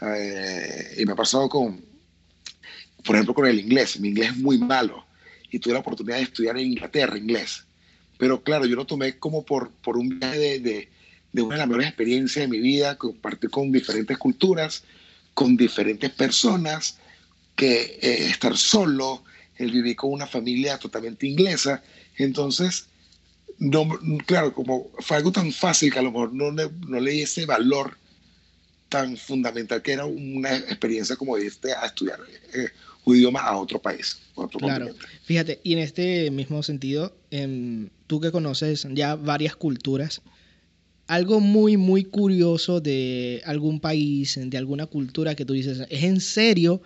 Eh, 0.00 0.96
y 0.98 1.04
me 1.06 1.12
ha 1.12 1.16
pasado 1.16 1.48
con, 1.48 1.84
por 3.04 3.16
ejemplo, 3.16 3.34
con 3.34 3.46
el 3.46 3.60
inglés. 3.60 3.98
Mi 4.00 4.08
inglés 4.08 4.30
es 4.30 4.36
muy 4.36 4.58
malo 4.58 5.04
y 5.50 5.58
tuve 5.58 5.74
la 5.74 5.80
oportunidad 5.80 6.16
de 6.16 6.24
estudiar 6.24 6.58
en 6.58 6.66
Inglaterra 6.66 7.18
inglés. 7.18 7.64
Pero 8.18 8.42
claro, 8.42 8.64
yo 8.66 8.76
lo 8.76 8.86
tomé 8.86 9.18
como 9.18 9.44
por, 9.44 9.70
por 9.70 9.96
un 9.96 10.18
viaje 10.18 10.38
de, 10.38 10.60
de, 10.60 10.88
de 11.32 11.42
una 11.42 11.54
de 11.54 11.58
las 11.58 11.68
mejores 11.68 11.88
experiencias 11.88 12.44
de 12.44 12.48
mi 12.48 12.60
vida, 12.60 12.96
compartir 12.96 13.50
con 13.50 13.70
diferentes 13.72 14.16
culturas, 14.18 14.84
con 15.34 15.56
diferentes 15.56 16.10
personas, 16.10 16.98
que 17.56 17.98
eh, 18.00 18.26
estar 18.26 18.56
solo, 18.56 19.24
él 19.56 19.70
vivía 19.70 19.94
con 19.96 20.12
una 20.12 20.26
familia 20.26 20.78
totalmente 20.78 21.26
inglesa, 21.26 21.82
entonces, 22.16 22.86
no, 23.58 23.88
claro, 24.26 24.52
como 24.52 24.90
fue 25.00 25.16
algo 25.16 25.32
tan 25.32 25.52
fácil 25.52 25.92
que 25.92 25.98
a 25.98 26.02
lo 26.02 26.12
mejor 26.12 26.32
no 26.32 26.50
le, 26.50 26.70
no 26.86 27.00
le 27.00 27.10
di 27.10 27.22
ese 27.22 27.46
valor 27.46 27.98
tan 28.88 29.16
fundamental 29.16 29.82
que 29.82 29.92
era 29.92 30.04
una 30.04 30.56
experiencia 30.56 31.16
como 31.16 31.36
irte 31.38 31.72
a 31.72 31.86
estudiar 31.86 32.20
eh, 32.52 32.68
un 33.04 33.16
idioma 33.16 33.40
a 33.40 33.56
otro 33.56 33.80
país. 33.80 34.18
otro 34.34 34.58
claro, 34.58 34.88
fíjate, 35.24 35.60
y 35.62 35.74
en 35.74 35.78
este 35.80 36.30
mismo 36.30 36.62
sentido, 36.62 37.16
em, 37.30 37.90
tú 38.06 38.20
que 38.20 38.32
conoces 38.32 38.86
ya 38.92 39.14
varias 39.14 39.56
culturas, 39.56 40.22
algo 41.06 41.40
muy, 41.40 41.76
muy 41.76 42.04
curioso 42.04 42.80
de 42.80 43.42
algún 43.44 43.80
país, 43.80 44.38
de 44.40 44.58
alguna 44.58 44.86
cultura 44.86 45.34
que 45.34 45.44
tú 45.44 45.52
dices, 45.52 45.86
¿es 45.90 46.02
en 46.04 46.20
serio 46.20 46.80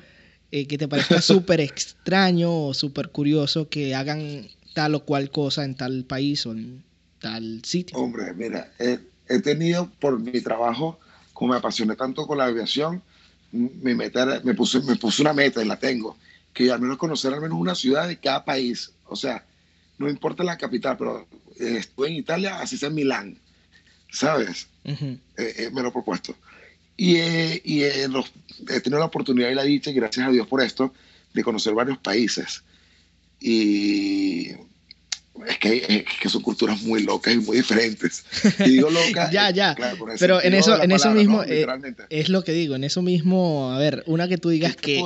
eh, 0.50 0.66
que 0.66 0.78
te 0.78 0.88
parezca 0.88 1.20
súper 1.22 1.61
extraño 1.61 2.66
o 2.66 2.74
súper 2.74 3.11
curioso 3.11 3.68
que 3.68 3.94
hagan 3.94 4.48
tal 4.74 4.94
o 4.96 5.04
cual 5.04 5.31
cosa 5.31 5.64
en 5.64 5.76
tal 5.76 6.04
país 6.04 6.46
o 6.46 6.52
en 6.52 6.83
tal 7.20 7.62
sitio? 7.64 7.96
Hombre, 7.98 8.33
mira, 8.35 8.72
he 8.78 9.40
tenido 9.40 9.90
por 10.00 10.18
mi 10.18 10.40
trabajo, 10.40 10.98
como 11.33 11.52
me 11.52 11.59
apasioné 11.59 11.94
tanto 11.94 12.26
con 12.26 12.38
la 12.38 12.46
aviación, 12.46 13.02
me, 13.52 13.94
me, 13.94 14.54
puse, 14.54 14.80
me 14.80 14.96
puse 14.96 15.22
una 15.22 15.32
meta 15.32 15.62
y 15.62 15.66
la 15.66 15.78
tengo, 15.78 16.16
que 16.52 16.70
al 16.70 16.80
menos 16.80 16.98
conocer 16.98 17.32
al 17.32 17.40
menos 17.40 17.58
una 17.58 17.74
ciudad 17.74 18.08
de 18.08 18.18
cada 18.18 18.44
país. 18.44 18.92
O 19.06 19.16
sea, 19.16 19.44
no 19.98 20.08
importa 20.08 20.44
la 20.44 20.58
capital, 20.58 20.96
pero 20.96 21.26
eh, 21.58 21.76
estuve 21.78 22.08
en 22.08 22.14
Italia, 22.14 22.61
así 22.61 22.76
sea 22.76 22.88
en 22.88 22.94
Milán, 22.94 23.38
¿sabes? 24.11 24.68
Eh, 24.84 25.18
eh, 25.37 25.70
me 25.72 25.82
lo 25.82 25.88
he 25.88 25.92
propuesto. 25.92 26.34
Y, 26.96 27.16
y 27.16 27.84
he 27.84 28.80
tenido 28.80 28.98
la 28.98 29.04
oportunidad 29.04 29.50
y 29.50 29.54
la 29.54 29.62
dicha, 29.62 29.90
y 29.90 29.94
gracias 29.94 30.26
a 30.26 30.30
Dios 30.30 30.46
por 30.46 30.62
esto, 30.62 30.92
de 31.32 31.44
conocer 31.44 31.74
varios 31.74 31.98
países. 31.98 32.64
Y 33.40 34.52
es 35.46 35.59
que, 35.59 36.05
que, 36.20 36.29
son 36.29 36.42
culturas 36.42 36.81
muy 36.83 37.03
locas 37.03 37.35
y 37.35 37.38
muy 37.38 37.59
diferentes. 37.59 38.24
Y 38.61 38.70
digo 38.70 38.90
locas. 38.90 39.31
ya, 39.33 39.51
ya. 39.51 39.77
Pero 40.18 40.42
en 40.42 40.55
eso, 40.55 40.81
en 40.83 40.92
eso 40.92 41.11
mismo 41.11 41.42
eh, 41.44 41.66
es 42.11 42.29
lo 42.29 42.42
que 42.44 42.53
digo. 42.53 42.74
En 42.74 42.85
eso 42.85 43.03
mismo, 43.03 43.72
a 43.72 43.79
ver, 43.79 44.03
una 44.07 44.29
que 44.29 44.38
tú 44.38 44.48
digas 44.48 44.77
que, 44.77 45.03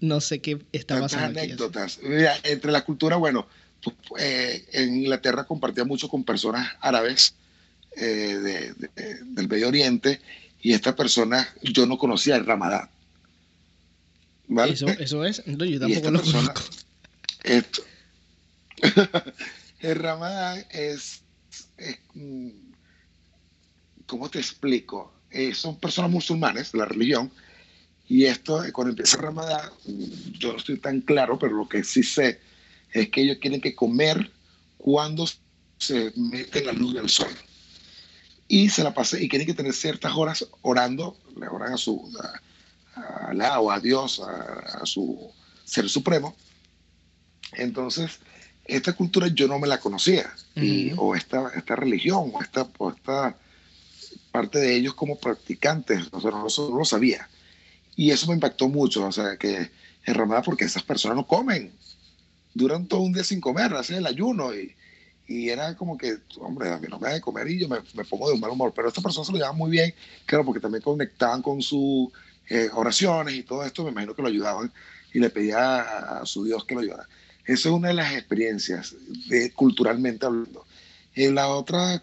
no 0.00 0.20
sé 0.20 0.40
qué 0.40 0.58
está 0.72 1.00
pasando. 1.00 1.40
anécdotas. 1.40 1.98
Mira, 2.02 2.36
entre 2.42 2.72
la 2.72 2.84
cultura, 2.84 3.16
bueno, 3.16 3.46
eh, 4.18 4.64
en 4.72 4.96
Inglaterra 4.96 5.44
compartía 5.44 5.84
mucho 5.84 6.08
con 6.08 6.24
personas 6.24 6.72
árabes 6.80 7.34
eh, 7.96 8.72
del 9.24 9.48
Medio 9.48 9.68
Oriente 9.68 10.20
y 10.60 10.72
estas 10.72 10.94
personas 10.94 11.48
yo 11.62 11.86
no 11.86 11.98
conocía 11.98 12.36
el 12.36 12.44
Ramadán. 12.44 12.88
¿Vale? 14.48 14.72
Eso, 14.72 14.88
eso 14.88 15.24
es. 15.24 15.46
No, 15.46 15.64
yo 15.64 15.80
tampoco 15.80 16.10
lo 16.10 16.22
conozco. 16.22 16.62
Esto, 17.44 17.82
el 19.80 19.96
Ramadán 19.96 20.64
es, 20.70 21.22
mm, 22.14 22.48
¿cómo 24.06 24.28
te 24.30 24.38
explico? 24.38 25.12
Eh, 25.30 25.54
son 25.54 25.78
personas 25.78 26.10
musulmanes 26.10 26.74
la 26.74 26.84
religión 26.84 27.30
y 28.06 28.26
esto, 28.26 28.62
eh, 28.64 28.72
cuando 28.72 28.90
empieza 28.90 29.16
el 29.16 29.22
Ramadán, 29.22 29.70
mm, 29.86 30.32
yo 30.38 30.52
no 30.52 30.58
estoy 30.58 30.78
tan 30.78 31.00
claro, 31.00 31.38
pero 31.38 31.56
lo 31.56 31.68
que 31.68 31.84
sí 31.84 32.02
sé 32.02 32.40
es 32.92 33.08
que 33.10 33.22
ellos 33.22 33.40
tienen 33.40 33.60
que 33.60 33.74
comer 33.74 34.30
cuando 34.76 35.26
se 35.78 36.12
mete 36.16 36.64
la 36.64 36.72
luz 36.72 36.94
del 36.94 37.08
sol. 37.08 37.32
Y 38.46 38.68
se 38.68 38.84
la 38.84 38.92
pase, 38.92 39.22
y 39.22 39.28
tienen 39.28 39.46
que 39.46 39.54
tener 39.54 39.72
ciertas 39.72 40.12
horas 40.14 40.46
orando, 40.60 41.16
le 41.36 41.48
oran 41.48 41.72
a 41.72 41.76
su 41.78 42.12
a, 42.94 43.32
a, 43.32 43.60
o 43.60 43.70
a 43.70 43.80
Dios, 43.80 44.20
a, 44.20 44.82
a 44.82 44.86
su 44.86 45.32
ser 45.64 45.88
supremo. 45.88 46.36
Entonces, 47.52 48.20
esta 48.64 48.94
cultura 48.94 49.28
yo 49.28 49.46
no 49.46 49.58
me 49.58 49.68
la 49.68 49.78
conocía, 49.78 50.32
y, 50.54 50.92
o 50.96 51.14
esta, 51.14 51.50
esta 51.54 51.76
religión, 51.76 52.30
o 52.32 52.40
esta, 52.40 52.66
o 52.78 52.90
esta 52.90 53.36
parte 54.32 54.58
de 54.58 54.74
ellos 54.74 54.94
como 54.94 55.18
practicantes, 55.18 56.08
o 56.10 56.20
sea, 56.20 56.30
no, 56.30 56.46
no, 56.46 56.78
lo 56.78 56.84
sabía. 56.84 57.28
Y 57.96 58.10
eso 58.10 58.26
me 58.26 58.34
impactó 58.34 58.68
mucho, 58.68 59.06
o 59.06 59.12
sea, 59.12 59.36
que 59.36 59.70
en 60.06 60.14
Ramadán, 60.14 60.42
porque 60.44 60.64
esas 60.64 60.82
personas 60.82 61.16
no 61.16 61.26
comen, 61.26 61.72
duran 62.54 62.86
todo 62.86 63.00
un 63.00 63.12
día 63.12 63.24
sin 63.24 63.40
comer, 63.40 63.72
hacen 63.74 63.96
el 63.96 64.06
ayuno, 64.06 64.54
y, 64.54 64.74
y 65.28 65.50
era 65.50 65.76
como 65.76 65.98
que, 65.98 66.18
hombre, 66.40 66.70
a 66.72 66.78
mí 66.78 66.86
no 66.88 66.98
me 66.98 67.08
da 67.08 67.14
de 67.14 67.20
comer 67.20 67.48
y 67.48 67.60
yo 67.60 67.68
me, 67.68 67.78
me 67.94 68.04
pongo 68.04 68.28
de 68.28 68.34
un 68.34 68.40
mal 68.40 68.50
humor, 68.50 68.72
pero 68.74 68.88
estas 68.88 69.04
personas 69.04 69.26
se 69.26 69.32
lo 69.32 69.38
llevaban 69.38 69.58
muy 69.58 69.70
bien, 69.70 69.94
claro, 70.24 70.44
porque 70.44 70.60
también 70.60 70.82
conectaban 70.82 71.42
con 71.42 71.60
sus 71.60 72.08
eh, 72.48 72.70
oraciones 72.72 73.34
y 73.34 73.42
todo 73.42 73.62
esto, 73.64 73.84
me 73.84 73.90
imagino 73.90 74.14
que 74.14 74.22
lo 74.22 74.28
ayudaban, 74.28 74.72
y 75.12 75.20
le 75.20 75.30
pedía 75.30 75.58
a, 75.58 76.20
a 76.20 76.26
su 76.26 76.44
Dios 76.44 76.64
que 76.64 76.74
lo 76.74 76.80
ayudara. 76.80 77.06
Esa 77.44 77.68
es 77.68 77.74
una 77.74 77.88
de 77.88 77.94
las 77.94 78.12
experiencias 78.12 78.94
de, 79.28 79.52
culturalmente 79.52 80.24
hablando. 80.24 80.66
En 81.14 81.34
la 81.34 81.48
otra, 81.48 81.94
eh, 81.94 82.00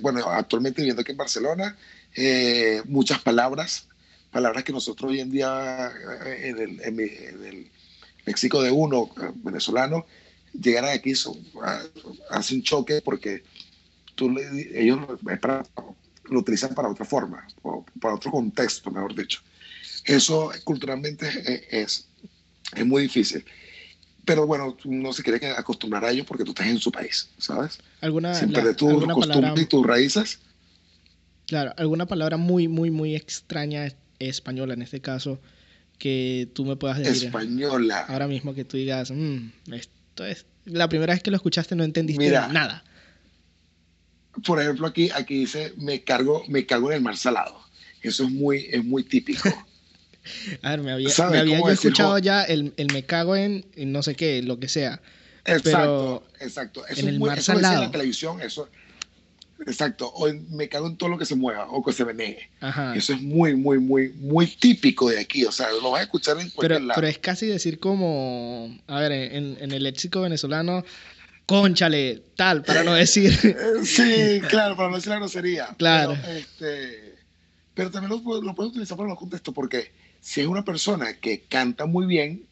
bueno, 0.00 0.26
actualmente 0.26 0.80
viviendo 0.80 1.02
aquí 1.02 1.12
en 1.12 1.18
Barcelona, 1.18 1.76
eh, 2.16 2.82
muchas 2.86 3.20
palabras, 3.20 3.86
palabras 4.32 4.64
que 4.64 4.72
nosotros 4.72 5.12
hoy 5.12 5.20
en 5.20 5.30
día 5.30 5.92
eh, 6.26 6.48
en 6.48 6.58
el, 6.58 6.80
en 6.80 7.00
el 7.44 7.70
México 8.26 8.62
de 8.62 8.70
uno, 8.70 9.10
venezolano, 9.36 10.06
llegar 10.58 10.84
aquí 10.86 11.14
son, 11.14 11.36
hace 12.30 12.54
un 12.54 12.62
choque 12.62 13.02
porque 13.04 13.44
tú 14.14 14.34
ellos 14.74 14.98
lo 16.24 16.38
utilizan 16.38 16.74
para 16.74 16.88
otra 16.88 17.04
forma, 17.04 17.46
o 17.62 17.84
para 18.00 18.14
otro 18.14 18.30
contexto, 18.30 18.90
mejor 18.90 19.14
dicho. 19.14 19.40
Eso 20.04 20.50
culturalmente 20.64 21.28
es, 21.70 22.08
es 22.74 22.86
muy 22.86 23.02
difícil 23.02 23.44
pero 24.30 24.46
bueno, 24.46 24.76
no 24.84 25.12
se 25.12 25.24
quiere 25.24 25.44
acostumbrar 25.48 26.04
a 26.04 26.12
ello 26.12 26.24
porque 26.24 26.44
tú 26.44 26.52
estás 26.52 26.68
en 26.68 26.78
su 26.78 26.92
país, 26.92 27.28
¿sabes? 27.38 27.80
¿Alguna, 28.00 28.32
Sin 28.32 28.52
perder 28.52 28.76
tus 28.76 29.04
costumbres 29.04 29.60
y 29.60 29.66
tus 29.66 29.84
raíces. 29.84 30.38
Claro, 31.48 31.74
alguna 31.76 32.06
palabra 32.06 32.36
muy, 32.36 32.68
muy, 32.68 32.92
muy 32.92 33.16
extraña 33.16 33.92
española 34.20 34.74
en 34.74 34.82
este 34.82 35.00
caso 35.00 35.40
que 35.98 36.48
tú 36.54 36.64
me 36.64 36.76
puedas 36.76 36.98
decir. 36.98 37.26
Española. 37.26 38.04
Ahora 38.06 38.28
mismo 38.28 38.54
que 38.54 38.64
tú 38.64 38.76
digas, 38.76 39.10
mm, 39.10 39.72
esto 39.72 40.24
es. 40.24 40.46
La 40.64 40.88
primera 40.88 41.12
vez 41.12 41.24
que 41.24 41.32
lo 41.32 41.36
escuchaste 41.36 41.74
no 41.74 41.82
entendiste 41.82 42.30
nada. 42.30 42.84
Por 44.46 44.62
ejemplo, 44.62 44.86
aquí, 44.86 45.10
aquí 45.12 45.40
dice, 45.40 45.74
me 45.76 46.04
cargo, 46.04 46.44
me 46.46 46.66
cago 46.66 46.92
en 46.92 46.98
el 46.98 47.02
mar 47.02 47.16
salado. 47.16 47.60
Eso 48.00 48.22
es 48.26 48.30
muy, 48.30 48.68
es 48.70 48.84
muy 48.84 49.02
típico. 49.02 49.48
A 50.62 50.70
ver, 50.70 50.80
me 50.80 50.92
había, 50.92 51.10
me 51.30 51.38
había 51.38 51.58
yo 51.58 51.68
escuchado 51.68 52.18
ya 52.18 52.42
el, 52.42 52.72
el, 52.76 52.92
me 52.92 53.04
cago 53.04 53.36
en, 53.36 53.64
no 53.76 54.02
sé 54.02 54.14
qué, 54.14 54.42
lo 54.42 54.58
que 54.58 54.68
sea. 54.68 55.00
Exacto, 55.44 56.24
exacto. 56.40 56.86
Eso 56.86 57.00
en 57.00 57.08
el 57.08 57.20
mar 57.20 57.40
salado. 57.42 57.74
en 57.76 57.80
la 57.80 57.90
televisión, 57.90 58.40
eso. 58.42 58.68
Exacto. 59.66 60.08
O 60.08 60.32
me 60.50 60.68
cago 60.68 60.86
en 60.86 60.96
todo 60.96 61.10
lo 61.10 61.18
que 61.18 61.26
se 61.26 61.34
mueva 61.34 61.66
o 61.70 61.84
que 61.84 61.92
se 61.92 62.04
venee. 62.04 62.50
Eso 62.94 63.12
es 63.12 63.20
muy, 63.20 63.54
muy, 63.54 63.78
muy, 63.78 64.10
muy 64.14 64.46
típico 64.46 65.10
de 65.10 65.20
aquí. 65.20 65.44
O 65.44 65.52
sea, 65.52 65.70
lo 65.70 65.90
vas 65.90 66.00
a 66.00 66.04
escuchar 66.04 66.38
en 66.38 66.50
cualquier 66.50 66.78
pero, 66.78 66.86
lado. 66.86 67.00
Pero 67.00 67.06
es 67.08 67.18
casi 67.18 67.46
decir 67.46 67.78
como, 67.78 68.78
a 68.86 69.00
ver, 69.00 69.12
en, 69.12 69.58
en 69.60 69.72
el 69.72 69.82
léxico 69.82 70.22
venezolano, 70.22 70.84
conchale, 71.46 72.22
tal, 72.36 72.62
para 72.62 72.84
no 72.84 72.94
decir. 72.94 73.32
sí, 73.84 74.40
claro, 74.48 74.76
para 74.76 74.88
no 74.88 74.96
decir 74.96 75.10
la 75.10 75.16
grosería. 75.16 75.74
Claro. 75.78 76.16
Pero, 76.22 76.38
este, 76.38 77.14
pero 77.74 77.90
también 77.90 78.10
lo, 78.10 78.42
lo 78.42 78.54
puedes 78.54 78.70
utilizar 78.70 78.96
para 78.96 79.08
los 79.08 79.18
contextos 79.18 79.52
porque 79.52 79.90
si 80.20 80.40
es 80.40 80.46
una 80.46 80.64
persona 80.64 81.14
que 81.14 81.42
canta 81.42 81.86
muy 81.86 82.06
bien, 82.06 82.46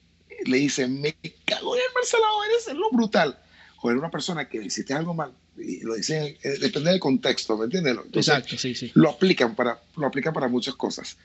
le 0.45 0.59
dice, 0.59 0.87
me 0.89 1.15
cago 1.45 1.75
en 1.75 1.83
el 1.83 1.95
Marcelado, 1.95 2.45
eres 2.45 2.79
lo 2.79 2.91
brutal. 2.91 3.39
O 3.81 3.91
es 3.91 3.97
una 3.97 4.11
persona 4.11 4.49
que 4.49 4.63
hiciste 4.65 4.93
algo 4.95 5.15
mal, 5.15 5.33
y 5.57 5.81
lo 5.81 5.95
dicen, 5.95 6.37
eh, 6.43 6.59
depende 6.61 6.91
del 6.91 7.01
contexto, 7.01 7.57
¿me 7.57 7.65
entiendes? 7.65 7.97
Exacto, 8.13 8.57
sí, 8.57 8.75
sí. 8.75 8.91
Lo 8.95 9.11
aplican, 9.11 9.55
para, 9.55 9.81
lo 9.97 10.07
aplican 10.07 10.33
para 10.33 10.49
muchas 10.49 10.75
cosas. 10.75 11.17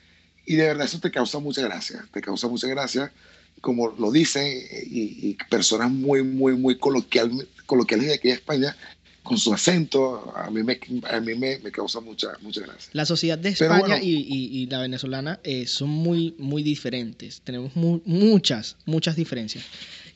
Y 0.46 0.56
de 0.56 0.66
verdad 0.68 0.86
eso 0.86 1.00
te 1.00 1.10
causa 1.10 1.38
mucha 1.38 1.62
gracia, 1.62 2.06
te 2.12 2.20
causa 2.20 2.48
mucha 2.48 2.68
gracia, 2.68 3.12
como 3.60 3.88
lo 3.88 4.12
dicen, 4.12 4.46
y, 4.86 5.34
personas 5.48 5.90
muy, 5.90 6.22
muy, 6.22 6.54
muy 6.56 6.78
coloquial, 6.78 7.48
coloquiales 7.66 8.08
de 8.08 8.14
aquí 8.14 8.28
de 8.28 8.34
España 8.34 8.76
con 9.24 9.38
su 9.38 9.54
acento, 9.54 10.32
a 10.36 10.50
mí 10.50 10.62
me, 10.62 10.78
a 11.10 11.18
mí 11.18 11.34
me, 11.34 11.58
me 11.58 11.72
causa 11.72 11.98
mucha, 11.98 12.28
mucha 12.42 12.60
gracia. 12.60 12.90
La 12.92 13.06
sociedad 13.06 13.38
de 13.38 13.48
España 13.48 13.98
y, 14.00 14.10
y, 14.28 14.66
la 14.66 14.82
venezolana 14.82 15.40
eh, 15.42 15.66
son 15.66 15.88
muy, 15.88 16.34
muy 16.38 16.62
diferentes. 16.62 17.40
Tenemos 17.40 17.74
muchas, 17.74 18.76
muchas 18.84 19.16
diferencias. 19.16 19.64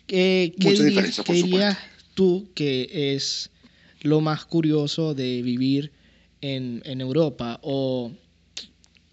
¿Qué, 0.07 0.55
qué, 0.61 0.73
dirías, 0.75 1.23
¿qué 1.25 1.33
dirías 1.33 1.79
tú 2.13 2.49
que 2.55 3.15
es 3.15 3.51
lo 4.03 4.21
más 4.21 4.45
curioso 4.45 5.15
de 5.15 5.41
vivir 5.41 5.91
en, 6.43 6.83
en 6.85 7.01
Europa? 7.01 7.61
O, 7.63 8.13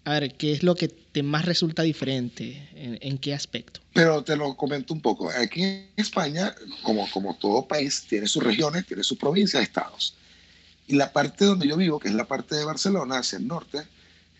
a 0.04 0.20
ver, 0.20 0.34
¿qué 0.34 0.52
es 0.52 0.62
lo 0.62 0.74
que 0.74 0.88
te 1.16 1.22
más 1.22 1.46
resulta 1.46 1.82
diferente? 1.82 2.68
¿En, 2.74 2.98
en 3.00 3.16
qué 3.16 3.32
aspecto? 3.32 3.80
Pero 3.94 4.22
te 4.22 4.36
lo 4.36 4.54
comento 4.54 4.92
un 4.92 5.00
poco. 5.00 5.30
Aquí 5.30 5.62
en 5.62 5.88
España, 5.96 6.54
como, 6.82 7.10
como 7.10 7.34
todo 7.36 7.66
país, 7.66 8.04
tiene 8.06 8.26
sus 8.26 8.42
regiones, 8.42 8.84
tiene 8.84 9.02
sus 9.02 9.16
provincias, 9.16 9.62
estados. 9.62 10.14
Y 10.86 10.94
la 10.94 11.10
parte 11.14 11.46
donde 11.46 11.66
yo 11.66 11.78
vivo, 11.78 11.98
que 11.98 12.08
es 12.08 12.14
la 12.14 12.26
parte 12.26 12.54
de 12.54 12.66
Barcelona, 12.66 13.20
hacia 13.20 13.38
el 13.38 13.46
norte, 13.46 13.78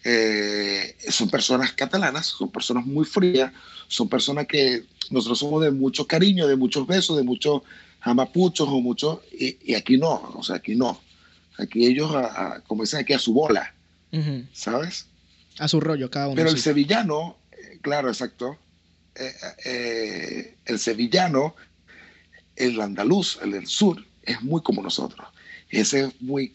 eh, 0.04 0.94
son 1.08 1.30
personas 1.30 1.72
catalanas, 1.72 2.26
son 2.26 2.50
personas 2.50 2.84
muy 2.84 3.06
frías, 3.06 3.50
son 3.88 4.06
personas 4.10 4.46
que 4.46 4.84
nosotros 5.08 5.38
somos 5.38 5.64
de 5.64 5.70
mucho 5.70 6.06
cariño, 6.06 6.46
de 6.46 6.56
muchos 6.56 6.86
besos, 6.86 7.16
de 7.16 7.22
muchos 7.22 7.62
amapuchos 8.02 8.68
o 8.68 8.82
muchos, 8.82 9.20
y, 9.32 9.72
aquí 9.72 9.96
no, 9.96 10.30
o 10.34 10.42
sea, 10.42 10.56
aquí 10.56 10.76
no. 10.76 11.00
Aquí 11.56 11.86
ellos, 11.86 12.14
a, 12.14 12.60
como 12.66 12.82
dicen 12.82 13.00
aquí, 13.00 13.14
a 13.14 13.18
su 13.18 13.32
bola, 13.32 13.72
¿sabes? 14.52 15.06
A 15.58 15.68
su 15.68 15.80
rollo, 15.80 16.10
cada 16.10 16.28
uno. 16.28 16.36
Pero 16.36 16.50
el 16.50 16.58
sevillano, 16.58 17.36
eh, 17.52 17.78
claro, 17.80 18.08
exacto. 18.08 18.58
Eh, 19.14 19.32
eh, 19.64 20.56
el 20.66 20.78
sevillano, 20.78 21.56
el 22.54 22.80
andaluz, 22.80 23.38
el 23.42 23.52
del 23.52 23.66
sur, 23.66 24.04
es 24.22 24.42
muy 24.42 24.62
como 24.62 24.82
nosotros. 24.82 25.26
Ese 25.70 26.04
es 26.04 26.22
muy 26.22 26.52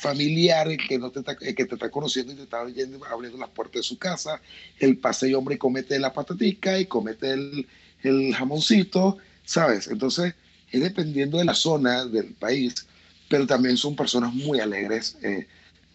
familiar, 0.00 0.68
que, 0.88 0.98
no 0.98 1.10
te 1.10 1.20
está, 1.20 1.36
que 1.36 1.52
te 1.52 1.74
está 1.74 1.90
conociendo 1.90 2.32
y 2.32 2.36
te 2.36 2.42
está 2.44 2.60
abriendo 2.60 3.38
las 3.38 3.50
puertas 3.50 3.80
de 3.80 3.82
su 3.82 3.98
casa. 3.98 4.40
El 4.78 4.96
paseo 4.96 5.38
hombre 5.38 5.58
comete 5.58 5.98
la 5.98 6.12
patatica 6.12 6.78
y 6.78 6.86
comete 6.86 7.32
el, 7.32 7.68
el 8.02 8.34
jamoncito, 8.34 9.18
¿sabes? 9.44 9.88
Entonces, 9.88 10.34
es 10.70 10.80
dependiendo 10.80 11.38
de 11.38 11.44
la 11.44 11.54
zona 11.54 12.06
del 12.06 12.32
país, 12.34 12.86
pero 13.28 13.46
también 13.46 13.76
son 13.76 13.96
personas 13.96 14.32
muy 14.32 14.60
alegres, 14.60 15.16
eh, 15.22 15.46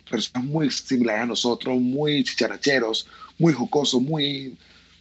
personas 0.09 0.47
muy 0.47 0.69
similares 0.71 1.23
a 1.23 1.25
nosotros, 1.27 1.79
muy 1.79 2.23
chicharacheros, 2.23 3.07
muy 3.37 3.53
jocosos, 3.53 4.01
muy, 4.01 4.55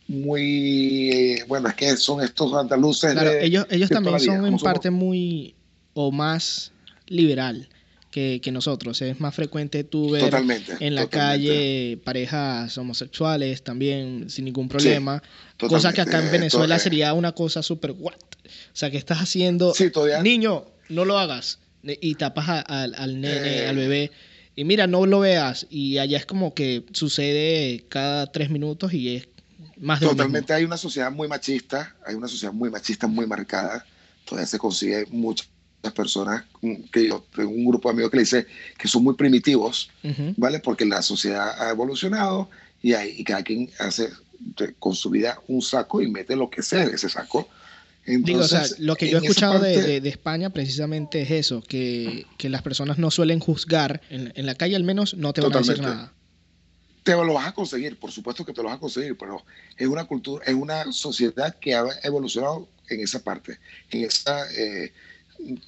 muy, 0.09 1.11
eh, 1.11 1.45
bueno, 1.47 1.69
es 1.69 1.75
que 1.75 1.97
son 1.97 2.23
estos 2.23 2.53
andaluces. 2.55 3.13
Claro, 3.13 3.33
ellos, 3.33 3.67
ellos 3.71 3.91
también 3.91 4.21
son 4.21 4.47
en 4.47 4.59
parte 4.59 4.91
muy 4.91 5.55
o 5.95 6.11
más 6.11 6.73
liberal 7.07 7.69
que, 8.11 8.41
que, 8.43 8.53
nosotros. 8.53 9.01
Es 9.03 9.21
más 9.21 9.35
frecuente 9.35 9.85
tú 9.85 10.11
ver 10.11 10.33
en 10.81 10.95
la 10.95 11.09
calle 11.09 11.99
parejas 12.05 12.77
homosexuales 12.79 13.63
también 13.63 14.31
sin 14.31 14.45
ningún 14.45 14.69
problema. 14.69 15.23
cosa 15.59 15.93
que 15.93 16.01
acá 16.01 16.21
en 16.21 16.31
Venezuela 16.31 16.79
sería 16.79 17.13
una 17.13 17.33
cosa 17.33 17.63
súper 17.63 17.93
what. 17.93 18.15
O 18.15 18.77
sea, 18.77 18.91
que 18.91 18.99
estás 18.99 19.19
haciendo? 19.19 19.73
Niño, 20.23 20.65
no 20.89 21.05
lo 21.05 21.19
hagas. 21.19 21.59
Y 21.83 22.15
tapas 22.15 22.65
al 22.67 23.21
nene, 23.21 23.59
eh. 23.59 23.67
al 23.69 23.77
bebé. 23.77 24.11
Y 24.57 24.65
mira, 24.65 24.87
no 24.87 25.07
lo 25.07 25.21
veas. 25.21 25.67
Y 25.71 25.99
allá 25.99 26.17
es 26.17 26.27
como 26.27 26.55
que 26.55 26.85
sucede 26.93 27.85
cada 27.89 28.31
tres 28.31 28.51
minutos 28.51 28.93
y 28.93 29.17
es 29.17 29.29
más 29.77 30.01
de 30.01 30.07
Totalmente 30.07 30.53
hay 30.53 30.65
una 30.65 30.77
sociedad 30.77 31.11
muy 31.11 31.29
machista, 31.29 31.95
hay 32.07 32.15
una 32.15 32.29
sociedad 32.29 32.53
muy 32.53 32.71
machista, 32.71 33.07
muy 33.07 33.27
marcada. 33.27 33.85
Todavía 34.25 34.47
se 34.47 34.59
consigue 34.59 35.07
muchas 35.11 35.49
personas, 35.95 36.45
que 36.93 37.09
yo 37.09 37.25
tengo 37.35 37.51
un 37.51 37.67
grupo 37.67 37.89
de 37.89 37.95
amigos 37.95 38.11
que 38.11 38.17
le 38.17 38.23
dice 38.23 38.47
que 38.79 38.89
son 38.89 39.05
muy 39.05 39.15
primitivos, 39.15 39.91
¿vale? 40.37 40.61
Porque 40.61 40.85
la 40.87 41.03
sociedad 41.03 41.61
ha 41.61 41.71
evolucionado 41.71 42.49
y, 42.81 42.95
hay, 42.95 43.15
y 43.19 43.25
cada 43.25 43.43
quien 43.43 43.71
hace 43.79 44.11
con 44.79 44.95
su 44.95 45.11
vida 45.11 45.39
un 45.49 45.61
saco 45.61 46.01
y 46.01 46.11
mete 46.11 46.37
lo 46.37 46.49
que 46.49 46.63
sea 46.63 46.85
en 46.85 46.95
ese 46.95 47.09
saco. 47.09 47.49
Digo, 48.07 48.41
o 48.41 48.45
sea, 48.49 48.65
lo 48.79 48.97
que 48.97 49.09
yo 49.09 49.19
he 49.19 49.23
escuchado 49.23 49.59
de, 49.59 50.01
de, 50.01 50.09
España 50.09 50.51
precisamente 50.51 51.23
es 51.23 51.31
eso, 51.31 51.63
que, 51.63 52.27
que 52.37 52.51
las 52.51 52.61
personas 52.61 52.99
no 52.99 53.11
suelen 53.11 53.41
juzgar, 53.41 54.03
en, 54.11 54.33
en, 54.37 54.45
la 54.45 54.55
calle 54.55 54.77
al 54.77 54.85
menos 54.85 55.15
no 55.15 55.33
te 55.33 55.41
van 55.41 55.55
a 55.55 55.59
decir 55.59 55.81
nada. 55.81 56.13
Te 57.03 57.13
lo 57.13 57.33
vas 57.35 57.49
a 57.49 57.53
conseguir, 57.53 57.99
por 57.99 58.13
supuesto 58.13 58.45
que 58.45 58.53
te 58.53 58.63
lo 58.63 58.69
vas 58.69 58.77
a 58.77 58.81
conseguir, 58.81 59.17
pero 59.17 59.43
es 59.77 59.87
una 59.87 60.05
cultura, 60.05 60.45
es 60.47 60.55
una 60.55 60.91
sociedad 60.93 61.55
que 61.59 61.75
ha 61.75 61.85
evolucionado 62.03 62.69
en 62.89 63.01
esa 63.01 63.23
parte, 63.23 63.59
en 63.91 64.05
esa, 64.05 64.51
eh, 64.53 64.93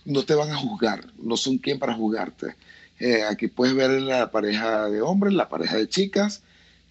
no 0.04 0.24
te 0.24 0.34
van 0.34 0.50
a 0.50 0.56
juzgar, 0.56 1.06
no 1.18 1.36
son 1.36 1.58
quien 1.58 1.78
para 1.78 1.94
juzgarte. 1.94 2.54
Eh, 2.98 3.22
aquí 3.22 3.48
puedes 3.48 3.74
ver 3.74 3.90
la 4.02 4.30
pareja 4.30 4.88
de 4.88 5.00
hombres, 5.02 5.34
la 5.34 5.48
pareja 5.48 5.76
de 5.76 5.88
chicas, 5.88 6.42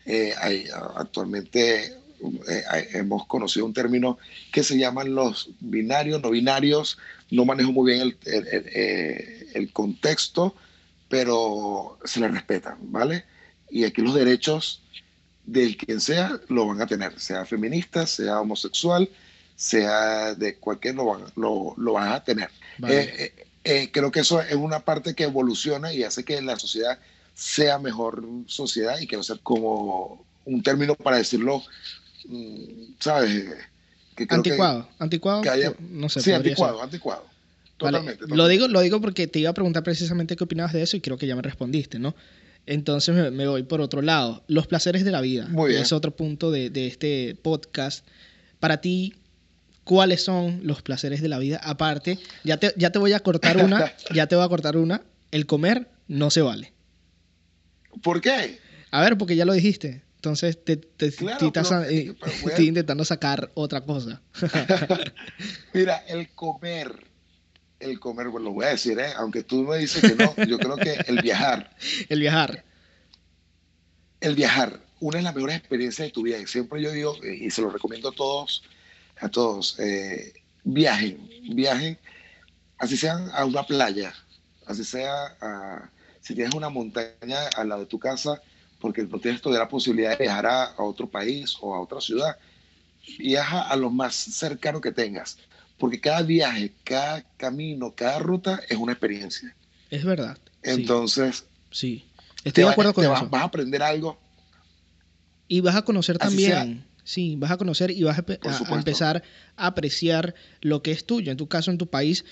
eh, 0.05 0.33
hay, 0.39 0.67
actualmente 0.95 1.97
eh, 2.47 2.63
hemos 2.93 3.25
conocido 3.25 3.65
un 3.65 3.73
término 3.73 4.17
que 4.51 4.63
se 4.63 4.77
llaman 4.77 5.13
los 5.15 5.49
binarios, 5.59 6.21
no 6.21 6.29
binarios. 6.29 6.97
No 7.31 7.45
manejo 7.45 7.71
muy 7.71 7.91
bien 7.91 8.01
el, 8.01 8.17
eh, 8.25 9.47
el, 9.53 9.71
contexto, 9.71 10.55
pero 11.09 11.97
se 12.03 12.19
le 12.19 12.27
respetan, 12.27 12.77
¿vale? 12.81 13.25
Y 13.69 13.83
aquí 13.83 14.01
los 14.01 14.13
derechos 14.13 14.81
del 15.45 15.75
quien 15.75 15.99
sea 15.99 16.39
lo 16.49 16.67
van 16.67 16.81
a 16.81 16.87
tener, 16.87 17.19
sea 17.19 17.45
feminista, 17.45 18.05
sea 18.05 18.41
homosexual, 18.41 19.09
sea 19.55 20.35
de 20.35 20.55
cualquier, 20.55 20.95
lo 20.95 21.05
van, 21.05 21.23
lo, 21.35 21.73
lo 21.77 21.93
van 21.93 22.13
a 22.13 22.23
tener. 22.23 22.49
Eh, 23.67 23.89
creo 23.91 24.11
que 24.11 24.19
eso 24.19 24.39
es 24.41 24.53
una 24.53 24.81
parte 24.81 25.15
que 25.15 25.23
evoluciona 25.23 25.91
y 25.91 26.03
hace 26.03 26.23
que 26.23 26.39
la 26.41 26.59
sociedad 26.59 26.99
sea 27.33 27.79
mejor 27.79 28.23
sociedad 28.45 28.99
y 28.99 29.07
que 29.07 29.17
no 29.17 29.23
sea 29.23 29.37
como 29.41 30.23
un 30.45 30.63
término 30.63 30.95
para 30.95 31.17
decirlo 31.17 31.63
Mm, 32.27 32.93
¿sabes? 32.99 33.45
anticuado, 34.29 34.87
anticuado, 34.99 35.43
no 35.79 36.09
sé. 36.09 36.21
Sí, 36.21 36.31
anticuado, 36.31 36.81
anticuado. 36.81 37.25
Totalmente, 37.77 38.25
Lo, 38.27 38.47
digo, 38.47 38.69
lo 38.69 38.79
digo 38.79 39.01
porque 39.01 39.27
te 39.27 39.39
iba 39.39 39.49
a 39.49 39.53
preguntar 39.53 39.83
precisamente 39.83 40.37
qué 40.37 40.43
opinabas 40.45 40.71
de 40.71 40.81
eso 40.81 40.95
y 40.95 41.01
creo 41.01 41.17
que 41.17 41.27
ya 41.27 41.35
me 41.35 41.41
respondiste, 41.41 41.99
¿no? 41.99 42.15
Entonces 42.65 43.31
me, 43.31 43.47
voy 43.47 43.63
por 43.63 43.81
otro 43.81 44.01
lado. 44.01 44.43
Los 44.47 44.65
placeres 44.67 45.03
de 45.03 45.11
la 45.11 45.21
vida. 45.21 45.49
Es 45.69 45.91
otro 45.91 46.15
punto 46.15 46.51
de, 46.51 46.69
de, 46.69 46.87
este 46.87 47.37
podcast. 47.41 48.07
Para 48.59 48.81
ti, 48.81 49.13
¿cuáles 49.83 50.23
son 50.23 50.61
los 50.63 50.81
placeres 50.81 51.21
de 51.21 51.27
la 51.27 51.37
vida? 51.37 51.59
Aparte, 51.63 52.17
ya 52.43 52.57
te, 52.57 52.73
ya 52.77 52.91
te 52.91 52.97
voy 52.97 53.13
a 53.13 53.19
cortar 53.19 53.63
una, 53.63 53.93
ya 54.13 54.27
te 54.27 54.35
voy 54.35 54.45
a 54.45 54.49
cortar 54.49 54.77
una. 54.77 55.03
El 55.31 55.45
comer 55.45 55.89
no 56.07 56.31
se 56.31 56.41
vale. 56.41 56.73
¿Por 58.01 58.21
qué? 58.21 58.59
A 58.91 59.01
ver, 59.01 59.17
porque 59.17 59.35
ya 59.35 59.45
lo 59.45 59.53
dijiste. 59.53 60.04
Entonces 60.25 60.63
te, 60.65 60.73
eh, 60.73 62.15
estoy 62.47 62.67
intentando 62.67 63.05
sacar 63.05 63.51
otra 63.53 63.81
cosa. 63.81 64.23
Mira, 65.73 65.97
el 66.07 66.29
comer, 66.29 67.05
el 67.79 67.99
comer, 67.99 68.29
bueno, 68.29 68.45
lo 68.45 68.53
voy 68.53 68.65
a 68.65 68.69
decir, 68.69 68.97
¿eh? 68.97 69.13
aunque 69.17 69.43
tú 69.43 69.61
me 69.61 69.77
dices 69.77 70.01
que 70.01 70.15
no, 70.15 70.35
yo 70.47 70.57
creo 70.57 70.77
que 70.77 70.93
el 71.05 71.21
viajar. 71.21 71.69
El 72.09 72.21
viajar. 72.21 72.65
El 74.19 74.33
viajar, 74.33 74.79
una 74.99 75.17
de 75.17 75.23
las 75.23 75.35
mejores 75.35 75.57
experiencias 75.57 76.07
de 76.07 76.11
tu 76.11 76.23
vida. 76.23 76.37
Siempre 76.47 76.81
yo 76.81 76.91
digo, 76.91 77.15
eh, 77.23 77.41
y 77.41 77.51
se 77.51 77.61
lo 77.61 77.69
recomiendo 77.69 78.09
a 78.09 78.11
todos, 78.11 78.63
a 79.21 79.29
todos, 79.29 79.77
eh, 79.79 80.33
viajen, 80.63 81.29
viajen, 81.51 81.99
así 82.79 82.97
sean 82.97 83.29
a 83.31 83.45
una 83.45 83.61
playa, 83.61 84.11
así 84.65 84.83
sea 84.83 85.35
a, 85.39 85.91
si 86.19 86.33
tienes 86.33 86.55
una 86.55 86.69
montaña 86.69 87.47
al 87.55 87.69
lado 87.69 87.81
de 87.81 87.87
tu 87.87 87.99
casa, 87.99 88.41
porque 88.79 89.03
no 89.03 89.19
tienes 89.19 89.41
todavía 89.41 89.63
la 89.63 89.69
posibilidad 89.69 90.17
de 90.17 90.25
viajar 90.25 90.45
a, 90.45 90.75
otro 90.77 91.09
país 91.09 91.55
o 91.61 91.73
a 91.73 91.81
otra 91.81 92.01
ciudad. 92.01 92.37
Viaja 93.19 93.61
a 93.61 93.75
lo 93.75 93.89
más 93.89 94.15
cercano 94.15 94.81
que 94.81 94.91
tengas, 94.91 95.37
porque 95.77 95.99
cada 95.99 96.21
viaje, 96.21 96.71
cada 96.83 97.23
camino, 97.37 97.93
cada 97.95 98.19
ruta 98.19 98.61
es 98.69 98.77
una 98.77 98.93
experiencia. 98.93 99.55
Es 99.89 100.03
verdad. 100.03 100.37
Entonces, 100.63 101.45
sí, 101.71 102.05
estoy 102.43 102.63
de 102.63 102.69
acuerdo 102.71 102.93
con 102.93 103.03
eso. 103.03 103.13
Vas, 103.13 103.29
vas, 103.29 103.41
a 103.41 103.45
aprender 103.45 103.83
algo. 103.83 104.19
Y 105.47 105.61
vas 105.61 105.75
a 105.75 105.83
conocer 105.83 106.17
también. 106.17 106.85
Sí, 107.03 107.35
vas 107.37 107.51
a 107.51 107.57
conocer 107.57 107.91
y 107.91 108.01
vas 108.01 108.17
a, 108.17 108.25
a, 108.27 108.75
empezar 108.75 109.21
a 109.55 109.67
apreciar 109.67 110.33
lo 110.61 110.81
que 110.81 110.91
es 110.91 111.05
tuyo. 111.05 111.31
En 111.31 111.37
tu 111.37 111.47
caso, 111.47 111.69
en 111.69 111.77
tu 111.77 111.87
país, 111.87 112.25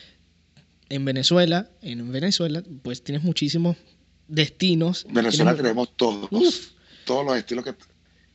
en 0.90 1.06
Venezuela, 1.06 1.70
en 1.84 2.12
Venezuela, 2.12 2.64
pues 2.82 3.04
tienes 3.04 3.24
muchísimos 3.24 3.78
destinos. 4.34 5.06
Venezuela 5.10 5.56
tenemos, 5.56 5.96
todos, 5.96 6.30
todos 7.06 7.26
los 7.26 7.38
estilos 7.38 7.64
que... 7.64 7.74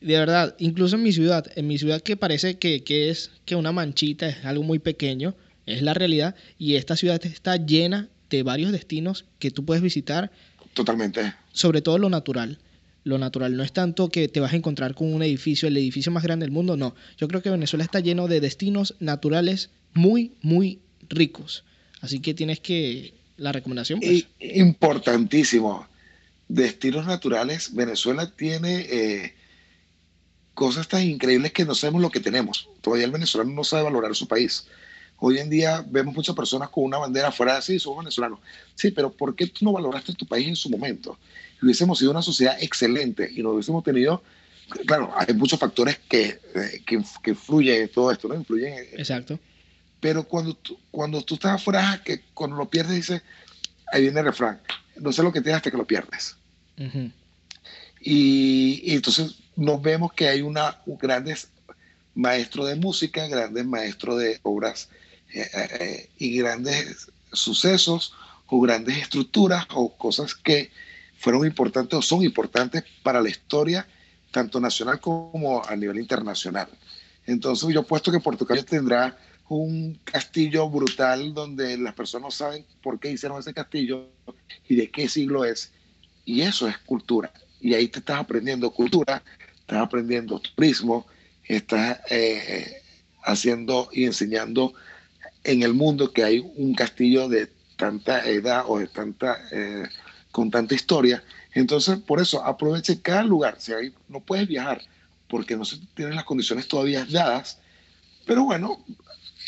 De 0.01 0.17
verdad, 0.17 0.55
incluso 0.59 0.95
en 0.95 1.03
mi 1.03 1.11
ciudad, 1.11 1.45
en 1.55 1.67
mi 1.67 1.77
ciudad 1.77 2.01
que 2.01 2.15
parece 2.15 2.57
que, 2.57 2.83
que 2.83 3.09
es 3.09 3.31
que 3.45 3.55
una 3.55 3.73
manchita 3.73 4.29
es 4.29 4.45
algo 4.45 4.63
muy 4.63 4.79
pequeño, 4.79 5.35
es 5.65 5.81
la 5.81 5.93
realidad, 5.93 6.35
y 6.57 6.75
esta 6.75 6.95
ciudad 6.95 7.23
está 7.25 7.57
llena 7.57 8.07
de 8.29 8.43
varios 8.43 8.71
destinos 8.71 9.25
que 9.39 9.51
tú 9.51 9.65
puedes 9.65 9.83
visitar. 9.83 10.31
Totalmente. 10.73 11.33
Sobre 11.51 11.81
todo 11.81 11.97
lo 11.97 12.09
natural. 12.09 12.59
Lo 13.03 13.17
natural 13.17 13.57
no 13.57 13.63
es 13.63 13.73
tanto 13.73 14.09
que 14.09 14.27
te 14.27 14.39
vas 14.39 14.53
a 14.53 14.55
encontrar 14.55 14.93
con 14.93 15.13
un 15.13 15.21
edificio, 15.21 15.67
el 15.67 15.75
edificio 15.75 16.11
más 16.11 16.23
grande 16.23 16.45
del 16.45 16.53
mundo, 16.53 16.77
no. 16.77 16.95
Yo 17.17 17.27
creo 17.27 17.41
que 17.41 17.49
Venezuela 17.49 17.83
está 17.83 17.99
lleno 17.99 18.27
de 18.27 18.39
destinos 18.39 18.95
naturales 18.99 19.69
muy, 19.93 20.33
muy 20.41 20.79
ricos. 21.09 21.65
Así 22.01 22.19
que 22.19 22.33
tienes 22.33 22.59
que 22.59 23.18
la 23.39 23.51
recomendación. 23.51 23.99
Pues. 23.99 24.27
Importantísimo. 24.39 25.87
Destinos 26.47 27.05
naturales. 27.05 27.73
Venezuela 27.73 28.29
tiene 28.35 28.87
eh, 28.89 29.33
cosas 30.53 30.87
tan 30.87 31.03
increíbles 31.03 31.53
que 31.53 31.65
no 31.65 31.75
sabemos 31.75 32.01
lo 32.01 32.09
que 32.09 32.19
tenemos. 32.19 32.69
Todavía 32.81 33.05
el 33.05 33.11
venezolano 33.11 33.51
no 33.51 33.63
sabe 33.63 33.83
valorar 33.83 34.15
su 34.15 34.27
país. 34.27 34.67
Hoy 35.17 35.37
en 35.37 35.49
día 35.49 35.85
vemos 35.87 36.15
muchas 36.15 36.35
personas 36.35 36.69
con 36.69 36.85
una 36.85 36.97
bandera 36.97 37.31
fuera 37.31 37.55
de 37.55 37.61
sí, 37.61 37.77
somos 37.77 37.99
venezolanos. 38.05 38.39
Sí, 38.75 38.91
pero 38.91 39.11
¿por 39.11 39.35
qué 39.35 39.47
tú 39.47 39.65
no 39.65 39.73
valoraste 39.73 40.13
tu 40.13 40.25
país 40.25 40.47
en 40.47 40.55
su 40.55 40.69
momento? 40.69 41.17
Si 41.59 41.65
hubiésemos 41.65 41.99
sido 41.99 42.11
una 42.11 42.21
sociedad 42.21 42.57
excelente 42.61 43.29
y 43.33 43.43
no 43.43 43.51
hubiésemos 43.51 43.83
tenido, 43.83 44.23
claro, 44.85 45.11
hay 45.15 45.33
muchos 45.33 45.59
factores 45.59 45.99
que, 46.07 46.39
eh, 46.55 46.81
que, 46.85 47.01
que, 47.21 47.31
influyen 47.31 47.81
en 47.81 47.89
todo 47.89 48.11
esto, 48.11 48.29
¿no? 48.29 48.35
Influyen 48.35 48.73
Exacto. 48.93 49.37
Pero 49.99 50.23
cuando 50.23 50.53
tú, 50.55 50.79
cuando 50.91 51.21
tú 51.21 51.35
estás 51.35 51.55
afuera, 51.55 52.01
que 52.03 52.21
cuando 52.33 52.55
lo 52.55 52.69
pierdes, 52.69 52.95
dice, 52.95 53.21
ahí 53.91 54.03
viene 54.03 54.19
el 54.19 54.27
refrán, 54.27 54.61
no 54.97 55.11
sé 55.11 55.23
lo 55.23 55.31
que 55.31 55.41
tienes 55.41 55.57
hasta 55.57 55.71
que 55.71 55.77
lo 55.77 55.87
pierdes. 55.87 56.35
y, 57.99 58.93
entonces 58.93 59.35
nos 59.55 59.81
vemos 59.81 60.13
que 60.13 60.29
hay 60.29 60.41
una, 60.41 60.77
un 60.85 60.97
grandes 60.97 61.49
maestros 62.15 62.67
de 62.67 62.75
música, 62.75 63.27
grandes 63.27 63.65
maestros 63.65 64.19
de 64.19 64.39
obras 64.43 64.89
eh, 65.33 65.47
eh, 65.53 66.09
y 66.17 66.37
grandes 66.37 67.11
sucesos 67.33 68.13
o 68.47 68.59
grandes 68.61 68.97
estructuras 68.97 69.65
o 69.73 69.95
cosas 69.95 70.33
que 70.33 70.71
fueron 71.17 71.45
importantes 71.45 71.99
o 71.99 72.01
son 72.01 72.23
importantes 72.23 72.83
para 73.03 73.21
la 73.21 73.29
historia 73.29 73.85
tanto 74.31 74.59
nacional 74.59 74.99
como 74.99 75.65
a 75.65 75.75
nivel 75.75 75.99
internacional. 75.99 76.67
Entonces 77.25 77.69
yo 77.73 77.83
puesto 77.83 78.11
que 78.11 78.19
Portugal 78.19 78.63
tendrá 78.65 79.17
un 79.49 79.99
castillo 80.03 80.69
brutal 80.69 81.33
donde 81.33 81.77
las 81.77 81.93
personas 81.95 82.35
saben 82.35 82.65
por 82.81 82.99
qué 82.99 83.11
hicieron 83.11 83.39
ese 83.39 83.53
castillo 83.53 84.07
y 84.67 84.75
de 84.75 84.89
qué 84.89 85.09
siglo 85.09 85.43
es. 85.43 85.71
Y 86.23 86.41
eso 86.41 86.67
es 86.67 86.77
cultura. 86.77 87.31
Y 87.59 87.73
ahí 87.73 87.87
te 87.87 87.99
estás 87.99 88.19
aprendiendo 88.19 88.71
cultura, 88.71 89.23
estás 89.59 89.79
aprendiendo 89.79 90.39
turismo, 90.39 91.07
estás 91.43 91.99
eh, 92.09 92.81
haciendo 93.23 93.89
y 93.91 94.05
enseñando 94.05 94.73
en 95.43 95.63
el 95.63 95.73
mundo 95.73 96.13
que 96.13 96.23
hay 96.23 96.39
un 96.55 96.75
castillo 96.75 97.27
de 97.27 97.49
tanta 97.75 98.29
edad 98.29 98.65
o 98.67 98.77
de 98.77 98.87
tanta, 98.87 99.37
eh, 99.51 99.83
con 100.31 100.51
tanta 100.51 100.75
historia. 100.75 101.23
Entonces, 101.53 101.97
por 101.97 102.21
eso, 102.21 102.45
aproveche 102.45 103.01
cada 103.01 103.23
lugar. 103.23 103.55
Si 103.59 103.73
ahí 103.73 103.93
no 104.07 104.19
puedes 104.19 104.47
viajar 104.47 104.81
porque 105.27 105.55
no 105.55 105.65
se 105.65 105.77
tienen 105.95 106.15
las 106.15 106.25
condiciones 106.25 106.67
todavía 106.67 107.05
dadas, 107.05 107.59
pero 108.25 108.43
bueno, 108.43 108.83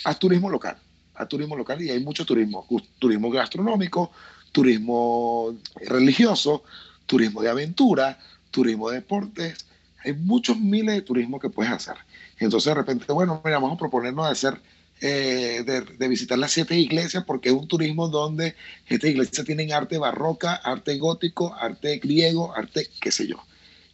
a 0.04 0.14
turismo 0.16 0.50
local, 0.50 0.78
a 1.16 1.26
turismo 1.26 1.56
local 1.56 1.82
y 1.82 1.90
hay 1.90 2.00
mucho 2.00 2.26
turismo, 2.26 2.66
turismo 3.00 3.30
gastronómico, 3.30 4.12
turismo 4.52 5.56
religioso, 5.88 6.64
turismo 7.06 7.42
de 7.42 7.50
aventura, 7.50 8.20
turismo 8.52 8.90
de 8.90 8.98
deportes, 8.98 9.66
hay 10.04 10.14
muchos 10.14 10.58
miles 10.60 10.96
de 10.96 11.02
turismo 11.02 11.40
que 11.40 11.50
puedes 11.50 11.72
hacer. 11.72 11.96
Entonces 12.40 12.70
de 12.70 12.76
repente, 12.76 13.12
bueno, 13.14 13.42
mira, 13.46 13.60
vamos 13.60 13.76
a 13.76 13.80
proponernos 13.80 14.26
de 14.26 14.32
hacer, 14.32 14.62
eh, 15.00 15.64
de, 15.98 16.08
visitar 16.08 16.38
las 16.38 16.52
siete 16.52 16.78
iglesias 16.78 17.24
porque 17.26 17.50
es 17.50 17.56
un 17.56 17.68
turismo 17.68 18.08
donde 18.08 18.56
estas 18.88 19.12
iglesias 19.12 19.46
tienen 19.46 19.72
arte 19.72 19.98
barroca, 19.98 20.56
arte 20.56 20.98
gótico, 20.98 21.56
arte 21.56 22.00
griego, 22.00 22.56
arte 22.56 22.88
qué 23.00 23.12
sé 23.12 23.28
yo, 23.28 23.38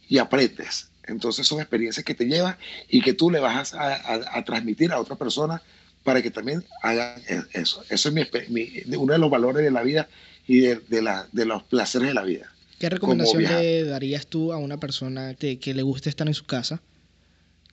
y 0.08 0.18
aprendes. 0.18 0.88
Entonces 1.04 1.46
son 1.46 1.60
experiencias 1.60 2.04
que 2.04 2.14
te 2.14 2.26
llevan 2.26 2.56
y 2.88 3.00
que 3.00 3.14
tú 3.14 3.30
le 3.30 3.40
vas 3.40 3.72
a, 3.74 4.38
a 4.38 4.44
transmitir 4.44 4.92
a 4.92 5.00
otra 5.00 5.16
persona 5.16 5.62
para 6.08 6.22
que 6.22 6.30
también 6.30 6.64
hagan 6.82 7.20
e, 7.28 7.42
eso. 7.52 7.84
Eso 7.90 8.08
es 8.08 8.14
mi, 8.48 8.64
uno 8.96 9.12
de 9.12 9.18
los 9.18 9.28
valores 9.28 9.62
de 9.62 9.70
la 9.70 9.82
vida 9.82 10.08
y 10.46 10.60
de, 10.60 11.02
la, 11.02 11.28
de 11.32 11.44
los 11.44 11.64
placeres 11.64 12.08
de 12.08 12.14
la 12.14 12.22
vida. 12.22 12.50
¿Qué 12.78 12.88
recomendación 12.88 13.42
le 13.42 13.84
darías 13.84 14.26
tú 14.26 14.54
a 14.54 14.56
una 14.56 14.80
persona 14.80 15.34
que, 15.34 15.58
que 15.58 15.74
le 15.74 15.82
guste 15.82 16.08
estar 16.08 16.26
en 16.26 16.32
su 16.32 16.46
casa? 16.46 16.80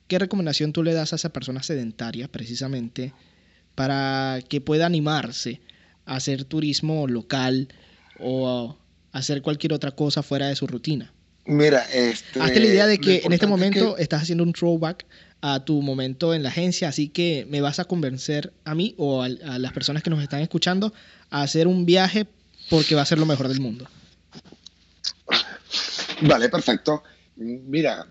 ¿Qué 0.09 0.19
recomendación 0.19 0.73
tú 0.73 0.83
le 0.83 0.91
das 0.91 1.13
a 1.13 1.15
esa 1.15 1.29
persona 1.29 1.63
sedentaria 1.63 2.27
precisamente 2.27 3.13
para 3.73 4.41
que 4.49 4.59
pueda 4.59 4.85
animarse 4.85 5.61
a 6.05 6.17
hacer 6.17 6.43
turismo 6.43 7.07
local 7.07 7.69
o 8.19 8.75
a 9.13 9.17
hacer 9.17 9.43
cualquier 9.43 9.71
otra 9.71 9.91
cosa 9.91 10.23
fuera 10.23 10.49
de 10.49 10.57
su 10.57 10.67
rutina? 10.67 11.13
Mira, 11.45 11.85
este, 11.93 12.41
hazte 12.41 12.59
la 12.59 12.65
idea 12.65 12.85
de 12.85 12.97
que 12.97 13.21
en 13.23 13.31
este 13.31 13.47
momento 13.47 13.97
estás 13.97 14.23
haciendo 14.23 14.43
un 14.43 14.51
throwback 14.51 15.05
a 15.41 15.63
tu 15.63 15.81
momento 15.81 16.33
en 16.33 16.43
la 16.43 16.49
agencia, 16.49 16.87
así 16.87 17.09
que 17.09 17.45
me 17.49 17.61
vas 17.61 17.79
a 17.79 17.85
convencer 17.85 18.53
a 18.63 18.73
mí 18.73 18.95
o 18.97 19.21
a, 19.21 19.29
las 19.29 19.73
personas 19.73 20.01
que 20.01 20.09
nos 20.09 20.21
están 20.21 20.41
escuchando 20.41 20.93
a 21.29 21.43
hacer 21.43 21.67
un 21.67 21.85
viaje 21.85 22.25
porque 22.69 22.95
va 22.95 23.03
a 23.03 23.05
ser 23.05 23.19
lo 23.19 23.25
mejor 23.25 23.47
del 23.47 23.59
mundo. 23.59 23.87
Vale, 26.21 26.49
perfecto. 26.49 27.03
Mira, 27.35 28.07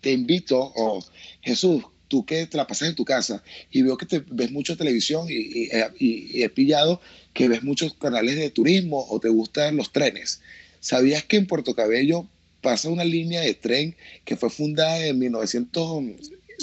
te 0.00 0.12
invito, 0.12 0.72
o 0.76 1.04
Jesús, 1.40 1.82
tú 2.08 2.24
que 2.24 2.46
te 2.46 2.56
la 2.56 2.66
pasas 2.66 2.88
en 2.88 2.94
tu 2.94 3.04
casa 3.04 3.42
y 3.70 3.82
veo 3.82 3.96
que 3.96 4.06
te 4.06 4.24
ves 4.30 4.50
mucho 4.50 4.76
televisión 4.76 5.26
y, 5.28 5.68
y, 5.98 6.42
he 6.42 6.48
pillado 6.50 7.00
que 7.32 7.48
ves 7.48 7.62
muchos 7.62 7.94
canales 7.94 8.36
de 8.36 8.50
turismo 8.50 9.06
o 9.08 9.20
te 9.20 9.28
gustan 9.28 9.76
los 9.76 9.92
trenes. 9.92 10.40
¿Sabías 10.80 11.24
que 11.24 11.36
en 11.36 11.46
Puerto 11.46 11.74
Cabello 11.74 12.26
pasa 12.60 12.90
una 12.90 13.04
línea 13.04 13.40
de 13.40 13.54
tren 13.54 13.96
que 14.24 14.36
fue 14.36 14.50
fundada 14.50 15.06
en 15.06 15.18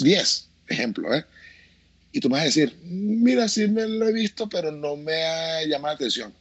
1910, 0.02 0.48
ejemplo, 0.68 1.14
¿eh? 1.14 1.24
Y 2.12 2.20
tú 2.20 2.28
me 2.28 2.34
vas 2.34 2.42
a 2.42 2.46
decir, 2.46 2.76
mira, 2.84 3.48
sí 3.48 3.68
me 3.68 3.86
lo 3.86 4.08
he 4.08 4.12
visto, 4.12 4.48
pero 4.48 4.72
no 4.72 4.96
me 4.96 5.22
ha 5.24 5.64
llamado 5.64 5.92
la 5.92 5.96
atención. 5.96 6.32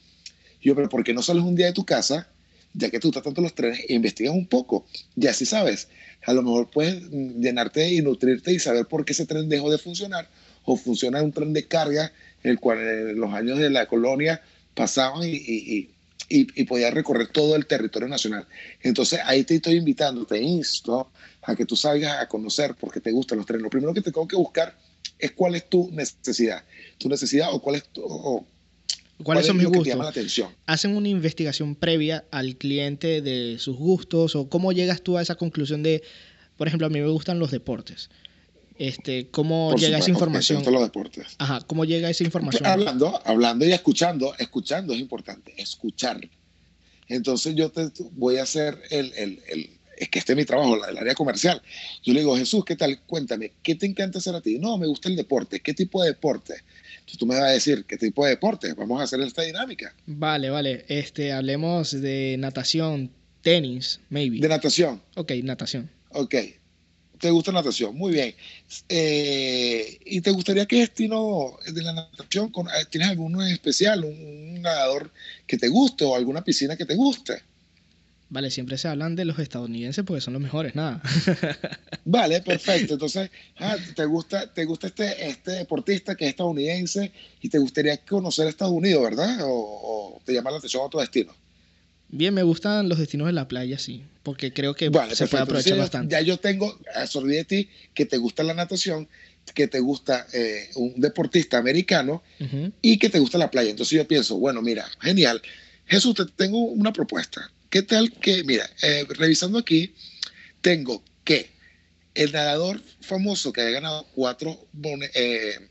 yo, 0.62 0.76
pero 0.76 0.90
¿por 0.90 1.04
qué 1.04 1.14
no 1.14 1.22
sales 1.22 1.44
un 1.44 1.56
día 1.56 1.68
de 1.68 1.74
tu 1.74 1.86
casa, 1.86 2.30
ya 2.74 2.90
que 2.90 3.00
tú 3.00 3.10
estás 3.10 3.24
tanto 3.24 3.42
los 3.42 3.54
trenes, 3.54 3.82
e 3.88 3.94
investigas 3.94 4.34
un 4.34 4.48
poco? 4.48 4.86
Ya 5.16 5.34
sí 5.34 5.46
sabes, 5.46 5.90
a 6.26 6.34
lo 6.34 6.42
mejor 6.42 6.70
puedes 6.70 7.10
llenarte 7.10 7.92
y 7.92 8.02
nutrirte 8.02 8.54
y 8.54 8.60
saber 8.60 8.86
por 8.86 9.06
qué 9.06 9.14
ese 9.14 9.26
tren 9.26 9.50
dejó 9.50 9.70
de 9.70 9.78
funcionar, 9.78 10.30
o 10.64 10.78
funciona 10.78 11.22
un 11.22 11.32
tren 11.32 11.54
de 11.54 11.68
carga, 11.68 12.12
el 12.44 12.60
cual 12.60 12.80
en 12.80 13.20
los 13.20 13.34
años 13.34 13.60
de 13.60 13.70
la 13.70 13.88
colonia 13.88 14.42
pasaban 14.74 15.24
y 15.24 15.90
y, 16.30 16.48
y 16.60 16.64
podía 16.66 16.92
recorrer 16.92 17.28
todo 17.28 17.56
el 17.56 17.66
territorio 17.66 18.08
nacional. 18.08 18.46
Entonces 18.82 19.20
ahí 19.24 19.44
te 19.44 19.56
estoy 19.56 19.76
invitando, 19.76 20.26
te 20.26 20.42
insto 20.42 21.12
a 21.48 21.56
que 21.56 21.66
tú 21.66 21.76
salgas 21.76 22.22
a 22.22 22.28
conocer 22.28 22.76
porque 22.80 23.00
te 23.00 23.12
gustan 23.12 23.38
los 23.38 23.48
trenes. 23.48 23.64
Lo 23.64 23.70
primero 23.70 23.94
que 23.94 24.02
te 24.02 24.12
tengo 24.12 24.28
que 24.28 24.36
buscar 24.36 24.78
es 25.18 25.32
cuál 25.32 25.56
es 25.56 25.68
tu 25.68 25.90
necesidad, 25.92 26.64
tu 26.98 27.10
necesidad 27.10 27.54
o 27.54 27.62
cuál 27.62 27.78
es 27.78 27.86
tu... 27.86 28.46
¿Cuáles 29.24 29.48
son 29.48 29.58
mis 29.58 29.66
gustos? 29.66 29.88
llama 29.88 30.04
la 30.04 30.12
atención? 30.12 30.52
Hacen 30.68 30.96
una 30.96 31.08
investigación 31.08 31.74
previa 31.74 32.26
al 32.30 32.56
cliente 32.56 33.22
de 33.24 33.58
sus 33.58 33.76
gustos 33.76 34.36
o 34.36 34.48
cómo 34.48 34.74
llegas 34.74 35.02
tú 35.02 35.18
a 35.18 35.24
esa 35.24 35.36
conclusión 35.36 35.82
de, 35.82 36.04
por 36.56 36.68
ejemplo, 36.68 36.86
a 36.86 36.90
mí 36.92 37.00
me 37.00 37.08
gustan 37.08 37.40
los 37.40 37.50
deportes. 37.50 38.10
Este, 38.78 39.28
¿Cómo 39.30 39.74
llega 39.76 39.98
esa 39.98 40.12
información? 40.12 40.64
los 40.72 40.82
deportes. 40.84 41.36
Ajá, 41.40 41.62
¿cómo 41.66 41.86
llega 41.86 42.12
esa 42.12 42.26
información? 42.26 42.64
Hablando, 42.68 43.20
hablando 43.26 43.66
y 43.66 43.72
escuchando, 43.72 44.36
escuchando 44.38 44.94
es 44.94 45.00
importante, 45.00 45.54
escuchar. 45.58 46.20
Entonces 47.08 47.56
yo 47.56 47.72
te 47.72 47.90
voy 48.12 48.38
a 48.38 48.44
hacer 48.44 48.80
el, 48.92 49.14
el, 49.16 49.42
el 49.48 49.77
es 49.98 50.10
que 50.10 50.20
este 50.20 50.34
es 50.34 50.38
mi 50.38 50.46
trabajo, 50.46 50.76
el 50.86 50.98
área 50.98 51.16
comercial. 51.16 51.62
Yo 52.04 52.14
le 52.14 52.22
digo, 52.22 52.38
Jesús, 52.38 52.64
¿qué 52.64 52.76
tal? 52.76 53.00
Cuéntame, 53.02 53.54
¿qué 53.64 53.76
te 53.76 53.86
encanta 53.86 54.20
hacer 54.20 54.36
a 54.36 54.42
ti? 54.42 54.60
No, 54.60 54.78
me 54.78 54.88
gusta 54.88 55.10
el 55.10 55.16
deporte. 55.16 55.60
¿Qué 55.60 55.74
tipo 55.74 56.02
de 56.02 56.10
deporte? 56.10 56.64
Entonces 57.00 57.18
tú 57.18 57.26
me 57.26 57.36
vas 57.36 57.44
a 57.46 57.52
decir, 57.52 57.86
¿qué 57.86 57.98
tipo 57.98 58.24
de 58.24 58.32
deporte? 58.32 58.74
Vamos 58.74 59.00
a 59.02 59.04
hacer 59.04 59.20
esta 59.22 59.42
dinámica. 59.42 59.94
Vale, 60.06 60.50
vale. 60.50 60.86
Este, 60.88 61.32
hablemos 61.32 61.92
de 61.92 62.36
natación, 62.38 63.12
tenis, 63.42 64.00
maybe. 64.10 64.40
De 64.40 64.48
natación. 64.48 65.02
Ok, 65.16 65.32
natación. 65.44 65.90
Ok. 66.10 66.36
¿Te 67.20 67.32
gusta 67.32 67.52
la 67.52 67.60
natación? 67.62 67.96
Muy 67.96 68.12
bien. 68.12 68.36
Eh, 68.90 69.98
¿Y 70.06 70.22
te 70.22 70.32
gustaría 70.32 70.66
qué 70.66 70.80
destino 70.80 71.58
de 71.66 71.82
la 71.82 71.94
natación? 71.94 72.52
Eh, 72.56 72.86
¿Tienes 72.90 73.10
alguno 73.10 73.44
especial? 73.46 74.04
Un, 74.04 74.62
nadador 74.62 75.12
que 75.46 75.58
te 75.58 75.68
guste 75.68 76.04
o 76.04 76.16
alguna 76.16 76.44
piscina 76.44 76.76
que 76.76 76.86
te 76.86 76.96
guste? 76.96 77.42
Vale, 78.30 78.52
siempre 78.52 78.78
se 78.78 78.90
hablan 78.90 79.16
de 79.16 79.24
los 79.24 79.40
estadounidenses 79.40 80.04
porque 80.04 80.22
son 80.22 80.34
los 80.34 80.42
mejores, 80.42 80.76
nada. 80.76 81.02
Vale, 82.06 82.42
perfecto. 82.42 82.94
Entonces, 82.96 83.30
ah, 83.60 83.78
¿te 83.96 84.06
gusta, 84.06 84.54
te 84.54 84.66
gusta 84.66 84.88
este, 84.88 85.30
este 85.30 85.52
deportista 85.52 86.16
que 86.16 86.26
es 86.26 86.32
estadounidense 86.32 87.14
y 87.42 87.50
te 87.50 87.58
gustaría 87.58 87.98
conocer 87.98 88.48
Estados 88.48 88.74
Unidos, 88.74 89.02
verdad? 89.04 89.40
¿O, 89.44 89.50
o 89.50 90.22
te 90.26 90.34
llama 90.34 90.52
la 90.52 90.58
atención 90.58 90.84
otro 90.84 91.00
destino? 91.00 91.34
Bien, 92.10 92.34
me 92.34 92.44
gustan 92.44 92.88
los 92.88 93.00
destinos 93.00 93.28
de 93.28 93.34
la 93.34 93.48
playa, 93.48 93.78
sí, 93.78 94.06
porque 94.24 94.54
creo 94.54 94.74
que 94.74 94.90
se 95.14 95.28
puede 95.28 95.44
aprovechar 95.44 95.78
bastante. 95.78 96.14
Ya 96.14 96.22
yo 96.22 96.38
tengo, 96.38 96.80
absorbí 96.96 97.36
de 97.36 97.44
ti 97.44 97.70
que 97.94 98.06
te 98.06 98.18
gusta 98.18 98.44
la 98.44 98.54
natación, 98.54 99.10
que 99.54 99.68
te 99.68 99.80
gusta 99.80 100.26
eh, 100.34 100.70
un 100.76 101.00
deportista 101.02 101.58
americano 101.58 102.24
y 102.82 102.98
que 102.98 103.10
te 103.10 103.20
gusta 103.20 103.38
la 103.38 103.52
playa. 103.52 103.72
Entonces 103.72 103.98
yo 103.98 104.08
pienso, 104.08 104.38
bueno, 104.38 104.62
mira, 104.62 104.86
genial. 105.02 105.42
Jesús, 105.86 106.16
te 106.16 106.26
tengo 106.26 106.60
una 106.60 106.94
propuesta. 106.94 107.52
¿Qué 107.70 107.82
tal 107.82 108.12
que, 108.12 108.44
mira, 108.44 108.70
eh, 108.82 109.06
revisando 109.10 109.58
aquí, 109.60 109.94
tengo 110.62 111.04
que 111.24 111.52
el 112.16 112.32
nadador 112.32 112.82
famoso 113.02 113.54
que 113.54 113.62
ha 113.62 113.70
ganado 113.70 114.08
cuatro 114.16 114.68
eh, 115.14 115.70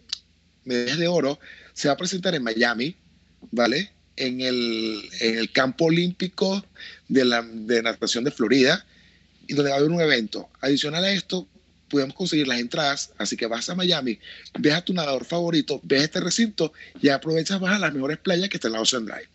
medallas 0.64 0.98
de 0.98 1.08
oro 1.08 1.38
se 1.72 1.88
va 1.88 1.94
a 1.94 1.96
presentar 1.96 2.34
en 2.34 2.42
Miami, 2.42 2.96
¿vale? 3.50 3.90
en 4.16 4.40
el, 4.40 5.50
campo 5.52 5.86
olímpico 5.86 6.64
de, 7.08 7.24
la, 7.24 7.42
de 7.42 7.82
natación 7.82 8.24
de 8.24 8.30
Florida, 8.30 8.84
y 9.46 9.54
donde 9.54 9.70
va 9.70 9.76
a 9.76 9.78
haber 9.78 9.90
un 9.90 10.00
evento. 10.00 10.48
Adicional 10.60 11.04
a 11.04 11.12
esto, 11.12 11.46
podemos 11.88 12.16
conseguir 12.16 12.48
las 12.48 12.58
entradas, 12.58 13.12
así 13.18 13.36
que 13.36 13.46
vas 13.46 13.68
a 13.68 13.74
Miami, 13.74 14.18
ves 14.58 14.74
a 14.74 14.84
tu 14.84 14.92
nadador 14.92 15.24
favorito, 15.24 15.80
ves 15.84 16.04
este 16.04 16.20
recinto 16.20 16.72
y 17.00 17.08
aprovechas, 17.08 17.60
vas 17.60 17.76
a 17.76 17.78
las 17.78 17.92
mejores 17.92 18.18
playas 18.18 18.48
que 18.48 18.56
está 18.56 18.68
en 18.68 18.74
la 18.74 18.80
Ocean 18.80 19.06
Drive. 19.06 19.28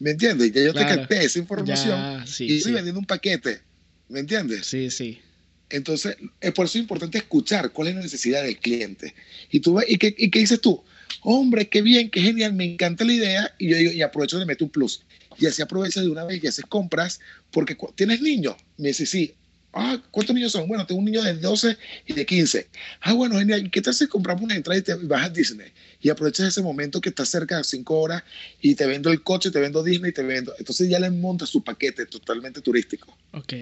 ¿Me 0.00 0.10
entiendes? 0.10 0.50
Ya 0.52 0.64
yo 0.64 0.74
te 0.74 0.80
capté 0.80 1.24
esa 1.24 1.38
información 1.38 2.24
y 2.40 2.56
estoy 2.56 2.72
vendiendo 2.72 2.98
un 2.98 3.06
paquete. 3.06 3.60
¿Me 4.08 4.20
entiendes? 4.20 4.66
Sí, 4.66 4.90
sí. 4.90 5.20
Entonces, 5.68 6.16
es 6.40 6.52
por 6.52 6.66
eso 6.66 6.78
es 6.78 6.82
importante 6.82 7.18
escuchar 7.18 7.70
cuál 7.70 7.88
es 7.88 7.94
la 7.94 8.00
necesidad 8.00 8.42
del 8.42 8.58
cliente. 8.58 9.14
Y, 9.52 9.60
tú, 9.60 9.80
y, 9.86 9.96
qué, 9.98 10.12
y 10.18 10.28
qué 10.28 10.40
dices 10.40 10.60
tú? 10.60 10.82
hombre, 11.22 11.68
qué 11.68 11.82
bien, 11.82 12.10
qué 12.10 12.20
genial, 12.20 12.54
me 12.54 12.64
encanta 12.64 13.04
la 13.04 13.12
idea, 13.12 13.54
y 13.58 13.68
yo 13.68 13.76
digo, 13.76 13.92
y 13.92 14.02
aprovecho 14.02 14.38
de 14.38 14.46
meter 14.46 14.64
un 14.64 14.70
plus. 14.70 15.02
Y 15.38 15.46
así 15.46 15.62
aprovechas 15.62 16.04
de 16.04 16.10
una 16.10 16.24
vez 16.24 16.42
y 16.42 16.46
haces 16.46 16.64
compras, 16.66 17.20
porque 17.50 17.76
tienes 17.94 18.20
niños. 18.20 18.56
Me 18.76 18.88
dice, 18.88 19.06
sí. 19.06 19.34
Ah, 19.72 20.02
¿cuántos 20.10 20.34
niños 20.34 20.52
son? 20.52 20.66
Bueno, 20.66 20.84
tengo 20.84 20.98
un 20.98 21.04
niño 21.04 21.22
de 21.22 21.34
12 21.34 21.76
y 22.06 22.12
de 22.12 22.26
15. 22.26 22.66
Ah, 23.02 23.12
bueno, 23.12 23.38
genial. 23.38 23.70
¿Qué 23.70 23.80
tal 23.80 23.94
si 23.94 24.06
compramos 24.08 24.42
una 24.42 24.56
entrada 24.56 24.78
y 24.78 24.82
te 24.82 24.94
vas 24.94 25.26
a 25.26 25.28
Disney? 25.28 25.68
Y 26.00 26.08
aprovechas 26.08 26.48
ese 26.48 26.62
momento 26.62 27.00
que 27.00 27.10
estás 27.10 27.28
cerca 27.28 27.58
de 27.58 27.64
5 27.64 28.00
horas 28.00 28.24
y 28.60 28.74
te 28.74 28.86
vendo 28.86 29.10
el 29.10 29.22
coche, 29.22 29.50
te 29.50 29.60
vendo 29.60 29.82
Disney, 29.82 30.12
te 30.12 30.22
vendo. 30.22 30.52
Entonces 30.58 30.88
ya 30.88 30.98
le 30.98 31.10
montas 31.10 31.50
su 31.50 31.62
paquete 31.62 32.06
totalmente 32.06 32.60
turístico. 32.60 33.16
Ok. 33.32 33.52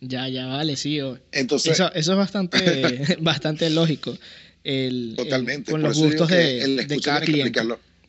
Ya, 0.00 0.28
ya, 0.28 0.46
vale, 0.46 0.76
sí. 0.76 1.00
Entonces, 1.32 1.72
eso, 1.72 1.92
eso 1.92 2.12
es 2.12 2.18
bastante, 2.18 3.16
bastante 3.20 3.68
lógico. 3.70 4.16
El, 4.62 5.14
totalmente. 5.16 5.72
con 5.72 5.82
los 5.82 5.98
gustos 5.98 6.28
de, 6.28 6.86
de 6.86 7.00
cada 7.00 7.20
cliente. 7.20 7.60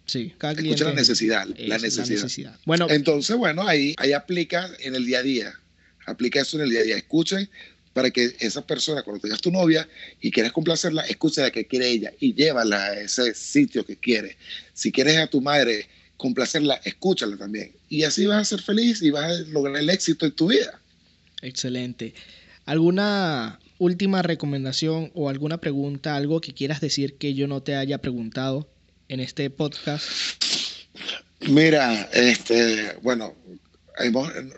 Sí, 0.06 0.34
cada 0.38 0.54
cliente. 0.54 0.76
Escucha 0.76 0.90
la 0.90 0.96
necesidad, 0.96 1.48
la 1.58 1.78
necesidad. 1.78 2.60
Bueno, 2.66 2.88
entonces, 2.90 3.36
bueno, 3.36 3.68
ahí, 3.68 3.96
ahí 3.98 4.14
aplica 4.14 4.70
en 4.80 4.96
el 4.96 5.06
día 5.06 5.20
a 5.20 5.24
día. 5.24 5.60
Aplica 6.08 6.42
eso 6.42 6.58
en 6.58 6.64
el 6.64 6.70
día 6.72 6.80
a 6.80 6.84
día. 6.84 6.98
Escuchen 6.98 7.48
para 7.94 8.10
que 8.10 8.36
esa 8.40 8.66
persona, 8.66 9.04
cuando 9.04 9.22
tengas 9.22 9.42
tu 9.42 9.52
novia 9.52 9.88
y 10.22 10.32
quieres 10.32 10.52
complacerla, 10.52 11.04
escuche 11.04 11.42
la 11.42 11.52
que 11.52 11.66
quiere 11.66 11.90
ella 11.90 12.12
y 12.20 12.34
llévala 12.34 12.86
a 12.86 13.00
ese 13.00 13.34
sitio 13.34 13.86
que 13.86 13.98
quiere. 13.98 14.38
Si 14.74 14.92
quieres 14.92 15.18
a 15.18 15.28
tu 15.28 15.42
madre 15.42 15.88
complacerla, 16.16 16.82
escúchala 16.84 17.38
también. 17.38 17.72
Y 17.90 18.04
así 18.04 18.26
vas 18.26 18.42
a 18.42 18.46
ser 18.46 18.62
feliz 18.62 19.02
y 19.02 19.12
vas 19.12 19.26
a 19.26 19.40
lograr 19.50 19.78
el 19.78 19.90
éxito 19.90 20.26
en 20.26 20.32
tu 20.32 20.48
vida. 20.48 20.80
Excelente. 21.42 22.14
¿Alguna 22.66 23.60
última 23.80 24.22
recomendación 24.22 25.12
o 25.14 25.30
alguna 25.30 25.60
pregunta, 25.60 26.16
algo 26.16 26.42
que 26.42 26.54
quieras 26.54 26.82
decir 26.82 27.16
que 27.16 27.34
yo 27.34 27.48
no 27.48 27.62
te 27.62 27.76
haya 27.76 28.00
preguntado 28.00 28.68
en 29.08 29.20
este 29.20 29.50
podcast? 29.50 30.06
Mira, 31.42 32.10
este, 32.14 32.96
bueno, 33.02 33.36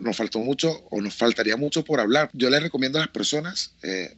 nos 0.00 0.16
faltó 0.16 0.40
mucho 0.40 0.86
o 0.90 1.00
nos 1.00 1.14
faltaría 1.14 1.56
mucho 1.56 1.84
por 1.84 2.00
hablar. 2.00 2.30
Yo 2.32 2.50
les 2.50 2.62
recomiendo 2.62 2.98
a 2.98 3.02
las 3.02 3.10
personas, 3.10 3.72
eh, 3.82 4.14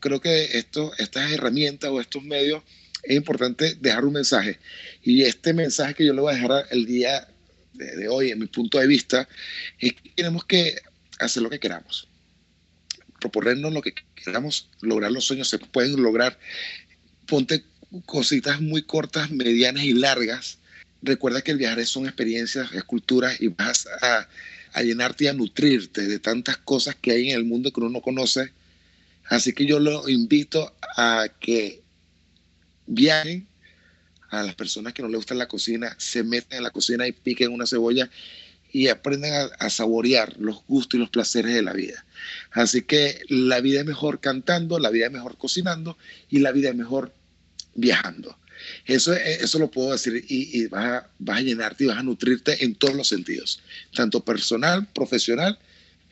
creo 0.00 0.20
que 0.20 0.58
esto, 0.58 0.92
estas 0.98 1.30
herramientas 1.32 1.90
o 1.90 2.00
estos 2.00 2.22
medios 2.22 2.62
es 3.02 3.16
importante 3.16 3.76
dejar 3.80 4.04
un 4.04 4.14
mensaje. 4.14 4.58
Y 5.02 5.22
este 5.22 5.52
mensaje 5.52 5.94
que 5.94 6.06
yo 6.06 6.14
le 6.14 6.20
voy 6.20 6.32
a 6.32 6.36
dejar 6.36 6.66
el 6.70 6.86
día 6.86 7.28
de, 7.72 7.96
de 7.96 8.08
hoy, 8.08 8.30
en 8.30 8.38
mi 8.38 8.46
punto 8.46 8.78
de 8.78 8.86
vista, 8.86 9.28
es 9.78 9.92
que 9.92 10.10
tenemos 10.10 10.44
que 10.44 10.76
hacer 11.18 11.42
lo 11.42 11.50
que 11.50 11.58
queramos. 11.58 12.08
Proponernos 13.20 13.72
lo 13.72 13.82
que 13.82 13.94
queramos, 14.14 14.68
lograr 14.80 15.12
los 15.12 15.24
sueños 15.24 15.48
se 15.48 15.58
pueden 15.58 16.02
lograr. 16.02 16.38
Ponte 17.26 17.64
cositas 18.06 18.60
muy 18.60 18.82
cortas, 18.82 19.30
medianas 19.30 19.84
y 19.84 19.92
largas. 19.92 20.58
Recuerda 21.02 21.42
que 21.42 21.52
el 21.52 21.58
viajar 21.58 21.84
son 21.86 22.06
experiencias, 22.06 22.72
es 22.72 22.84
cultura 22.84 23.32
y 23.38 23.48
vas 23.48 23.86
a, 24.02 24.26
a 24.74 24.82
llenarte 24.82 25.24
y 25.24 25.26
a 25.28 25.32
nutrirte 25.32 26.02
de 26.02 26.18
tantas 26.18 26.58
cosas 26.58 26.96
que 26.96 27.12
hay 27.12 27.30
en 27.30 27.36
el 27.36 27.44
mundo 27.44 27.72
que 27.72 27.80
uno 27.80 27.90
no 27.90 28.00
conoce. 28.00 28.52
Así 29.26 29.52
que 29.52 29.64
yo 29.64 29.78
lo 29.78 30.08
invito 30.08 30.74
a 30.96 31.28
que 31.40 31.82
viajen 32.86 33.46
a 34.30 34.42
las 34.42 34.56
personas 34.56 34.92
que 34.92 35.02
no 35.02 35.08
les 35.08 35.16
gusta 35.16 35.34
la 35.34 35.48
cocina, 35.48 35.94
se 35.98 36.24
metan 36.24 36.58
en 36.58 36.64
la 36.64 36.70
cocina 36.70 37.06
y 37.06 37.12
piquen 37.12 37.52
una 37.52 37.66
cebolla 37.66 38.10
y 38.72 38.88
aprendan 38.88 39.50
a, 39.56 39.70
saborear 39.70 40.34
los 40.38 40.64
gustos 40.66 40.98
y 40.98 41.00
los 41.00 41.10
placeres 41.10 41.54
de 41.54 41.62
la 41.62 41.72
vida. 41.72 42.04
Así 42.50 42.82
que 42.82 43.20
la 43.28 43.60
vida 43.60 43.80
es 43.80 43.86
mejor 43.86 44.18
cantando, 44.18 44.80
la 44.80 44.90
vida 44.90 45.06
es 45.06 45.12
mejor 45.12 45.38
cocinando 45.38 45.96
y 46.28 46.40
la 46.40 46.50
vida 46.50 46.70
es 46.70 46.74
mejor 46.74 47.14
viajando. 47.76 48.36
Eso, 48.86 49.12
eso 49.14 49.58
lo 49.58 49.70
puedo 49.70 49.92
decir 49.92 50.24
y, 50.28 50.66
vas, 50.66 50.84
a, 50.84 51.10
vas 51.18 51.38
a 51.38 51.42
llenarte 51.42 51.84
y 51.84 51.86
vas 51.86 51.98
a 51.98 52.02
nutrirte 52.02 52.64
en 52.64 52.74
todos 52.74 52.94
los 52.94 53.08
sentidos, 53.08 53.60
tanto 53.94 54.24
personal, 54.24 54.86
profesional, 54.92 55.58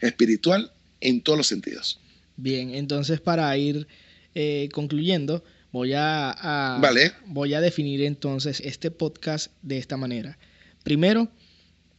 espiritual, 0.01 0.73
en 1.01 1.21
todos 1.21 1.39
los 1.39 1.47
sentidos. 1.47 2.01
Bien, 2.37 2.75
entonces 2.75 3.21
para 3.21 3.57
ir 3.57 3.87
eh, 4.35 4.69
concluyendo, 4.73 5.45
voy 5.71 5.93
a, 5.95 6.79
vale. 6.81 7.13
voy 7.27 7.55
a 7.55 7.61
definir 7.61 8.03
entonces 8.03 8.61
este 8.61 8.91
podcast 8.91 9.53
de 9.63 9.79
esta 9.79 9.97
manera. 9.97 10.39
Primero, 10.83 11.29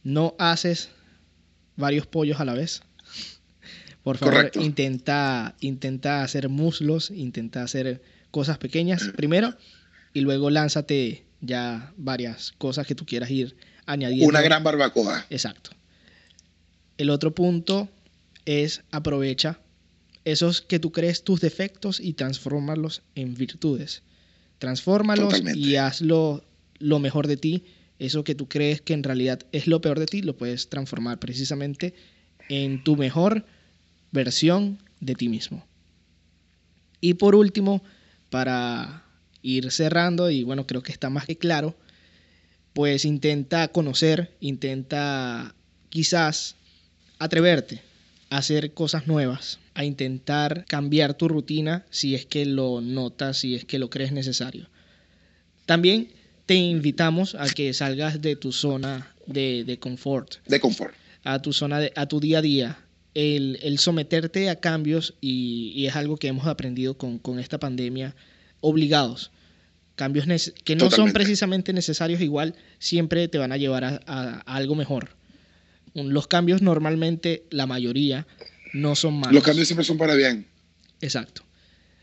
no 0.02 0.34
haces 0.38 0.90
varios 1.76 2.06
pollos 2.06 2.40
a 2.40 2.44
la 2.44 2.54
vez. 2.54 2.82
Por 4.02 4.18
favor, 4.18 4.50
intenta, 4.56 5.56
intenta 5.60 6.22
hacer 6.22 6.50
muslos, 6.50 7.10
intenta 7.10 7.62
hacer 7.62 8.02
cosas 8.30 8.58
pequeñas 8.58 9.12
primero 9.16 9.56
y 10.14 10.20
luego 10.20 10.48
lánzate 10.48 11.24
ya 11.42 11.92
varias 11.98 12.52
cosas 12.56 12.86
que 12.86 12.94
tú 12.94 13.04
quieras 13.04 13.30
ir 13.30 13.54
añadiendo. 13.84 14.26
Una 14.26 14.40
gran 14.40 14.64
barbacoa. 14.64 15.26
Exacto. 15.28 15.70
El 16.96 17.10
otro 17.10 17.34
punto 17.34 17.90
es 18.46 18.82
aprovecha 18.90 19.60
esos 20.24 20.62
que 20.62 20.78
tú 20.78 20.90
crees 20.90 21.22
tus 21.22 21.42
defectos 21.42 22.00
y 22.00 22.14
transfórmalos 22.14 23.02
en 23.14 23.34
virtudes. 23.34 24.02
Transfórmalos 24.58 25.42
y 25.54 25.76
hazlo 25.76 26.42
lo 26.78 26.98
mejor 26.98 27.26
de 27.26 27.36
ti 27.36 27.64
eso 27.98 28.24
que 28.24 28.34
tú 28.34 28.48
crees 28.48 28.80
que 28.80 28.92
en 28.92 29.02
realidad 29.02 29.40
es 29.52 29.66
lo 29.66 29.80
peor 29.80 29.98
de 29.98 30.06
ti, 30.06 30.22
lo 30.22 30.36
puedes 30.36 30.68
transformar 30.68 31.18
precisamente 31.18 31.94
en 32.48 32.82
tu 32.82 32.96
mejor 32.96 33.46
versión 34.10 34.78
de 35.00 35.14
ti 35.14 35.28
mismo. 35.28 35.64
Y 37.00 37.14
por 37.14 37.34
último, 37.34 37.82
para 38.30 39.03
ir 39.44 39.70
cerrando, 39.70 40.30
y 40.30 40.42
bueno, 40.42 40.66
creo 40.66 40.82
que 40.82 40.90
está 40.90 41.10
más 41.10 41.26
que 41.26 41.36
claro, 41.36 41.76
pues 42.72 43.04
intenta 43.04 43.68
conocer, 43.68 44.32
intenta 44.40 45.54
quizás 45.90 46.56
atreverte 47.18 47.82
a 48.30 48.38
hacer 48.38 48.72
cosas 48.72 49.06
nuevas, 49.06 49.60
a 49.74 49.84
intentar 49.84 50.64
cambiar 50.66 51.14
tu 51.14 51.28
rutina 51.28 51.84
si 51.90 52.14
es 52.14 52.26
que 52.26 52.46
lo 52.46 52.80
notas, 52.80 53.38
si 53.38 53.54
es 53.54 53.64
que 53.64 53.78
lo 53.78 53.90
crees 53.90 54.12
necesario. 54.12 54.68
También 55.66 56.08
te 56.46 56.54
invitamos 56.54 57.34
a 57.34 57.46
que 57.48 57.72
salgas 57.74 58.22
de 58.22 58.36
tu 58.36 58.50
zona 58.50 59.14
de, 59.26 59.64
de 59.64 59.78
confort. 59.78 60.36
De 60.46 60.58
confort. 60.58 60.94
A 61.22 61.40
tu 61.42 61.52
zona, 61.52 61.78
de, 61.80 61.92
a 61.96 62.06
tu 62.06 62.18
día 62.18 62.38
a 62.38 62.42
día. 62.42 62.78
El, 63.14 63.58
el 63.62 63.78
someterte 63.78 64.50
a 64.50 64.56
cambios, 64.56 65.14
y, 65.20 65.72
y, 65.76 65.86
es 65.86 65.94
algo 65.94 66.16
que 66.16 66.28
hemos 66.28 66.46
aprendido 66.46 66.98
con, 66.98 67.18
con 67.18 67.38
esta 67.38 67.58
pandemia, 67.58 68.16
obligados. 68.64 69.30
Cambios 69.94 70.26
que 70.64 70.74
no 70.74 70.90
son 70.90 71.12
precisamente 71.12 71.72
necesarios, 71.72 72.20
igual 72.20 72.56
siempre 72.78 73.28
te 73.28 73.38
van 73.38 73.52
a 73.52 73.56
llevar 73.56 73.84
a, 73.84 74.00
a, 74.06 74.40
algo 74.40 74.74
mejor. 74.74 75.10
Los 75.94 76.26
cambios 76.26 76.62
normalmente, 76.62 77.44
la 77.50 77.66
mayoría, 77.66 78.26
no 78.72 78.96
son 78.96 79.14
malos. 79.14 79.34
Los 79.34 79.44
cambios 79.44 79.68
siempre 79.68 79.84
son 79.84 79.98
para 79.98 80.14
bien. 80.14 80.46
Exacto. 81.00 81.42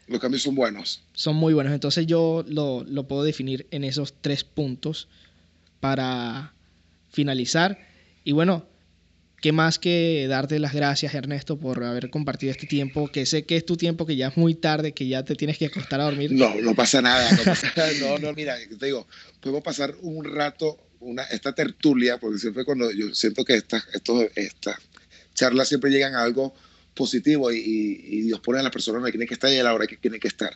Los 0.08 0.22
cambios 0.22 0.44
son 0.44 0.56
buenos. 0.56 1.02
Son 1.14 1.36
muy 1.36 1.54
buenos. 1.54 1.74
Entonces 1.74 2.06
yo 2.06 2.46
lo, 2.48 2.86
lo 2.86 3.08
puedo 3.08 3.24
definir 3.24 3.68
en 3.72 3.84
esos 3.84 4.14
tres 4.22 4.46
puntos 4.46 5.10
para 5.82 6.54
finalizar. 7.10 7.78
Y 8.24 8.32
bueno, 8.32 8.66
qué 9.42 9.52
más 9.52 9.80
que 9.80 10.28
darte 10.30 10.60
las 10.60 10.74
gracias, 10.74 11.14
Ernesto, 11.14 11.58
por 11.58 11.84
haber 11.84 12.10
compartido 12.10 12.52
este 12.52 12.68
tiempo, 12.68 13.08
que 13.08 13.26
sé 13.26 13.44
que 13.44 13.58
es 13.58 13.66
tu 13.66 13.76
tiempo, 13.76 14.06
que 14.06 14.16
ya 14.16 14.28
es 14.30 14.38
muy 14.38 14.54
tarde, 14.54 14.94
que 14.94 15.08
ya 15.08 15.24
te 15.26 15.36
tienes 15.36 15.58
que 15.58 15.66
acostar 15.66 16.00
a 16.00 16.06
dormir. 16.06 16.32
No, 16.32 16.56
no 16.62 16.76
pasa 16.76 17.02
nada. 17.02 17.30
No, 18.00 18.18
no, 18.20 18.34
mira, 18.34 18.56
te 18.80 18.86
digo, 18.86 19.08
podemos 19.40 19.64
pasar 19.64 19.96
un 20.02 20.24
rato, 20.24 20.78
una, 21.00 21.24
esta 21.24 21.54
tertulia, 21.54 22.20
porque 22.20 22.38
siempre 22.38 22.64
cuando 22.64 22.92
yo 22.92 23.14
siento 23.14 23.44
que 23.44 23.56
estas, 23.56 23.84
estos, 23.94 24.26
estas 24.36 24.78
charlas 25.34 25.68
siempre 25.68 25.90
llegan 25.90 26.16
a 26.16 26.22
algo 26.22 26.54
positivo 26.94 27.52
y, 27.52 28.22
Dios 28.22 28.40
pone 28.42 28.60
a 28.60 28.64
las 28.64 28.72
personas 28.72 29.02
donde 29.02 29.12
tiene 29.12 29.26
que 29.26 29.34
estar 29.34 29.52
y 29.52 29.58
a 29.58 29.64
la 29.64 29.74
hora 29.74 29.88
que 29.88 29.98
tiene 29.98 30.20
que 30.20 30.28
estar. 30.28 30.56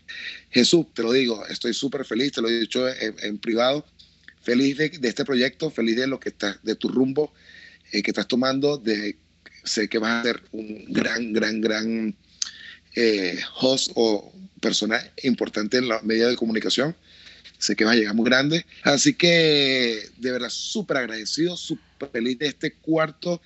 Jesús, 0.52 0.88
te 0.94 1.02
lo 1.02 1.12
digo, 1.12 1.46
estoy 1.48 1.74
súper 1.74 2.06
feliz, 2.06 2.34
te 2.34 2.42
lo 2.42 2.50
he 2.50 2.60
dicho 2.60 2.88
en, 2.88 3.40
privado, 3.40 3.86
feliz 4.42 4.78
de, 4.78 4.92
este 5.02 5.26
proyecto, 5.26 5.72
feliz 5.72 5.96
de 5.96 6.08
lo 6.08 6.20
que 6.20 6.30
estás, 6.30 6.60
de 6.64 6.76
tu 6.76 6.90
rumbo 6.90 7.34
eh, 7.92 8.02
que 8.02 8.12
estás 8.12 8.28
tomando, 8.28 8.78
de 8.78 9.18
sé 9.64 9.88
que 9.90 9.98
vas 9.98 10.22
a 10.22 10.24
ser 10.24 10.42
un 10.52 10.86
gran, 10.90 11.34
gran, 11.34 11.60
gran 11.62 12.16
eh, 12.96 13.40
host 13.60 13.92
o 13.96 14.32
persona 14.62 15.00
importante 15.24 15.78
en 15.78 15.90
la 15.90 16.02
media 16.02 16.28
de 16.28 16.36
comunicación. 16.36 16.96
Sé 17.58 17.76
que 17.76 17.86
vas 17.86 17.94
a 17.94 17.98
llegar 17.98 18.16
muy 18.16 18.26
grande. 18.26 18.66
Así 18.84 19.14
que 19.14 20.10
de 20.18 20.32
verdad 20.32 20.50
súper 20.50 20.98
agradecido, 20.98 21.58
súper 21.58 22.10
feliz 22.12 22.40
de 22.40 22.48
este 22.48 22.74
cuarto 22.74 23.42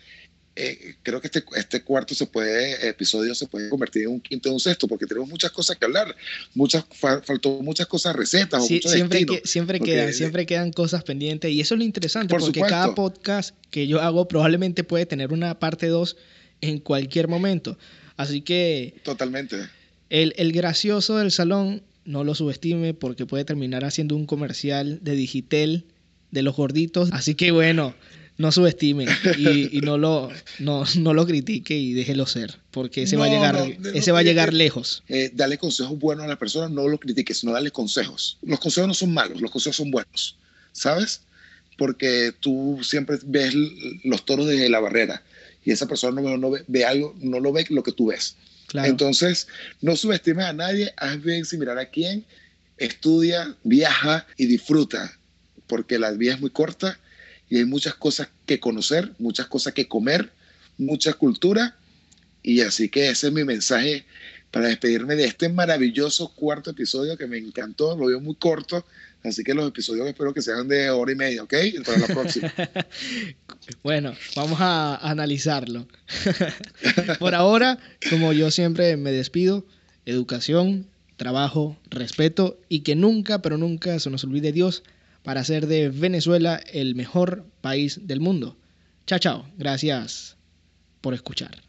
eh, 0.61 0.95
creo 1.03 1.21
que 1.21 1.27
este, 1.27 1.41
este 1.55 1.81
cuarto 1.83 2.13
se 2.13 2.25
puede, 2.25 2.89
episodio 2.89 3.33
se 3.33 3.47
puede 3.47 3.69
convertir 3.69 4.03
en 4.03 4.09
un 4.09 4.19
quinto 4.19 4.49
o 4.49 4.53
un 4.53 4.59
sexto, 4.59 4.89
porque 4.89 5.05
tenemos 5.05 5.29
muchas 5.29 5.51
cosas 5.51 5.77
que 5.77 5.85
hablar, 5.85 6.13
muchas, 6.53 6.83
faltó 7.23 7.61
muchas 7.61 7.87
cosas, 7.87 8.13
recetas 8.13 8.67
siempre, 8.67 9.25
siempre 9.45 9.79
quedan, 9.79 10.13
siempre 10.13 10.45
quedan 10.45 10.73
cosas 10.73 11.03
pendientes, 11.03 11.49
y 11.49 11.61
eso 11.61 11.75
es 11.75 11.79
lo 11.79 11.85
interesante, 11.85 12.35
porque 12.37 12.59
cada 12.59 12.93
podcast 12.93 13.55
que 13.69 13.87
yo 13.87 14.01
hago 14.01 14.27
probablemente 14.27 14.83
puede 14.83 15.05
tener 15.05 15.31
una 15.31 15.59
parte 15.59 15.87
2 15.87 16.17
en 16.59 16.79
cualquier 16.79 17.29
momento. 17.29 17.77
Así 18.17 18.41
que... 18.41 18.95
Totalmente. 19.03 19.69
El, 20.09 20.33
el 20.35 20.51
gracioso 20.51 21.15
del 21.17 21.31
salón, 21.31 21.83
no 22.03 22.25
lo 22.25 22.35
subestime, 22.35 22.93
porque 22.93 23.25
puede 23.25 23.45
terminar 23.45 23.85
haciendo 23.85 24.17
un 24.17 24.25
comercial 24.25 24.99
de 25.01 25.15
Digitel 25.15 25.85
de 26.31 26.41
los 26.41 26.55
gorditos. 26.55 27.09
Así 27.13 27.35
que 27.35 27.51
bueno, 27.51 27.95
no 28.39 28.53
subestime 28.53 29.05
y, 29.37 29.81
no, 29.81 29.97
lo, 29.97 30.31
no, 30.59 30.85
no, 30.95 31.13
lo 31.13 31.27
critique 31.27 31.75
y 31.75 31.93
déjelo 31.93 32.25
ser, 32.25 32.57
porque 32.71 33.03
ese 33.03 33.17
va 33.17 33.25
a 33.25 33.29
llegar, 33.29 33.77
ese 33.93 34.13
va 34.13 34.19
a 34.19 34.23
llegar 34.23 34.53
lejos. 34.53 35.03
Eh, 35.09 35.29
dale 35.33 35.57
consejos 35.57 35.99
buenos 35.99 36.23
a 36.23 36.29
las 36.29 36.37
personas, 36.37 36.71
no 36.71 36.87
lo 36.87 36.97
critiques, 36.97 37.39
sino 37.39 37.51
dale 37.51 37.69
consejos. 37.69 38.37
Los 38.41 38.61
consejos 38.61 38.87
no 38.87 38.93
son 38.93 39.13
malos, 39.13 39.41
los 39.41 39.51
consejos 39.51 39.75
son 39.75 39.91
buenos, 39.91 40.37
¿sabes? 40.71 41.21
Porque 41.77 42.33
tú 42.39 42.79
siempre 42.81 43.17
ves 43.25 43.53
los 44.05 44.23
toros 44.23 44.47
desde 44.47 44.69
la 44.69 44.79
barrera 44.79 45.21
y 45.65 45.71
esa 45.71 45.87
persona 45.87 46.21
no, 46.21 46.51
ve, 46.65 46.85
algo, 46.85 47.13
no 47.19 47.41
lo 47.41 47.51
ve 47.51 47.65
lo 47.69 47.83
que 47.83 47.91
tú 47.91 48.07
ves. 48.07 48.37
Entonces, 48.73 49.49
no 49.81 49.97
subestimes 49.97 50.45
a 50.45 50.53
nadie, 50.53 50.93
haz 50.95 51.21
bien 51.21 51.43
sin 51.43 51.59
mirar 51.59 51.77
a 51.77 51.89
quién, 51.89 52.23
estudia, 52.77 53.57
viaja 53.65 54.25
y 54.37 54.45
disfruta, 54.45 55.19
porque 55.67 55.99
la 55.99 56.11
vida 56.11 56.35
es 56.35 56.39
muy 56.39 56.51
corta 56.51 56.97
y 57.49 57.57
hay 57.57 57.65
muchas 57.65 57.95
cosas 57.95 58.29
que 58.45 58.59
conocer, 58.59 59.11
muchas 59.17 59.47
cosas 59.47 59.73
que 59.73 59.87
comer, 59.87 60.31
mucha 60.77 61.13
cultura, 61.13 61.77
y 62.43 62.61
así 62.61 62.89
que 62.89 63.09
ese 63.09 63.27
es 63.27 63.33
mi 63.33 63.43
mensaje 63.43 64.05
para 64.51 64.67
despedirme 64.67 65.15
de 65.15 65.25
este 65.25 65.49
maravilloso 65.49 66.33
cuarto 66.33 66.71
episodio 66.71 67.17
que 67.17 67.27
me 67.27 67.37
encantó, 67.37 67.95
lo 67.95 68.07
veo 68.07 68.19
muy 68.19 68.35
corto, 68.35 68.85
así 69.23 69.43
que 69.43 69.53
los 69.53 69.67
episodios 69.67 70.07
espero 70.07 70.33
que 70.33 70.41
sean 70.41 70.67
de 70.67 70.89
hora 70.89 71.11
y 71.11 71.15
media, 71.15 71.43
¿ok? 71.43 71.53
Para 71.85 71.99
la 71.99 72.07
próxima. 72.07 72.51
bueno, 73.83 74.15
vamos 74.35 74.59
a 74.61 74.95
analizarlo. 74.95 75.87
Por 77.19 77.35
ahora, 77.35 77.77
como 78.09 78.33
yo 78.33 78.49
siempre 78.49 78.97
me 78.97 79.11
despido, 79.11 79.65
educación, 80.05 80.87
trabajo, 81.17 81.77
respeto 81.89 82.59
y 82.69 82.79
que 82.79 82.95
nunca, 82.95 83.41
pero 83.41 83.57
nunca 83.57 83.99
se 83.99 84.09
nos 84.09 84.23
olvide 84.23 84.51
Dios 84.51 84.83
para 85.23 85.41
hacer 85.41 85.67
de 85.67 85.89
Venezuela 85.89 86.61
el 86.71 86.95
mejor 86.95 87.45
país 87.61 88.07
del 88.07 88.19
mundo. 88.19 88.57
Chao, 89.05 89.19
chao. 89.19 89.45
Gracias 89.57 90.37
por 91.01 91.13
escuchar. 91.13 91.68